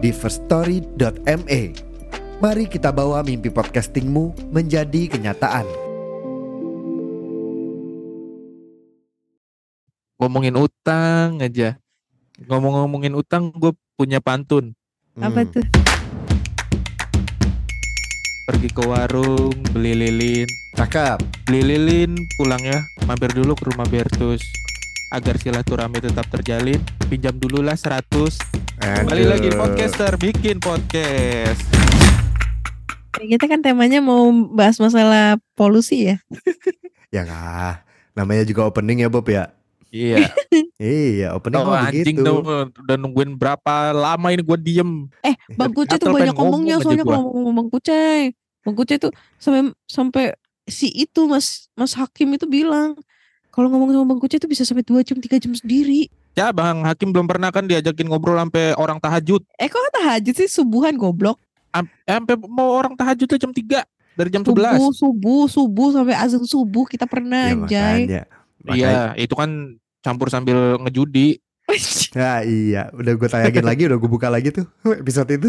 di 0.00 0.10
firststory.me. 0.10 1.62
Mari 2.40 2.64
kita 2.72 2.88
bawa 2.88 3.20
mimpi 3.20 3.52
podcastingmu 3.52 4.52
menjadi 4.52 5.12
kenyataan. 5.12 5.68
ngomongin 10.20 10.52
utang 10.60 11.40
aja. 11.40 11.80
Ngomong-ngomongin 12.44 13.16
utang, 13.16 13.48
gue 13.56 13.72
punya 13.96 14.20
pantun. 14.20 14.76
Apa 15.16 15.48
Hmm. 15.48 15.48
tuh? 15.48 15.64
Pergi 18.44 18.68
ke 18.68 18.82
warung, 18.84 19.56
beli 19.72 19.96
lilin. 19.96 20.48
Cakep. 20.76 21.24
Beli 21.48 21.72
lilin, 21.72 22.20
pulangnya 22.36 22.84
mampir 23.08 23.32
dulu 23.32 23.56
ke 23.56 23.72
rumah 23.72 23.88
Bertus. 23.88 24.44
Agar 25.10 25.42
silaturahmi 25.42 25.98
tetap 25.98 26.22
terjalin, 26.30 26.78
pinjam 27.10 27.34
dulu 27.34 27.66
lah 27.66 27.74
100. 27.74 28.06
Kembali 28.78 29.24
lagi 29.26 29.50
podcaster, 29.50 30.14
bikin 30.14 30.62
podcast. 30.62 31.58
Kita 33.18 33.50
kan 33.50 33.58
temanya 33.58 33.98
mau 33.98 34.30
bahas 34.54 34.78
masalah 34.78 35.34
polusi 35.54 36.14
ya. 36.14 36.16
Ya 37.10 37.26
kah. 37.26 37.82
Namanya 38.14 38.46
juga 38.46 38.70
opening 38.70 39.02
ya 39.02 39.10
Bob 39.10 39.26
ya. 39.26 39.50
Iya. 39.90 40.30
Iya, 40.78 41.34
opening 41.34 41.58
Oh, 41.58 41.74
anjing 41.74 42.14
begitu. 42.16 42.22
dong, 42.22 42.46
udah 42.70 42.96
nungguin 42.96 43.34
berapa 43.34 43.90
lama 43.90 44.30
ini 44.30 44.46
gue 44.46 44.58
diem. 44.62 45.10
Eh, 45.26 45.34
Bang 45.58 45.74
Kucai 45.74 45.98
tuh 45.98 46.14
banyak 46.14 46.38
ngomongnya 46.38 46.78
soalnya 46.78 47.02
kalau 47.02 47.34
ngomong 47.34 47.66
Bang 47.66 47.68
Kucai. 47.68 48.30
Bang 48.62 48.78
Kucai 48.78 49.02
tuh 49.02 49.10
sampai 49.42 49.74
sampai 49.90 50.24
si 50.70 50.86
itu 50.94 51.26
Mas 51.26 51.66
Mas 51.74 51.98
Hakim 51.98 52.30
itu 52.30 52.46
bilang 52.46 52.94
kalau 53.50 53.66
ngomong 53.70 53.90
sama 53.90 54.04
Bang 54.06 54.20
Kucai 54.22 54.38
tuh 54.38 54.50
bisa 54.50 54.62
sampai 54.62 54.86
2 54.86 55.02
jam 55.02 55.18
3 55.18 55.42
jam 55.42 55.52
sendiri. 55.52 56.06
Ya 56.38 56.54
Bang 56.54 56.86
Hakim 56.86 57.10
belum 57.10 57.26
pernah 57.26 57.50
kan 57.50 57.66
diajakin 57.66 58.06
ngobrol 58.06 58.38
sampai 58.38 58.72
orang 58.78 59.02
tahajud. 59.02 59.42
Eh 59.58 59.66
kok 59.66 59.82
tahajud 59.90 60.34
sih 60.34 60.48
subuhan 60.48 60.94
goblok. 60.94 61.36
Am- 61.74 61.90
eh, 62.06 62.14
Sampai 62.14 62.34
mau 62.46 62.70
orang 62.74 62.94
tahajud 62.94 63.26
tuh 63.26 63.38
jam 63.38 63.50
3 63.50 63.82
dari 64.14 64.30
jam 64.30 64.42
11. 64.46 64.78
Subuh, 64.78 64.90
subuh, 64.94 65.42
subuh 65.50 65.88
sampai 65.94 66.14
azan 66.14 66.42
subuh 66.46 66.86
kita 66.86 67.06
pernah 67.06 67.50
Ya, 67.50 67.54
anjay. 67.58 68.00
Iya, 68.70 69.16
itu 69.16 69.34
kan 69.34 69.80
campur 70.04 70.30
sambil 70.30 70.78
ngejudi. 70.86 71.40
Ya 72.10 72.42
iya, 72.42 72.90
udah 72.90 73.12
gue 73.14 73.28
tayangin 73.30 73.62
lagi, 73.62 73.86
udah 73.86 73.94
gue 73.94 74.10
buka 74.10 74.26
lagi 74.26 74.50
tuh 74.50 74.66
episode 74.90 75.30
itu. 75.30 75.46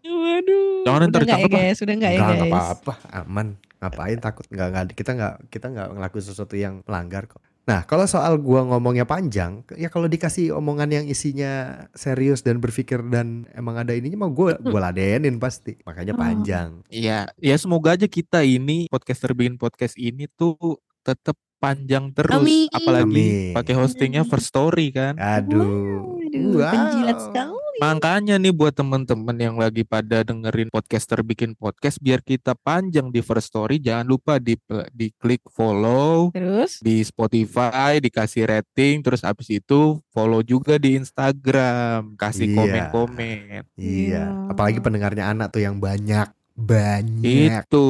Waduh. 0.00 0.88
Jangan 0.88 0.98
udah 1.04 1.08
ntar 1.12 1.20
enggak 1.28 1.38
ya 1.38 1.44
ditangkap, 1.44 1.52
ah. 1.52 1.60
guys, 1.60 1.78
udah 1.84 1.94
enggak 1.94 2.12
ya 2.12 2.18
guys. 2.18 2.32
enggak 2.32 2.48
apa-apa, 2.48 2.92
aman. 3.12 3.46
Ngapain 3.82 4.18
takut? 4.22 4.46
Enggak, 4.54 4.68
enggak, 4.70 4.84
kita 4.94 5.10
enggak 5.18 5.34
kita 5.50 5.66
enggak 5.74 5.88
ngelakuin 5.90 6.24
sesuatu 6.24 6.54
yang 6.54 6.86
melanggar 6.86 7.26
kok. 7.26 7.42
Nah, 7.62 7.86
kalau 7.86 8.10
soal 8.10 8.42
gua 8.42 8.66
ngomongnya 8.66 9.06
panjang, 9.06 9.62
ya 9.78 9.86
kalau 9.86 10.10
dikasih 10.10 10.50
omongan 10.50 10.90
yang 10.90 11.04
isinya 11.06 11.86
serius 11.94 12.42
dan 12.42 12.58
berpikir 12.58 12.98
dan 13.06 13.46
emang 13.54 13.78
ada 13.78 13.94
ininya 13.94 14.26
mah 14.26 14.34
gue 14.34 14.58
gua 14.66 14.90
ladenin 14.90 15.38
pasti. 15.38 15.78
Makanya 15.86 16.14
Oh. 16.14 16.18
panjang. 16.18 16.82
Iya, 16.90 17.30
ya 17.38 17.54
semoga 17.58 17.94
aja 17.94 18.10
kita 18.10 18.42
ini 18.42 18.90
podcaster 18.90 19.30
bikin 19.30 19.62
podcast 19.62 19.94
ini 19.94 20.26
tuh 20.34 20.58
tetap 21.06 21.38
panjang 21.62 22.10
terus, 22.10 22.34
Amin. 22.34 22.66
apalagi 22.74 23.54
pakai 23.54 23.74
hostingnya 23.78 24.26
First 24.26 24.50
Story 24.50 24.90
kan. 24.90 25.14
Aduh. 25.14 26.18
Aduh, 26.18 26.58
penjilat 26.58 27.18
sekali. 27.22 27.60
Makanya 27.78 28.36
nih 28.36 28.52
buat 28.52 28.72
temen-temen 28.72 29.36
yang 29.36 29.56
lagi 29.56 29.82
pada 29.82 30.22
dengerin 30.22 30.68
podcaster 30.68 31.18
bikin 31.22 31.54
podcast, 31.54 31.98
biar 31.98 32.20
kita 32.20 32.52
panjang 32.54 33.08
di 33.08 33.18
First 33.20 33.50
Story, 33.50 33.78
jangan 33.78 34.06
lupa 34.06 34.36
di 34.36 34.54
di 34.92 35.08
klik 35.16 35.40
follow 35.50 36.30
Terus 36.30 36.78
di 36.78 37.00
Spotify, 37.02 37.98
dikasih 37.98 38.44
rating, 38.44 39.02
terus 39.02 39.22
abis 39.22 39.50
itu 39.50 39.98
follow 40.10 40.42
juga 40.42 40.76
di 40.76 40.94
Instagram, 40.94 42.14
kasih 42.14 42.52
Iya. 42.52 42.56
komen-komen. 42.60 43.62
Iya, 43.74 43.82
Iya. 43.82 44.24
apalagi 44.52 44.78
pendengarnya 44.78 45.32
anak 45.32 45.50
tuh 45.50 45.64
yang 45.64 45.80
banyak. 45.80 46.28
Banyak. 46.52 47.64
Itu 47.64 47.84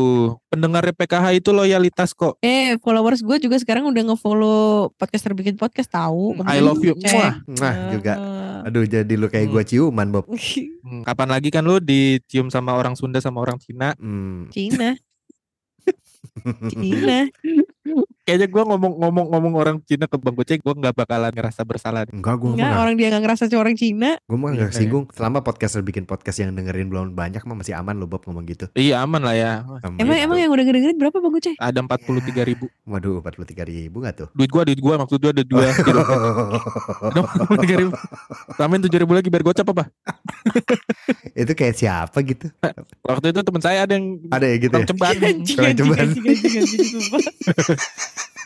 pendengar 0.46 0.86
PKH 0.86 1.34
itu 1.34 1.50
loyalitas 1.50 2.12
kok. 2.12 2.38
Eh, 2.38 2.78
followers 2.78 3.20
gue 3.20 3.36
juga 3.38 3.58
sekarang 3.58 3.86
udah 3.86 4.02
nge-follow 4.08 4.90
podcaster 4.94 5.32
bikin 5.32 5.54
podcast 5.54 5.88
tahu. 5.88 6.38
Hmm, 6.38 6.46
I 6.46 6.58
love 6.58 6.78
you. 6.78 6.94
Cek. 6.94 7.46
Nah, 7.58 7.74
juga. 7.90 8.14
Eh, 8.16 8.68
Aduh, 8.70 8.86
jadi 8.86 9.10
lu 9.18 9.26
kayak 9.26 9.50
Hmm. 9.50 9.54
gua 9.54 9.62
ciuman, 9.62 10.08
Bob. 10.08 10.24
Hmm, 10.82 11.02
Kapan 11.02 11.28
lagi 11.30 11.48
kan 11.48 11.62
lu 11.62 11.78
dicium 11.78 12.50
sama 12.50 12.74
orang 12.74 12.94
Sunda 12.94 13.18
sama 13.18 13.38
orang 13.38 13.54
Cina? 13.58 13.94
Hmm. 13.98 14.50
Cina, 14.50 14.98
Cina. 16.70 17.30
Kayaknya 18.22 18.46
gua 18.54 18.62
ngomong-ngomong 18.70 19.26
ngomong 19.34 19.52
orang 19.58 19.76
Cina 19.82 20.06
ke 20.06 20.14
Bang 20.14 20.38
Gocek, 20.38 20.62
gua 20.62 20.78
nggak 20.78 20.94
bakalan 20.94 21.34
ngerasa 21.34 21.66
bersalah. 21.66 22.06
Enggak, 22.06 22.38
gua 22.38 22.54
Enggak, 22.54 22.78
orang 22.78 22.94
dia 22.94 23.10
gak 23.10 23.22
ngerasa 23.26 23.42
cuma 23.50 23.66
orang 23.66 23.74
Cina. 23.74 24.14
Gue 24.30 24.38
mah 24.38 24.54
Iya, 24.54 24.70
gak 24.70 24.78
singgung 24.78 25.04
Selama 25.10 25.42
podcaster 25.42 25.82
bikin 25.82 26.06
podcast 26.06 26.38
yang 26.38 26.54
dengerin 26.54 26.86
belum 26.86 27.18
banyak 27.18 27.42
mah 27.42 27.58
masih 27.58 27.74
aman 27.74 27.98
loh 27.98 28.06
Bob 28.06 28.22
ngomong 28.22 28.46
gitu 28.46 28.70
Iya 28.78 29.02
aman 29.02 29.26
lah 29.26 29.34
ya. 29.34 29.52
Emang 29.98 30.14
emang 30.22 30.38
yang 30.38 30.54
udah 30.54 30.62
dengerin 30.62 30.96
berapa 31.02 31.18
Bang 31.18 31.34
Ucai? 31.34 31.58
Ada 31.58 31.82
43 31.82 32.46
ribu. 32.46 32.70
Waduh 32.86 33.18
43 33.26 33.66
ribu 33.66 33.96
gak 34.06 34.14
tuh 34.14 34.28
Duit 34.38 34.50
gua, 34.54 34.62
duit 34.62 34.78
gua 34.78 34.94
maksud 35.02 35.18
gua 35.18 35.32
ada 35.34 35.42
dua. 35.42 35.66
gitu. 35.74 35.90
Ada 37.02 37.20
43 37.58 37.80
ribu. 37.82 37.90
Tambahin 38.54 38.82
7 38.86 39.02
ribu 39.02 39.12
lagi 39.18 39.28
biar 39.34 39.42
gocap 39.42 39.66
apa? 39.74 39.84
Itu 41.34 41.52
kayak 41.58 41.74
siapa 41.74 42.18
gitu 42.22 42.46
Waktu 43.02 43.34
itu 43.34 43.40
temen 43.42 43.62
saya 43.62 43.82
ada 43.82 43.98
yang 43.98 44.22
Ada 44.30 44.46
ya 44.46 44.56
gitu 44.62 44.74
ya 44.78 44.86
ceban. 44.86 45.14
Anjing, 45.18 45.58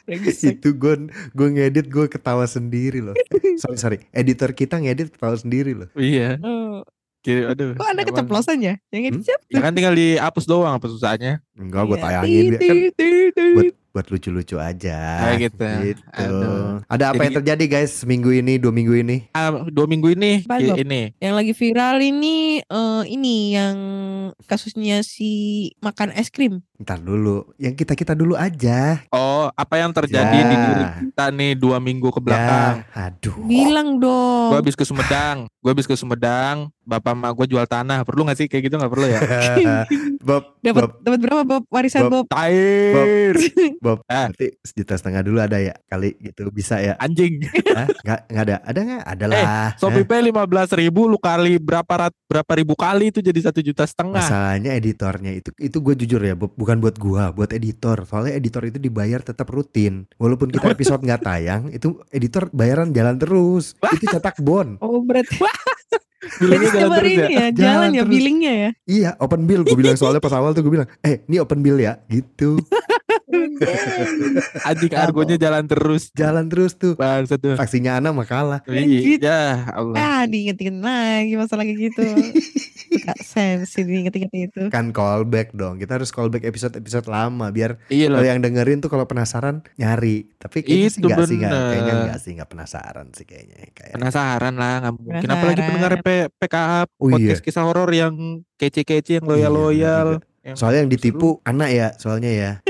Itu 0.06 0.68
gue 0.72 0.94
gue 1.32 1.48
ngedit 1.50 1.86
gue 1.86 2.06
ketawa 2.06 2.44
sendiri 2.44 2.98
loh 3.00 3.14
Sorry 3.62 3.76
sorry 3.76 3.98
Editor 4.10 4.50
kita 4.50 4.78
ngedit 4.78 5.10
ketawa 5.10 5.34
sendiri 5.34 5.74
loh 5.74 5.88
Iya. 5.92 6.38
Oh, 6.40 6.86
Gitu, 7.20 7.42
aduh. 7.42 7.74
Kok 7.74 7.82
ada 7.82 7.90
emang. 7.96 8.06
keceplosan 8.06 8.58
ya? 8.60 8.74
Yang 8.88 9.02
ini 9.02 9.10
Hmm? 9.12 9.24
siapa? 9.26 9.42
Ya 9.50 9.58
kan 9.58 9.72
tinggal 9.74 9.94
dihapus 9.94 10.46
doang 10.46 10.70
apa 10.72 10.86
susahnya. 10.86 11.42
Enggak 11.52 11.82
gue 11.84 11.98
Iya. 11.98 12.04
tayangin 12.06 12.42
biar 12.46 12.60
kan. 12.62 12.76
Buat 13.96 14.06
lucu-lucu 14.06 14.56
aja 14.56 15.24
Kayak 15.24 15.38
gitu. 15.48 15.64
Gitu. 15.88 16.04
Aduh. 16.12 16.84
Ada 16.84 17.04
apa 17.06 17.14
Jadi- 17.14 17.24
yang 17.24 17.36
terjadi 17.40 17.64
guys 17.66 17.92
Seminggu 17.96 18.28
ini 18.28 18.56
Dua 18.56 18.68
minggu 18.68 18.92
ini 18.94 19.24
Ah, 19.32 19.64
dua 19.64 19.88
minggu 19.88 20.12
ini 20.12 20.44
Bob? 20.44 20.76
ini 20.76 21.16
Yang 21.16 21.34
lagi 21.34 21.52
viral 21.54 21.96
ini 21.98 22.36
eh 22.60 23.02
ini 23.06 23.34
yang 23.50 23.76
kasusnya 24.44 25.00
si 25.00 25.30
makan 25.78 26.12
es 26.12 26.28
krim. 26.28 26.60
Ntar 26.76 27.00
dulu 27.00 27.56
Yang 27.56 27.80
kita-kita 27.80 28.12
dulu 28.12 28.36
aja 28.36 29.00
oh 29.08 29.48
apa 29.50 29.80
yang 29.80 29.90
terjadi 29.90 30.28
Ya. 30.28 30.44
di 30.44 30.56
diri 30.58 30.84
kita 31.08 31.24
nih 31.30 31.52
dua 31.54 31.78
minggu 31.78 32.10
ke 32.10 32.20
belakang 32.20 32.84
Ya 32.84 33.08
Aduh 33.08 33.32
Bilang 33.40 33.96
dong. 33.96 34.52
gue 34.52 34.58
habis 34.58 34.74
ke 34.74 34.84
Sumedang 34.84 35.48
gue 35.56 35.70
habis 35.72 35.84
ke 35.84 35.94
Sumedang 35.94 36.68
bapak 36.82 37.12
emak 37.12 37.32
gue 37.34 37.46
jual 37.48 37.64
tanah 37.64 38.02
perlu 38.02 38.22
gak 38.22 38.36
sih 38.36 38.46
kayak 38.46 38.62
gitu 38.62 38.76
nggak 38.76 38.86
perlu 38.88 39.06
ya 39.06 39.18
Bob 40.22 40.58
Dapat 40.60 40.82
Bob 40.82 40.92
dapat 41.00 41.18
berapa 41.18 41.42
Bob 41.44 41.62
warisan 41.68 42.02
Bob. 42.04 42.12
Bob? 42.22 42.26
Tair 42.28 43.34
Bob, 43.34 43.46
Ah. 44.06 44.26
berarti 44.32 44.58
sejuta 44.66 44.94
setengah 44.98 45.22
dulu 45.22 45.38
ada 45.38 45.58
ya 45.62 45.74
kali 45.86 46.18
gitu 46.18 46.50
bisa 46.50 46.82
ya? 46.82 46.98
anjing 46.98 47.38
Hah? 47.72 47.86
Nggak 48.02 48.20
nggak 48.32 48.44
ada, 48.48 48.56
ada 48.64 48.80
nggak? 48.82 49.02
Ada 49.06 49.24
lah. 49.26 49.38
Eh, 49.38 49.68
Shopee 49.78 50.06
Pay 50.06 50.20
lima 50.26 50.42
belas 50.48 50.68
ribu 50.74 51.06
lu 51.06 51.16
kali 51.16 51.60
berapa 51.60 51.86
rat, 51.88 52.14
berapa 52.26 52.52
ribu 52.56 52.74
kali 52.74 53.14
itu 53.14 53.20
jadi 53.20 53.38
satu 53.38 53.60
juta 53.60 53.86
setengah 53.86 54.18
Masalahnya 54.18 54.74
editornya 54.74 55.30
itu 55.30 55.50
itu 55.56 55.76
gue 55.78 55.94
jujur 55.94 56.20
ya, 56.20 56.34
Bob, 56.34 56.52
bukan 56.56 56.80
buat 56.80 56.96
gua, 56.96 57.30
buat 57.30 57.52
editor. 57.52 58.02
Soalnya 58.04 58.34
editor 58.34 58.64
itu 58.64 58.78
dibayar 58.80 59.20
tetap 59.20 59.46
rutin. 59.52 60.08
Walaupun 60.16 60.48
kita 60.50 60.72
episode 60.72 61.04
nggak 61.04 61.22
tayang, 61.22 61.62
itu 61.76 62.00
editor 62.10 62.48
bayaran 62.50 62.90
jalan 62.90 63.16
terus. 63.16 63.76
Itu 63.92 64.08
cetak 64.08 64.40
bon. 64.40 64.80
Oh 64.80 65.04
berarti 65.04 65.36
Billingnya 66.42 66.70
jalan 66.74 66.98
terus 66.98 67.12
ya 67.12 67.26
ini 67.28 67.34
ya, 67.36 67.46
Jalan 67.46 67.54
jalan 67.54 67.88
ya 67.88 68.02
terus. 68.02 68.10
billingnya 68.10 68.52
ya. 68.52 68.70
Iya, 68.88 69.10
open 69.22 69.42
bill. 69.46 69.62
Gue 69.62 69.78
bilang 69.78 69.94
soalnya 69.94 70.18
pas 70.18 70.34
awal 70.34 70.52
tuh 70.52 70.66
gue 70.66 70.72
bilang, 70.74 70.88
eh 71.00 71.22
ini 71.28 71.38
open 71.38 71.62
bill 71.62 71.78
ya, 71.78 72.02
gitu. 72.10 72.58
anjing 74.62 74.92
argonya 74.92 75.36
jalan 75.36 75.64
terus 75.64 76.08
Jalan 76.12 76.46
terus 76.46 76.72
tuh. 76.74 76.94
bangsa 76.94 77.36
tuh 77.36 77.54
Taksinya 77.54 77.96
anak 77.96 78.12
mah 78.12 78.24
kalah. 78.24 78.60
Iya, 78.66 79.16
ya 79.18 79.40
Allah 79.70 79.96
Ah 79.96 80.22
diingetin 80.24 80.80
lagi 80.80 81.34
masalah 81.34 81.62
kayak 81.62 81.78
gitu. 81.84 82.04
Gak 83.06 83.18
sensi 83.20 83.82
nih 83.82 83.96
inget-inget 84.02 84.32
itu. 84.32 84.62
kan 84.68 84.90
callback 84.90 85.50
dong. 85.52 85.76
Kita 85.76 85.94
harus 85.94 86.10
callback 86.10 86.42
episode-episode 86.42 87.06
lama 87.06 87.50
biar 87.50 87.78
Iya 87.86 88.08
kalau 88.08 88.24
yang 88.24 88.40
dengerin 88.40 88.78
tuh 88.78 88.88
kalau 88.88 89.04
penasaran 89.04 89.62
nyari. 89.76 90.26
Tapi 90.36 90.62
kayaknya 90.62 90.88
sih 90.88 91.00
Itu 91.00 91.08
enggak 91.08 91.26
sih, 91.26 91.36
nggak. 91.36 91.50
bener. 91.50 91.68
kayaknya 91.68 91.94
enggak 91.96 92.18
sih, 92.18 92.30
enggak 92.32 92.50
penasaran 92.50 93.06
sih 93.12 93.24
kayaknya. 93.24 93.56
Kayak 93.70 93.92
Penasaran 93.92 94.54
lah, 94.54 94.74
nggak 94.80 94.94
mungkin. 94.96 95.28
Apalagi 95.28 95.60
pendengar 95.60 95.92
P- 96.00 96.30
PKH 96.32 96.72
Oh, 96.96 97.08
podcast 97.08 97.42
kisah 97.42 97.64
horor 97.64 97.90
yang 97.90 98.14
kece-kece, 98.56 99.20
yang 99.20 99.26
loyal-loyal. 99.26 100.22
Yang 100.46 100.56
Soalnya 100.56 100.80
yang 100.80 100.88
seru. 100.88 100.96
ditipu 100.96 101.28
anak 101.42 101.68
ya, 101.70 101.88
soalnya 101.98 102.30
ya. 102.30 102.52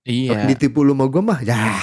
Iya. 0.00 0.48
Ditipu 0.48 0.82
lu 0.82 0.90
mau 0.90 1.06
gue 1.06 1.22
mah, 1.22 1.38
ya. 1.38 1.76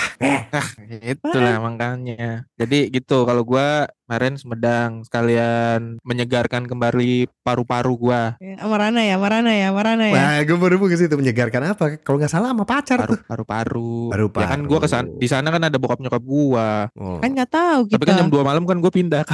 Itulah 1.06 1.62
makanya. 1.62 2.44
Jadi 2.56 2.90
gitu 2.90 3.24
kalau 3.24 3.46
gua 3.46 3.88
kemarin 4.04 4.36
Sumedang 4.36 5.06
sekalian 5.06 6.02
menyegarkan 6.02 6.66
kembali 6.66 7.30
paru-paru 7.42 7.94
gua. 7.96 8.22
Ya, 8.38 8.58
Sama 8.58 8.76
Rana 8.80 9.06
ya, 9.06 9.16
sama 9.16 9.28
Rana 9.30 9.52
ya, 9.54 9.68
sama 9.70 9.82
Rana 9.82 10.06
ya. 10.08 10.16
Wah, 10.18 10.38
gue 10.44 10.58
baru 10.58 10.76
mau 10.76 10.88
ke 10.88 10.98
situ 10.98 11.14
menyegarkan 11.14 11.62
apa? 11.70 11.86
Kalau 12.02 12.18
nggak 12.18 12.28
salah 12.28 12.52
sama 12.52 12.66
pacar 12.66 12.98
Paru 13.00 13.16
tuh. 13.16 13.20
paru-paru. 13.24 13.96
Paru-paru. 14.12 14.44
Ya 14.44 14.48
kan 14.50 14.60
gua 14.66 14.80
kesan 14.82 15.06
di 15.16 15.28
sana 15.30 15.48
kan 15.48 15.62
ada 15.62 15.78
bokap 15.78 16.02
nyokap 16.02 16.20
gua. 16.22 16.90
Oh. 16.94 17.22
Kan 17.22 17.32
nggak 17.32 17.48
tahu 17.50 17.80
kita. 17.88 17.96
Tapi 17.96 18.06
kan 18.08 18.16
jam 18.18 18.28
2 18.28 18.42
malam 18.42 18.66
kan 18.66 18.78
gua 18.78 18.92
pindah 18.92 19.24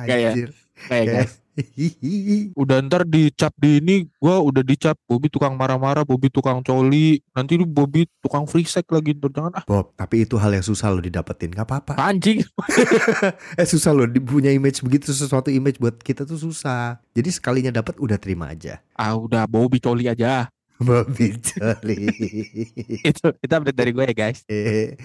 Kayak- 0.00 0.32
Anjir. 0.32 0.48
kayak 0.80 0.88
Kayak- 0.88 1.06
guys. 1.28 1.32
Udah 2.56 2.78
ntar 2.82 3.02
dicap 3.04 3.52
di 3.56 3.78
ini 3.78 4.08
gua 4.16 4.38
udah 4.38 4.62
dicap 4.62 4.96
Bobby 5.04 5.28
tukang 5.28 5.54
marah-marah, 5.54 6.06
Bobby 6.06 6.28
tukang 6.28 6.60
coli. 6.60 7.20
Nanti 7.32 7.58
lu 7.58 7.66
Bobby 7.66 8.06
tukang 8.18 8.46
free 8.46 8.64
sex 8.64 8.86
lagi 8.88 9.12
ntar 9.12 9.30
jangan 9.30 9.52
ah 9.58 9.64
Bob, 9.64 9.92
tapi 9.94 10.24
itu 10.24 10.34
hal 10.36 10.52
yang 10.52 10.64
susah 10.64 10.88
lo 10.88 10.98
didapetin. 10.98 11.50
Gak 11.50 11.66
apa-apa. 11.66 11.94
anjing. 11.98 12.40
Eh 13.60 13.66
susah 13.66 13.92
loh, 13.92 14.06
di- 14.06 14.22
punya 14.22 14.48
image 14.50 14.80
begitu 14.80 15.10
sesuatu 15.10 15.50
image 15.50 15.76
buat 15.76 15.98
kita 15.98 16.24
tuh 16.24 16.38
susah. 16.38 16.98
Jadi 17.12 17.28
sekalinya 17.30 17.72
dapat 17.74 17.98
udah 17.98 18.16
terima 18.16 18.50
aja. 18.50 18.80
Ah 18.92 19.12
udah 19.12 19.44
Bobby 19.44 19.78
coli 19.78 20.06
aja. 20.06 20.48
Bobby 20.80 21.36
Jolly. 21.36 22.08
itu 23.12 23.26
itu 23.36 23.52
update 23.52 23.76
dari 23.76 23.92
gue 23.92 24.04
ya 24.08 24.14
guys. 24.16 24.40
Eh, 24.48 24.96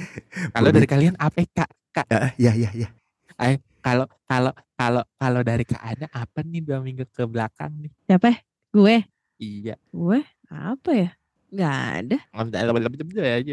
Kalau 0.55 0.71
dari 0.71 0.87
kalian 0.87 1.19
apa 1.19 1.43
kak? 1.43 1.67
Kak 1.91 2.07
Ah, 2.07 2.31
ya 2.39 2.55
ya 2.55 2.71
ya. 2.71 2.87
Kalau 3.85 4.09
kalau 4.25 4.49
kalau 4.73 5.03
kalau 5.13 5.41
dari 5.45 5.61
Kak 5.61 5.77
Ana 5.77 6.09
apa 6.09 6.41
nih 6.41 6.65
dua 6.65 6.81
minggu 6.81 7.05
ke 7.05 7.21
belakang 7.29 7.69
nih? 7.77 7.93
Siapa? 8.09 8.41
Gue. 8.73 9.05
Iya. 9.37 9.77
Gue 9.93 10.25
apa 10.49 10.89
ya? 10.89 11.09
Nggak 11.53 11.77
ada. 12.01 12.17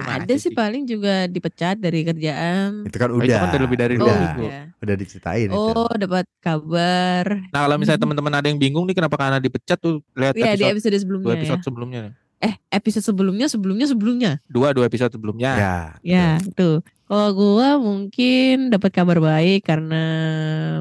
Ada 0.03 0.35
sih 0.35 0.51
Paling 0.51 0.89
juga 0.89 1.29
dipecat 1.29 1.77
dari 1.79 2.03
kerjaan. 2.03 2.89
Itu 2.89 2.97
kan 2.97 3.13
Oh, 3.13 3.21
udah. 3.21 3.29
itu 3.29 3.37
kan 3.37 3.49
udah 3.53 3.63
lebih 3.63 3.79
dari 3.79 3.95
Oh, 3.95 3.99
dua 4.01 4.09
udah, 4.09 4.19
minggu. 4.19 4.45
iya. 4.49 4.63
udah 4.83 4.95
diceritain 4.97 5.49
itu. 5.53 5.55
Oh, 5.55 5.93
dapat 5.95 6.25
kabar. 6.41 7.25
Nah 7.53 7.61
kalau 7.63 7.77
misalnya 7.77 8.01
teman-teman 8.01 8.33
ada 8.35 8.47
yang 8.49 8.59
bingung 8.59 8.89
nih 8.89 8.97
kenapa 8.97 9.15
Kak 9.15 9.29
Ana 9.29 9.39
dipecat 9.39 9.79
tuh 9.79 10.01
lihat 10.17 10.35
Iya 10.35 10.57
di 10.57 10.65
episode 10.65 10.73
episode 10.91 10.97
sebelumnya 10.99 11.35
episode 11.37 11.61
ya. 11.61 11.67
sebelumnya. 11.69 12.03
Eh, 12.43 12.59
episode 12.69 13.07
sebelumnya 13.07 13.47
sebelumnya 13.47 13.87
sebelumnya. 13.87 14.33
Dua 14.51 14.75
dua 14.75 14.91
episode 14.91 15.15
sebelumnya. 15.15 15.53
Ya. 15.55 15.77
Ya, 16.03 16.29
tuh. 16.53 16.83
Kalau 17.07 17.31
gua 17.33 17.79
mungkin 17.79 18.67
dapat 18.67 18.91
kabar 18.91 19.23
baik 19.23 19.63
karena 19.63 20.03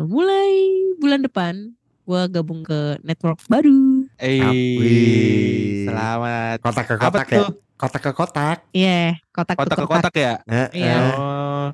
mulai 0.04 0.50
bulan 0.98 1.22
depan 1.22 1.54
gua 2.02 2.26
gabung 2.26 2.66
ke 2.66 2.98
network 3.06 3.38
baru. 3.46 4.10
Eh, 4.18 4.42
selamat. 5.86 6.58
Kotak 6.66 6.86
ke 6.88 6.94
Apa 6.98 7.04
kotak 7.04 7.28
ya. 7.30 7.38
tuh? 7.38 7.50
Kotak 7.78 8.02
ke 8.02 8.12
kotak. 8.12 8.58
Iya, 8.74 9.02
kotak 9.30 9.56
Kotak 9.58 9.78
ke 9.78 9.82
ke 9.82 9.90
kotak 9.90 10.14
ya? 10.16 10.34
Eh, 10.46 10.68
Iya. 10.76 10.94
eh. 10.94 11.14
Oh, 11.14 11.66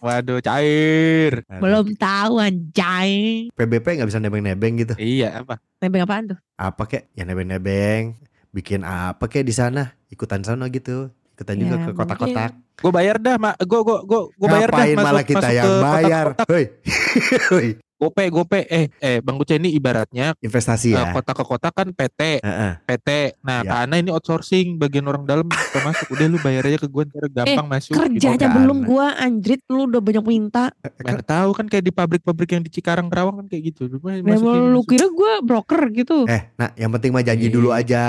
waduh 0.00 0.40
cair. 0.40 1.32
Belum 1.48 1.96
tahu 1.96 2.40
anjay. 2.40 3.12
PBP 3.52 3.86
nggak 3.96 4.08
bisa 4.08 4.20
nebeng-nebeng 4.20 4.84
gitu. 4.84 4.92
Iya 4.96 5.40
apa? 5.40 5.56
Nebeng 5.80 6.04
apaan 6.04 6.24
tuh? 6.32 6.38
Apa 6.56 6.84
kek? 6.84 7.08
Ya 7.12 7.24
nebeng-nebeng. 7.24 8.20
Bikin 8.50 8.82
apa 8.82 9.30
kek 9.30 9.46
di 9.46 9.54
sana? 9.54 9.94
Ikutan 10.10 10.42
sana 10.42 10.66
gitu. 10.74 11.14
Ikutan 11.40 11.56
juga 11.56 11.72
Ya, 11.74 11.82
ke 11.82 11.90
kotak-kotak. 11.96 12.50
Gue 12.76 12.92
bayar 12.92 13.16
dah, 13.16 13.36
mak. 13.36 13.56
Gue 13.58 13.80
gue 13.80 13.98
gue 14.04 14.20
gue 14.30 14.48
bayar 14.50 14.68
dah. 14.68 14.76
Ngapain 14.76 14.92
masuk- 14.92 15.06
malah 15.08 15.24
kita 15.24 15.38
masuk 15.40 15.56
yang 15.56 15.64
ke 15.64 15.80
bayar? 15.82 16.26
Hoi. 16.44 16.64
Hoi. 17.48 17.68
Gope, 18.00 18.32
gope. 18.32 18.64
Eh, 18.64 18.88
eh, 18.96 19.20
Bang 19.20 19.36
Uce 19.36 19.60
ini 19.60 19.76
ibaratnya 19.76 20.32
Investasi 20.40 20.88
eh, 20.90 20.96
ya. 20.96 21.12
kotak 21.12 21.36
ke 21.36 21.44
kotak 21.44 21.68
kan 21.70 21.92
PT, 21.92 22.40
Heeh. 22.40 22.72
PT. 22.80 23.36
Nah, 23.44 23.60
Ya. 23.60 23.84
karena 23.84 24.00
ini 24.00 24.08
outsourcing, 24.08 24.80
bagian 24.80 25.04
orang 25.04 25.28
dalam 25.28 25.44
bisa 25.44 25.84
masuk. 25.84 26.08
Udah 26.08 26.24
lu 26.24 26.40
bayar 26.40 26.64
aja 26.64 26.80
ke 26.80 26.88
gue 26.88 27.04
ntar 27.04 27.28
gampang 27.30 27.68
masuk. 27.68 27.92
Eh, 27.92 28.00
Kerja 28.00 28.16
gitu. 28.16 28.32
aja 28.32 28.46
belum 28.50 28.88
gua 28.88 29.20
anjrit 29.20 29.60
lu 29.68 29.84
udah 29.84 30.00
banyak 30.00 30.24
minta. 30.24 30.72
Mana 30.96 31.20
tahu 31.20 31.52
kan 31.52 31.68
kayak 31.68 31.84
di 31.84 31.92
pabrik-pabrik 31.92 32.48
yang 32.50 32.64
di 32.64 32.72
Cikarang 32.72 33.12
Kerawang 33.12 33.36
kan 33.36 33.46
kayak 33.52 33.68
gitu. 33.68 33.84
Lu 33.86 34.00
masukin, 34.00 34.32
lu 34.64 34.80
masuk. 34.80 34.84
kira 34.88 35.06
gua 35.10 35.32
broker 35.44 35.80
gitu. 35.92 36.24
Eh, 36.24 36.56
nah 36.56 36.72
yang 36.74 36.88
penting 36.90 37.12
mah 37.12 37.20
janji 37.20 37.52
dulu 37.52 37.68
Iya. 37.68 37.84
aja. 37.84 38.04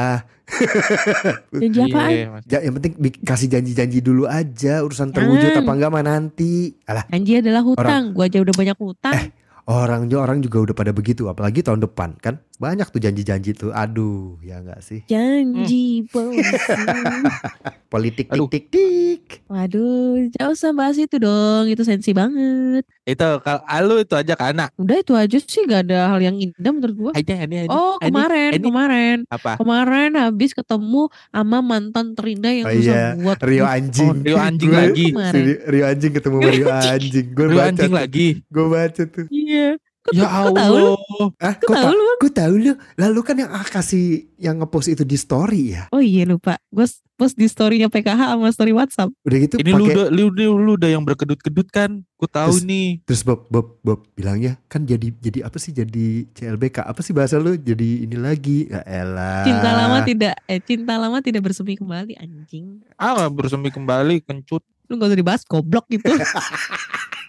Janji 1.62 1.80
apaan? 1.88 2.09
Iya, 2.12 2.27
Mas. 2.31 2.44
Ja, 2.48 2.59
yang 2.62 2.74
penting 2.77 2.94
kasih 3.24 3.48
janji-janji 3.48 4.00
dulu 4.03 4.27
aja. 4.27 4.83
Urusan 4.83 5.09
terwujud 5.15 5.51
Jangan. 5.51 5.63
apa 5.65 5.71
enggak 5.77 5.92
mah 5.92 6.03
nanti. 6.03 6.75
Alah, 6.86 7.06
Janji 7.07 7.33
adalah 7.39 7.63
hutang. 7.63 8.03
Gua 8.13 8.25
aja 8.27 8.38
udah 8.39 8.56
banyak 8.56 8.77
hutang. 8.77 9.13
Eh, 9.15 9.25
orang 9.71 10.07
orang 10.12 10.38
juga 10.44 10.57
udah 10.69 10.75
pada 10.75 10.92
begitu. 10.92 11.27
Apalagi 11.31 11.63
tahun 11.63 11.81
depan 11.83 12.19
kan. 12.19 12.39
Banyak 12.61 12.87
tuh 12.87 13.01
janji-janji 13.01 13.51
tuh. 13.51 13.73
Aduh, 13.73 14.37
ya 14.39 14.61
enggak 14.61 14.79
sih. 14.79 15.01
Janji 15.05 16.05
Hmm. 16.05 16.37
Politik 17.91 18.29
tik 18.29 18.47
tik 18.47 18.65
tik. 18.69 19.21
Waduh, 19.45 20.29
jangan 20.31 20.53
usah 20.53 20.71
bahas 20.71 20.95
itu 20.95 21.17
dong. 21.17 21.67
Itu 21.67 21.81
sensi 21.81 22.13
banget. 22.13 22.85
Itu 23.03 23.41
kalau 23.41 23.65
ah, 23.65 23.81
lu 23.81 23.99
itu 23.99 24.13
aja 24.13 24.31
kan 24.33 24.53
anak. 24.53 24.69
Udah 24.77 24.95
itu 24.95 25.11
aja 25.11 25.37
sih 25.37 25.65
gak 25.65 25.89
ada 25.89 26.07
hal 26.07 26.21
yang 26.21 26.37
indah 26.37 26.71
menurut 26.71 26.95
gua. 26.95 27.11
Aja 27.11 27.33
ini, 27.35 27.65
ini, 27.65 27.67
Oh 27.67 27.97
kemarin, 27.97 28.53
ini. 28.53 28.63
kemarin. 28.63 29.17
apa? 29.27 29.57
Kemarin 29.57 30.11
habis 30.15 30.53
ketemu 30.53 31.01
sama 31.27 31.57
mantan 31.59 32.13
terindah 32.13 32.53
yang 32.53 32.65
Oh 32.65 32.71
susah 32.71 32.95
iya, 32.95 33.05
buat 33.17 33.39
Rio 33.41 33.65
anjing. 33.65 34.07
on. 34.07 34.17
Rio 34.21 34.37
anjing 34.37 34.71
lagi. 34.71 35.05
Kemarin. 35.11 35.33
Si 35.33 35.39
Rio 35.65 35.83
anjing 35.83 36.11
ketemu 36.13 36.37
Rio 36.45 36.67
anjing. 36.87 37.25
Gue 37.27 37.47
baca 37.49 37.65
anjing 37.67 37.89
tuh. 37.89 37.97
lagi. 37.97 38.27
Gue 38.47 38.65
baca 38.67 39.01
tuh. 39.03 39.25
Iya. 39.27 39.67
Kok, 40.01 40.12
Ya 40.12 40.25
kok 40.25 40.57
tahu 40.57 40.74
lu? 40.74 40.86
Allah. 40.92 41.27
Ah, 41.38 41.53
Kok 41.53 41.62
kok 41.62 41.75
tahu 41.75 41.86
tahu? 41.86 41.94
lu? 41.94 42.09
Gue 42.18 42.31
tahu 42.31 42.53
lu. 42.56 42.74
Lalu 42.95 43.19
kan 43.21 43.36
yang 43.38 43.51
ah, 43.51 43.62
kasih 43.63 44.06
yang 44.36 44.57
ngepost 44.57 44.89
itu 44.89 45.03
di 45.03 45.13
story 45.13 45.62
ya. 45.71 45.83
Oh 45.89 46.01
iya 46.01 46.25
lupa. 46.25 46.57
Gue 46.68 46.89
post 47.13 47.38
di 47.38 47.45
storynya 47.45 47.86
PKH 47.86 48.33
sama 48.33 48.50
story 48.50 48.74
WhatsApp. 48.74 49.13
Udah 49.21 49.38
gitu 49.39 49.56
Ini 49.56 49.69
lu 49.69 49.86
pakai 49.86 49.94
udah 49.94 50.06
lu, 50.09 50.24
lu, 50.27 50.45
lu 50.57 50.71
udah 50.74 50.89
yang 50.89 51.06
berkedut-kedut 51.06 51.69
kan? 51.69 52.01
Ku 52.15 52.25
tahu 52.25 52.50
Terus- 52.51 52.65
nih. 52.65 52.89
terus 53.06 53.21
Bob 53.21 53.45
Bob 53.48 53.77
Bob 53.80 54.09
bilangnya 54.12 54.57
kan 54.65 54.81
jadi 54.81 55.13
jadi 55.13 55.45
apa 55.45 55.57
sih 55.57 55.69
jadi 55.69 56.25
CLBK 56.31 56.81
apa 56.81 56.97
sih 57.00 57.13
bahasa 57.13 57.38
lu 57.38 57.54
jadi 57.54 58.01
ini 58.01 58.18
lagi 58.18 58.65
ya 58.68 58.81
elah 58.83 59.45
Cinta 59.45 59.69
lama 59.71 59.97
tidak 60.01 60.33
eh 60.44 60.57
cinta 60.59 60.97
lama 60.97 61.18
tidak 61.19 61.42
bersemi 61.44 61.77
kembali 61.77 62.18
anjing. 62.18 62.81
Ah 62.95 63.30
bersemi 63.30 63.69
kembali 63.69 64.21
kencut. 64.21 64.65
Lu 64.86 64.97
gak 64.97 65.07
usah 65.07 65.19
dibahas 65.19 65.42
goblok 65.45 65.86
gitu. 65.88 66.09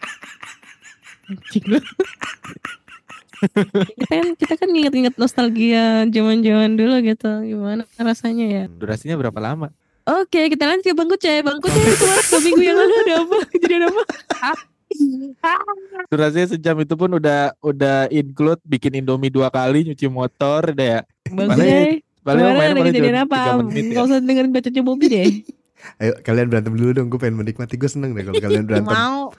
kita 3.99 4.06
kan 4.08 4.27
kita 4.39 4.55
kan 4.55 4.69
inget-inget 4.70 5.15
nostalgia 5.17 6.06
zaman-zaman 6.06 6.75
dulu 6.75 6.94
gitu. 7.03 7.31
Gimana 7.43 7.82
rasanya 7.96 8.46
ya? 8.46 8.65
Durasinya 8.69 9.19
berapa 9.19 9.39
lama? 9.39 9.75
Oke, 10.03 10.51
kita 10.51 10.67
lanjut 10.67 10.82
ke 10.85 10.94
Bang 10.94 11.06
Kuce. 11.06 11.43
Bang 11.43 11.58
Kuce 11.58 11.79
kemarin 11.79 12.27
dua 12.27 12.41
minggu 12.41 12.63
yang 12.63 12.77
lalu 12.77 12.94
ada 13.01 13.15
apa? 13.19 13.37
Kejadian 13.55 13.82
apa? 13.87 14.03
Durasinya 16.11 16.46
sejam 16.49 16.77
itu 16.79 16.94
pun 16.94 17.11
udah 17.13 17.55
udah 17.58 18.11
include 18.11 18.61
bikin 18.63 18.99
Indomie 18.99 19.31
dua 19.31 19.49
kali, 19.49 19.87
nyuci 19.87 20.06
motor, 20.06 20.70
deh 20.70 20.99
ya. 20.99 21.01
Bang 21.29 21.51
Paling- 21.51 21.67
Kuce, 21.67 22.03
Paling 22.23 22.39
kemarin 22.41 22.55
main 22.56 22.70
ada 22.73 22.82
kejadian 22.87 23.19
apa? 23.20 23.35
tiga 23.37 23.53
menit 23.58 23.82
ya. 23.82 23.93
Gak 23.93 24.05
usah 24.05 24.19
dengerin 24.20 24.53
bacotnya 24.53 24.82
Bobby 24.82 25.06
deh. 25.08 25.31
ayo 25.99 26.15
kalian 26.23 26.46
berantem 26.46 26.79
dulu 26.79 26.94
dong 26.94 27.11
gue 27.11 27.19
pengen 27.19 27.43
menikmati 27.43 27.75
gue 27.75 27.91
seneng 27.91 28.15
deh 28.15 28.23
kalau 28.23 28.39
kalian 28.39 28.63
berantem 28.63 28.94
Mau. 28.94 29.35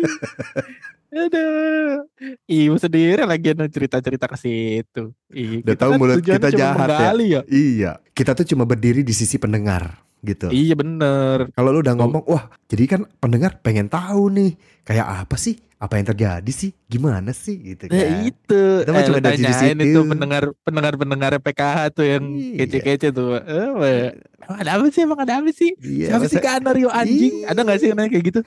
Aduh. 1.10 2.06
Ibu 2.46 2.76
sendiri 2.78 3.26
lagi 3.26 3.50
cerita-cerita 3.50 4.30
ke 4.30 4.36
situ. 4.38 5.10
Ih, 5.34 5.58
Udah 5.66 5.74
tahu 5.74 5.90
kan 5.94 5.98
mulut 5.98 6.22
kita 6.22 6.48
jahat 6.54 6.86
ya. 6.86 7.10
ya. 7.18 7.40
iya 7.50 7.92
kita 8.14 8.36
tuh 8.36 8.46
cuma 8.46 8.62
berdiri 8.62 9.02
di 9.02 9.10
sisi 9.10 9.40
pendengar 9.40 9.98
gitu 10.20 10.52
Iya 10.52 10.76
bener. 10.76 11.48
kalau 11.56 11.72
lu 11.72 11.80
udah 11.80 11.96
ngomong 11.96 12.22
wah 12.28 12.52
jadi 12.68 12.84
kan 12.84 13.00
pendengar 13.16 13.56
pengen 13.64 13.88
tahu 13.88 14.28
nih 14.28 14.52
kayak 14.84 15.24
apa 15.24 15.34
sih 15.40 15.56
apa 15.80 15.96
yang 15.96 16.06
terjadi 16.06 16.50
sih 16.50 16.70
gimana 16.86 17.32
sih 17.32 17.56
gitu 17.66 17.88
kan 17.88 17.96
Ya 17.96 18.20
itu. 18.22 18.62
Kita 18.78 18.90
mah 18.90 19.00
Eh, 19.00 19.06
cuma 19.06 19.18
dari 19.18 19.40
situ. 19.40 19.80
itu 19.80 20.00
pendengar 20.04 20.42
pendengar 20.60 20.92
pendengar 20.94 21.32
PKH 21.36 21.76
tuh 21.90 22.04
yang 22.04 22.24
Iya. 22.30 22.56
kece-kece 22.60 23.08
tuh. 23.10 23.40
Eh, 23.40 23.68
weh. 23.72 24.02
emang 24.40 24.58
ada 24.58 24.70
apa 24.74 24.84
sih? 24.88 25.00
Emang 25.00 25.18
ada 25.18 25.34
apa 25.36 25.50
sih? 25.50 25.70
iya 25.78 26.06
Siapa 26.10 26.26
sih 26.26 26.36
masa- 26.36 26.48
kan 26.50 26.60
Rio 26.70 26.90
anjing? 26.90 27.32
Iya. 27.38 27.46
Ada 27.48 27.60
gak 27.62 27.78
sih 27.78 27.86
yang 27.86 27.96
nanya 27.96 28.10
kayak 28.10 28.24
gitu? 28.26 28.40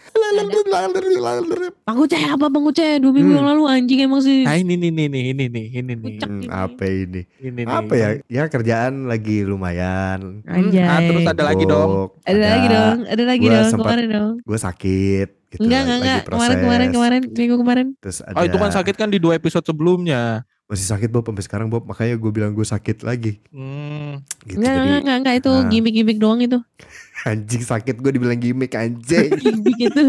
Bang 1.83 1.97
Kuce 1.97 2.17
apa 2.17 2.45
Bang 2.47 2.63
Kuce? 2.63 2.87
Dua 2.97 3.11
minggu 3.11 3.29
Hmm. 3.29 3.39
yang 3.39 3.47
lalu 3.49 3.63
anjing 3.67 3.99
emang 4.01 4.21
sih. 4.21 4.41
Nah 4.41 4.53
ini 4.53 4.73
nih 4.75 4.91
nih 4.91 5.07
nih 5.07 5.23
ini 5.27 5.45
nih 5.47 5.65
ini 5.73 5.93
nih. 5.95 6.15
Hmm, 6.19 6.43
apa 6.47 6.83
ini 6.85 7.21
ini 7.39 7.61
nih. 7.61 7.65
apa 7.67 7.93
ya 7.93 8.07
ya 8.27 8.43
kerjaan 8.47 9.05
lagi 9.05 9.41
lumayan 9.41 10.41
Hmm, 10.41 10.69
ah, 10.75 10.99
terus 10.99 11.21
Anjay. 11.21 11.31
ada 11.31 11.43
lagi 11.43 11.63
dong. 11.63 11.89
Sibuk, 11.89 12.09
Ada 12.23 12.39
lagi 12.47 12.67
dong, 12.67 12.97
ada 13.05 13.23
lagi 13.23 13.41
Gua 13.41 13.53
dong, 13.53 13.65
sempat- 13.67 13.85
kemarin 13.87 14.07
dong. 14.09 14.33
gue 14.39 14.59
sakit 14.59 15.29
gitu. 15.53 15.61
Enggak, 15.61 15.81
lagi- 15.83 15.97
enggak. 15.99 16.21
Kemarin, 16.25 16.57
kemarin, 16.59 16.87
kemarin, 16.89 17.21
minggu 17.29 17.55
kemarin. 17.55 17.87
Terus 17.97 18.17
ada 18.19 18.33
Oh 18.33 18.43
itu 18.43 18.57
kan 18.57 18.71
sakit 18.71 18.95
kan 18.95 19.07
di 19.07 19.17
dua 19.17 19.33
episode 19.33 19.61
sebelumnya. 19.63 20.43
masih 20.63 20.89
sakit 20.89 21.05
Bob 21.07 21.21
sampai 21.23 21.43
sekarang 21.43 21.67
Bob 21.67 21.83
makanya 21.83 22.15
gue 22.15 22.31
bilang 22.31 22.49
gue 22.49 22.63
sakit 22.63 23.03
lagi 23.03 23.37
Hmm. 23.51 24.23
gitu 24.41 24.57
Enggak, 24.57 24.73
jadi 24.73 24.81
enggak, 24.81 24.99
enggak, 24.99 25.17
enggak, 25.19 25.35
itu 25.35 25.51
Nah. 25.51 25.69
gimmick-gimmick 25.69 26.17
doang 26.17 26.39
itu. 26.39 26.57
anjing 27.29 27.61
sakit 27.61 27.95
gue 27.95 28.11
dibilang 28.11 28.35
gimmick 28.35 28.73
anjing 28.73 29.29
Gimmick 29.43 29.79
itu. 29.83 30.05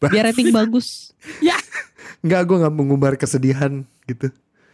Biar 0.00 0.24
rating 0.26 0.50
bagus. 0.50 1.12
Enggak 2.22 2.40
gue 2.44 2.56
nggak 2.58 2.72
mengumbar 2.72 3.12
kesedihan 3.14 3.80
gitu 4.04 4.28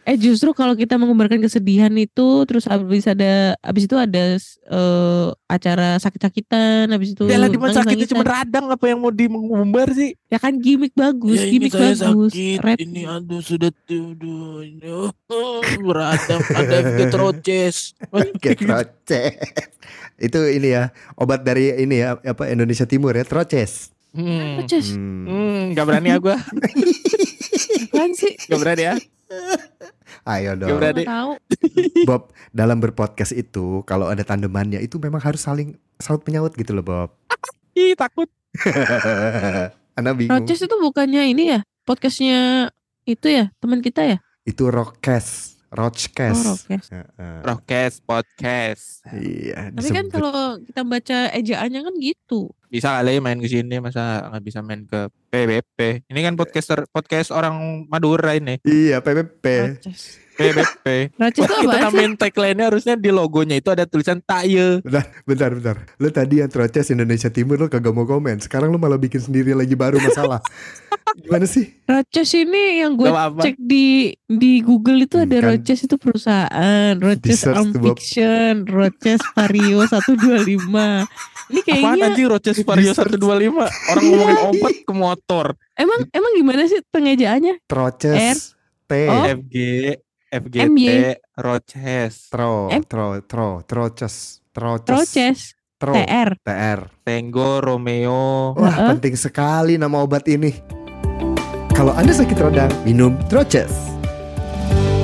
Eh 0.07 0.15
justru 0.15 0.55
kalau 0.55 0.71
kita 0.71 0.95
mengumbarkan 0.95 1.43
kesedihan 1.43 1.91
itu 1.93 2.47
terus 2.47 2.63
habis 2.63 3.03
ada 3.03 3.59
habis 3.59 3.83
itu 3.83 3.93
ada 3.93 4.39
eh, 4.39 5.27
acara 5.45 5.99
sakit-sakitan 5.99 6.87
habis 6.87 7.11
itu 7.11 7.27
Ya 7.27 7.35
lah 7.35 7.45
di 7.45 7.59
mana 7.59 7.75
sakitnya 7.75 8.07
nangis-nangisan. 8.07 8.15
cuma 8.15 8.23
radang 8.23 8.65
apa 8.71 8.85
yang 8.87 9.03
mau 9.03 9.11
dimengumbar 9.11 9.91
sih? 9.91 10.15
ya 10.25 10.39
kan 10.39 10.55
gimmick 10.55 10.95
bagus, 10.95 11.35
Ya, 11.35 11.45
gimmick 11.45 11.75
bagus. 11.75 12.31
Red- 12.31 12.79
Ini 12.81 13.03
aduh 13.05 13.43
sudah. 13.43 13.67
Ini, 13.67 14.87
oh, 14.87 15.11
beradab 15.77 16.39
ada 16.51 16.75
FG 16.87 16.99
troces. 17.09 17.75
Kayak 18.41 18.57
troces 18.57 19.35
itu 20.17 20.39
ini 20.49 20.71
ya 20.71 20.89
obat 21.13 21.43
dari 21.43 21.77
ini 21.77 21.99
ya 21.99 22.15
apa 22.17 22.47
Indonesia 22.47 22.87
Timur 22.87 23.11
ya 23.11 23.21
troces 23.21 23.91
Hmm. 24.09 24.63
Roces, 24.63 24.95
Hmm. 24.95 25.27
Hmm, 25.27 25.61
gak 25.75 25.83
berani 25.85 26.09
ya 26.09 26.17
gue. 26.17 26.31
apaan 27.87 28.11
sih? 28.15 28.33
Gak 28.47 28.59
berani 28.59 28.83
ya. 28.87 28.95
ayo 30.23 30.55
Gak 30.55 30.59
dong 30.63 30.77
berani. 30.79 31.03
Nggak 31.03 31.11
tahu. 31.11 31.31
Bob 32.07 32.23
dalam 32.55 32.77
berpodcast 32.79 33.35
itu 33.35 33.83
kalau 33.83 34.07
ada 34.07 34.23
tandemannya 34.23 34.79
itu 34.79 34.97
memang 34.97 35.19
harus 35.19 35.43
saling 35.43 35.75
saut 35.99 36.23
penyaut 36.23 36.55
gitu 36.55 36.71
loh 36.71 36.85
Bob 36.85 37.09
Ih 37.77 37.93
takut. 37.93 38.31
Anda 39.97 40.13
bingung 40.17 40.33
Roces 40.33 40.65
itu 40.65 40.75
bukannya 40.81 41.29
ini 41.29 41.57
ya? 41.57 41.59
Podcastnya 41.85 42.69
itu 43.05 43.27
ya 43.29 43.53
teman 43.61 43.79
kita 43.81 44.03
ya? 44.03 44.17
itu 44.47 44.71
rockcast 44.71 45.56
Oh, 45.77 45.85
rockcast 45.85 46.41
Rockcast. 46.41 46.89
Heeh. 46.89 47.39
Podcast, 47.39 47.95
podcast. 48.01 48.85
iya 49.13 49.69
Tapi 49.69 49.89
kan 49.93 50.05
disebut. 50.05 50.11
kalau 50.11 50.33
kita 50.59 50.81
baca 50.81 51.17
ejaannya 51.31 51.81
kan 51.85 51.93
gitu. 52.01 52.49
Bisa 52.67 52.97
kali 52.97 53.21
main 53.21 53.37
ke 53.37 53.45
sini 53.45 53.77
masa 53.77 54.25
nggak 54.27 54.43
bisa 54.43 54.59
main 54.59 54.83
ke 54.83 55.05
PBP. 55.29 56.09
Ini 56.09 56.19
kan 56.19 56.33
podcaster 56.33 56.89
podcast 56.89 57.29
orang 57.29 57.85
Madura 57.87 58.33
ini. 58.33 58.57
iya 58.65 58.99
PPP 58.99 59.45
Roces. 59.77 60.17
PBP. 60.37 60.85
Roces 61.13 61.33
itu 61.35 61.43
Wah, 61.43 61.57
kita 61.57 61.67
apaan 61.67 61.73
sih? 61.73 61.83
tambahin 61.83 62.13
tagline-nya 62.13 62.65
harusnya 62.67 62.93
di 62.93 63.09
logonya 63.09 63.55
itu 63.55 63.69
ada 63.69 63.83
tulisan 63.83 64.21
taye. 64.21 64.79
bentar 65.23 65.49
bentar 65.51 65.75
lu 65.95 66.07
tadi 66.07 66.39
yang 66.39 66.47
troces 66.47 66.87
Indonesia 66.89 67.27
Timur 67.27 67.57
lu 67.57 67.67
kagak 67.67 67.89
mau 67.89 68.05
komen 68.05 68.37
sekarang 68.39 68.69
lu 68.69 68.77
malah 68.77 68.95
bikin 68.95 69.19
sendiri 69.19 69.51
lagi 69.51 69.73
baru 69.73 69.97
masalah 69.97 70.39
gimana 71.17 71.43
sih 71.43 71.73
Roces 71.83 72.29
ini 72.33 72.79
yang 72.79 72.93
gue 72.93 73.09
cek 73.09 73.57
di 73.57 73.85
di 74.23 74.61
Google 74.61 75.01
itu 75.01 75.17
ada 75.17 75.33
kan. 75.35 75.57
Roces 75.57 75.79
itu 75.81 75.95
perusahaan, 75.95 76.93
Di-search 77.17 77.57
Arm. 77.57 77.71
Fiction, 77.73 78.53
Roces 78.63 79.21
Vario 79.33 79.81
125. 79.89 80.53
Ini 81.47 81.59
Apaan 81.59 81.65
kayaknya 81.65 82.05
anjing 82.05 82.27
Roches 82.27 82.57
Vario 82.61 82.91
Di-search. 82.91 83.17
125 83.17 83.65
Orang 83.87 84.03
ngomongin 84.05 84.37
obat 84.45 84.75
ke 84.79 84.93
motor 84.93 85.45
emang 85.73 85.99
emang 86.09 86.31
gimana 86.33 86.61
sih 86.65 86.79
pengejaannya? 86.85 87.63
troces 87.65 88.53
T 88.83 88.91
Oh. 89.03 89.25
FG 89.27 89.55
FGT 90.27 90.67
MY. 90.67 91.15
Roches 91.37 92.27
tro 92.27 92.67
M- 92.67 92.83
tro 92.83 93.23
tro 93.23 93.63
troces 93.63 94.43
troces 94.51 94.91
Roces 94.91 95.39
tro 95.79 95.95
TR. 95.95 96.35
TR 96.43 96.79
Tango 97.01 97.63
Romeo 97.63 98.51
Wah 98.51 98.67
Heeh. 98.67 98.87
penting 98.91 99.15
sekali 99.15 99.79
nama 99.79 100.03
obat 100.03 100.27
ini 100.27 100.51
Kalau 101.71 101.93
anda 101.93 102.11
sakit 102.11 102.35
radang 102.35 102.73
minum 102.83 103.15
troces 103.31 103.71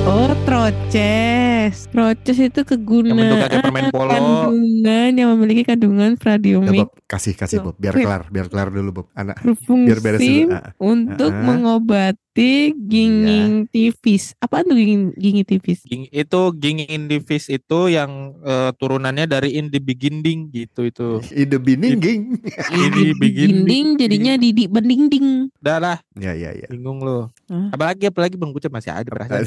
Oh, 0.04 0.28
Troces. 0.44 1.53
Troces 1.70 2.38
itu 2.38 2.60
kegunaan 2.60 3.16
kayak 3.40 3.62
permen 3.62 3.84
polo. 3.88 4.10
kandungan 4.10 5.10
yang 5.12 5.28
memiliki 5.32 5.62
kandungan 5.62 6.14
pradiumik 6.14 6.84
Bob 6.84 6.92
kasih 7.04 7.32
kasih 7.32 7.60
Bob 7.60 7.76
biar 7.76 7.94
kelar 7.94 8.22
biar 8.28 8.46
kelar 8.46 8.68
dulu 8.68 8.90
Bob 8.92 9.06
anak 9.12 9.40
biar 9.40 9.54
beres 9.98 10.20
berfungsi 10.20 10.34
dulu 10.42 10.52
Ah, 10.52 10.70
untuk 10.76 11.30
Ah. 11.30 11.42
mengobati 11.42 12.42
ginging 12.74 13.68
tipis. 13.68 14.34
Apaan 14.36 14.66
tuh 14.66 14.74
ginging, 14.74 15.14
ginging 15.14 15.44
tipis? 15.44 15.82
Ging, 15.84 16.10
itu 16.10 16.40
Ging 16.56 16.82
Indivis 16.82 17.46
itu 17.46 17.78
yang 17.86 18.10
eh, 18.40 18.70
turunannya 18.72 19.24
dari 19.24 19.54
In 19.54 19.70
the 19.70 19.78
Beginning 19.78 20.50
gitu 20.50 20.82
itu. 20.84 21.08
ide 21.32 21.56
bininging 21.56 22.34
Ini 22.66 23.14
begini. 23.22 23.62
Ginding 23.62 23.86
jadinya 23.96 24.34
didi 24.34 24.66
bending-ding. 24.66 25.54
Udah 25.56 25.78
lah, 25.78 25.96
ya 26.14 26.34
ya 26.34 26.50
ya 26.52 26.66
bingung 26.66 27.00
lo. 27.00 27.30
Apalagi 27.70 28.08
apalagi 28.08 28.34
Bang 28.34 28.50
Kucep 28.50 28.68
masih 28.68 28.90
ada 28.90 29.06
perasaan. 29.06 29.46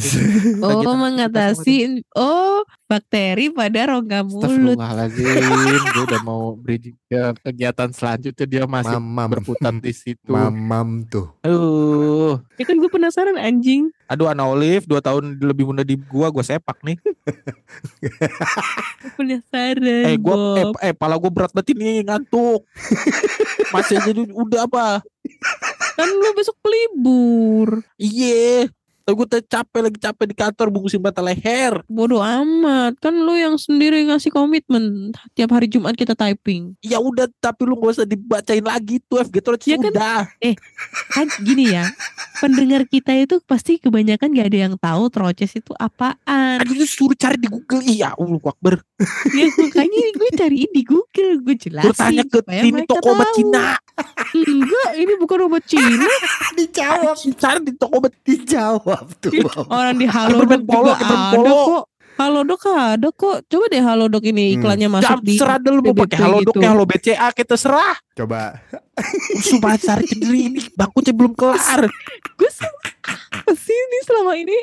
Oh, 0.59 0.95
mengatasi 0.95 2.06
oh 2.15 2.63
bakteri 2.87 3.51
pada 3.51 3.91
rongga 3.91 4.23
mulut. 4.23 4.79
Astagfirullahaladzim 4.79 5.81
Gue 5.91 6.03
udah 6.07 6.21
mau 6.23 6.41
bridging 6.63 6.95
ke 7.11 7.21
kegiatan 7.43 7.91
selanjutnya 7.91 8.45
Dia 8.47 8.63
masih 8.63 8.95
mamam 9.01 9.27
berputar 9.35 9.75
di 9.75 9.91
situ 9.91 10.31
mamam 10.31 11.03
tuh 11.09 11.27
Aduh 11.43 12.39
Ya 12.55 12.63
kan 12.63 12.79
gue 12.79 12.89
penasaran 12.89 13.35
anjing. 13.35 13.91
Aduh 14.07 14.31
Ana 14.31 14.47
Olive 14.47 14.87
2 14.87 15.03
tahun 15.03 15.23
lebih 15.43 15.67
muda 15.67 15.83
di 15.83 15.99
gua 15.99 16.31
Gue 16.31 16.47
sepak 16.47 16.79
nih 16.85 16.95
Gue 17.03 19.11
penasaran. 19.19 20.05
Eh 20.07 20.15
gua 20.15 20.35
eh, 20.55 20.63
Bob. 20.63 20.75
eh 20.79 20.93
pala 20.95 21.19
gue 21.19 21.31
berat 21.33 21.51
banget 21.51 21.75
ini 21.75 22.07
ngantuk 22.07 22.63
Masih 23.75 23.99
jadi 23.99 24.21
udah 24.31 24.63
apa 24.63 25.03
kan 25.97 26.07
lu 26.07 26.29
besok 26.37 26.57
libur. 26.61 27.81
Iya 27.97 28.69
Tapi 29.07 29.23
gue 29.23 29.39
capek 29.39 29.79
lagi 29.87 29.99
capek 30.03 30.25
di 30.27 30.35
kantor 30.35 30.67
bungkusin 30.67 30.99
batang 30.99 31.31
leher 31.31 31.79
Bodoh 31.87 32.19
amat. 32.19 32.99
Kan 32.99 33.15
lu 33.23 33.39
yang 33.39 33.55
sendiri 33.55 34.03
ngasih 34.03 34.35
komitmen 34.35 35.15
tiap 35.31 35.55
hari 35.55 35.71
Jumat 35.71 35.95
kita 35.95 36.11
typing. 36.11 36.75
Ya 36.83 36.99
udah 36.99 37.31
tapi 37.39 37.63
lu 37.63 37.79
gak 37.79 37.95
usah 37.95 38.03
dibacain 38.03 38.59
lagi 38.59 38.99
tuh 39.07 39.23
FG 39.23 39.35
Torch 39.39 39.63
Ya 39.71 39.79
kan? 39.79 39.95
udah 39.95 40.19
Kan 41.15 41.31
gini 41.39 41.71
ya. 41.71 41.87
pendengar 42.43 42.83
kita 42.83 43.15
itu 43.15 43.39
pasti 43.47 43.79
kebanyakan 43.79 44.27
gak 44.35 44.47
ada 44.51 44.59
yang 44.67 44.75
tahu 44.75 45.07
troces 45.07 45.55
itu 45.55 45.71
apaan. 45.79 46.59
Aduh 46.67 46.83
suruh 46.83 47.15
cari 47.15 47.39
di 47.39 47.47
Google 47.47 47.87
Iya 47.87 48.11
Allah 48.11 48.43
Akbar 48.43 48.83
ya 49.31 49.45
makanya 49.55 49.99
gue 50.19 50.29
cariin 50.35 50.71
di 50.75 50.83
Google. 50.83 51.47
Gue 51.47 51.55
jelasin. 51.55 51.87
Gue 51.87 51.95
tanya 51.95 52.23
ke 52.27 52.43
ini 52.59 52.75
mereka 52.75 52.99
toko 52.99 53.15
obat. 53.15 53.31
Cina 53.31 53.79
Enggak, 54.29 54.89
ini 54.93 55.13
bukan 55.17 55.49
obat 55.49 55.63
Cina. 55.65 56.05
dijawab 56.57 57.17
Cari 57.17 57.59
di 57.61 57.73
toko 57.73 57.97
obat 57.97 58.13
dijawab 58.21 59.05
tuh. 59.17 59.33
Orang 59.67 59.97
di 59.97 60.05
Halodoc 60.05 60.61
juga 60.61 60.93
ada 60.95 61.15
polo. 61.33 61.57
kok. 61.65 61.83
Halodoc 62.17 62.61
ada 62.67 63.09
kok. 63.09 63.37
Coba 63.45 63.65
deh 63.67 63.81
Halodoc 63.81 64.23
ini 64.23 64.43
Hmm. 64.47 64.55
iklannya 64.57 64.89
masuk 64.89 65.21
Jam 65.21 65.25
di 65.25 65.33
serah 65.35 65.57
dulu 65.57 65.79
mau 65.83 65.95
pakai 65.99 66.17
halo 66.17 66.37
dok 66.39 66.53
gitu. 66.53 66.59
ya 66.59 66.69
halo 66.71 66.83
BCA 66.85 67.27
kita 67.31 67.55
serah. 67.55 67.95
coba 68.13 68.57
Sumpah 69.39 69.77
cari 69.77 70.05
sendiri 70.05 70.39
ini 70.49 70.61
bangkunya 70.73 71.13
belum 71.13 71.33
kelar. 71.33 71.85
Gue 72.33 72.49
apa 73.07 73.51
sih 73.53 73.73
ini 73.73 73.97
selama 74.03 74.33
ini? 74.33 74.57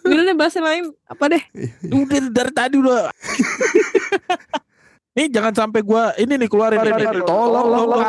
Udah 0.00 0.22
deh 0.24 0.34
bahas 0.34 0.54
yang 0.54 0.66
lain 0.66 0.84
apa 1.06 1.24
deh? 1.28 1.42
Udah 1.86 2.18
dari 2.26 2.52
tadi 2.52 2.74
udah. 2.76 3.10
Nih 5.10 5.26
jangan 5.26 5.50
sampai 5.50 5.82
gua 5.82 6.14
ini 6.14 6.38
nih 6.38 6.46
keluarin 6.46 6.78
ini. 6.80 7.02
Tolong 7.26 7.66
tolong. 7.66 8.00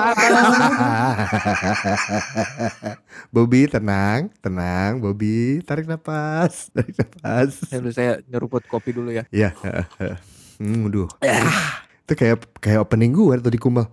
Bobby 3.33 3.65
tenang 3.65 4.29
tenang 4.37 5.01
Bobby 5.01 5.63
tarik 5.63 5.87
nafas 5.87 6.67
tarik 6.75 6.93
nafas 6.93 7.51
Ya, 7.71 7.77
udah, 7.79 7.93
saya 7.93 8.11
nyeruput 8.27 8.65
kopi 8.65 8.93
dulu 8.93 9.09
ya. 9.09 9.23
ya 9.33 9.53
hmm, 10.59 10.87
aduh 10.87 11.09
Ah, 11.21 11.85
itu 12.01 12.13
kayak 12.13 12.35
kayak 12.57 12.79
opening 12.79 13.11
gue 13.11 13.35
tuh 13.37 13.49
di 13.49 13.57
Kumal 13.57 13.87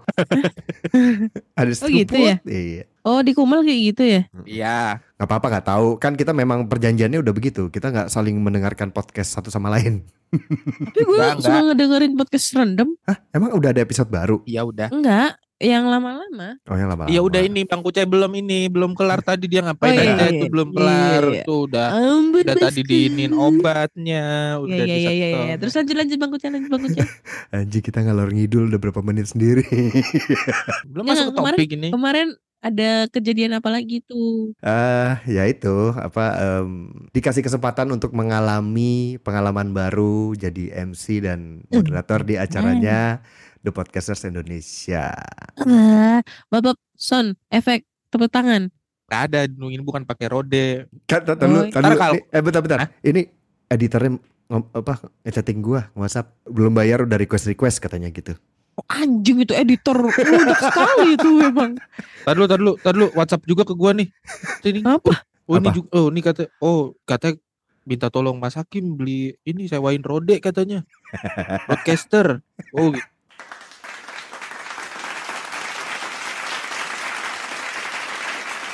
ada 1.58 1.70
Oh, 1.74 1.88
gitu 1.88 2.14
ya? 2.14 2.36
iya 2.44 2.84
Oh 3.02 3.20
di 3.20 3.32
Kumal 3.32 3.62
kayak 3.62 3.80
gitu 3.86 4.02
ya? 4.04 4.20
Iya. 4.42 4.78
nggak 5.14 5.24
apa-apa 5.24 5.46
nggak 5.48 5.66
tahu 5.66 5.88
kan 5.96 6.12
kita 6.12 6.32
memang 6.32 6.66
perjanjiannya 6.66 7.18
udah 7.18 7.32
begitu 7.32 7.68
kita 7.68 7.88
nggak 7.88 8.08
saling 8.08 8.36
mendengarkan 8.36 8.90
podcast 8.90 9.32
satu 9.32 9.48
sama 9.48 9.70
lain 9.70 10.04
Tapi 10.28 11.00
gue 11.00 11.16
Enggak, 11.16 11.40
suka 11.40 11.58
ngedengerin 11.64 12.12
podcast 12.14 12.46
random. 12.52 12.88
emang 13.30 13.50
udah 13.50 13.70
ada 13.70 13.80
episode 13.80 14.08
baru 14.08 14.44
Ya 14.44 14.60
udah. 14.62 14.88
Enggak, 14.88 15.40
yang 15.60 15.84
lama-lama. 15.84 16.54
oh 16.62 16.74
yang 16.74 16.86
lama 16.86 17.06
Ya 17.06 17.18
udah 17.18 17.40
ini 17.40 17.62
Bang 17.62 17.80
Kucai 17.80 18.02
belum 18.02 18.30
ini 18.32 18.66
belum 18.66 18.94
kelar 18.94 19.18
tadi 19.20 19.44
dia 19.44 19.58
ngapain 19.60 19.90
Oh, 19.90 19.98
aja 19.98 20.14
iya, 20.14 20.26
itu 20.30 20.46
iya. 20.46 20.50
belum 20.50 20.68
Iya, 20.68 20.76
kelar 20.76 21.24
iya. 21.28 21.42
tuh 21.42 21.58
udah 21.64 21.88
Ampun 21.90 22.40
udah 22.40 22.56
tadi 22.56 22.80
diinin 22.80 23.32
obatnya 23.32 24.24
Ya 24.48 24.56
udah 24.56 24.76
ya 24.76 24.84
ya 24.84 24.94
ya, 24.94 25.10
disetel. 25.10 25.42
ya. 25.42 25.54
Terus 25.56 25.72
lanjut 25.74 25.96
lanjut 25.96 26.16
bang 26.16 26.30
Kucai 26.30 26.48
lanjut 26.48 26.70
bang 26.70 26.82
Kucai. 26.84 27.06
anjing 27.58 27.82
kita 27.82 27.98
ngalor 28.00 28.28
ngidul 28.30 28.64
udah 28.66 28.80
berapa 28.80 29.00
menit 29.00 29.26
sendiri 29.26 29.66
belum 30.84 31.04
Ya, 31.04 31.10
masuk 31.12 31.24
ke 31.24 31.32
kemarin- 31.34 31.56
topik 31.56 31.70
ini. 31.72 31.88
Kemarin 31.90 32.28
ada 32.60 33.06
kejadian 33.08 33.54
apa 33.54 33.68
lagi 33.68 34.02
tuh? 34.02 34.50
Ah, 34.58 35.22
ya 35.24 35.46
itu 35.46 35.70
apa 35.92 36.24
em, 36.58 36.70
dikasih 37.10 37.40
kesempatan 37.40 37.86
untuk 37.88 38.10
mengalami 38.12 39.16
pengalaman 39.20 39.70
baru 39.70 40.34
jadi 40.34 40.74
MC 40.84 41.22
dan 41.22 41.62
moderator 41.68 42.20
di 42.20 42.34
acaranya 42.34 43.22
The 43.60 43.70
Podcasters 43.70 44.24
Indonesia. 44.24 45.14
Ah, 45.56 46.18
Bapak 46.48 46.78
Son, 46.94 47.38
efek 47.48 47.82
tepuk 48.08 48.28
tangan. 48.28 48.70
Gak 49.08 49.22
ada, 49.28 49.48
ini 49.48 49.80
bukan 49.80 50.04
pakai 50.04 50.26
rode. 50.28 50.66
Kan 51.06 51.24
tar- 51.24 51.34
tar 51.34 51.48
dulu, 51.48 51.60
Oh, 51.60 51.70
tar 51.70 51.80
dulu. 51.80 52.20
eh 52.28 52.42
bentar 52.42 52.60
bentar. 52.60 52.78
Hah? 52.84 52.90
Ini 53.00 53.24
editornya 53.66 54.20
ngom- 54.46 54.68
apa 54.70 55.00
ngechatting 55.22 55.58
gua 55.58 55.88
WhatsApp 55.94 56.36
belum 56.44 56.72
bayar 56.72 57.04
udah 57.04 57.16
request 57.16 57.48
request 57.48 57.80
katanya 57.80 58.10
gitu. 58.10 58.36
Oh, 58.78 58.86
anjing 58.94 59.42
itu 59.42 59.50
editor 59.58 60.06
unik 60.06 60.60
sekali 60.62 61.18
itu 61.18 61.28
memang. 61.34 61.74
Tadi 62.22 62.38
dulu, 62.38 62.46
tadi 62.46 62.60
dulu, 62.62 62.74
tadi 62.78 62.94
dulu 62.94 63.08
WhatsApp 63.18 63.42
juga 63.42 63.66
ke 63.66 63.74
gua 63.74 63.90
nih. 63.90 64.06
Ini. 64.62 64.86
Apa? 64.86 65.26
Oh, 65.50 65.58
ini 65.58 65.66
Apa? 65.66 65.74
juga 65.74 65.88
oh, 65.98 66.06
ini 66.14 66.20
kata 66.22 66.42
oh, 66.62 66.94
kata 67.02 67.34
minta 67.82 68.06
tolong 68.06 68.38
Mas 68.38 68.54
Hakim 68.54 68.94
beli 68.94 69.34
ini 69.42 69.66
sewain 69.66 69.98
rode 70.06 70.38
katanya. 70.38 70.86
Broadcaster. 71.66 72.38
Oh, 72.70 72.94
gitu. 72.94 73.02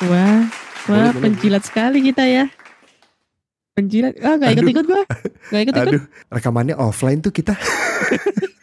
Wah, 0.04 0.44
wah 0.84 1.08
boleh, 1.16 1.16
penjilat 1.16 1.64
sekali 1.64 2.04
kita 2.04 2.28
ya. 2.28 2.44
Penjilat. 3.72 4.20
Ah, 4.20 4.36
gak 4.36 4.52
ikut-ikut 4.52 4.84
gua. 4.84 5.02
Gak 5.48 5.60
ikut-ikut. 5.64 5.92
Aduh, 5.96 6.02
rekamannya 6.28 6.76
offline 6.76 7.24
tuh 7.24 7.32
kita. 7.32 7.56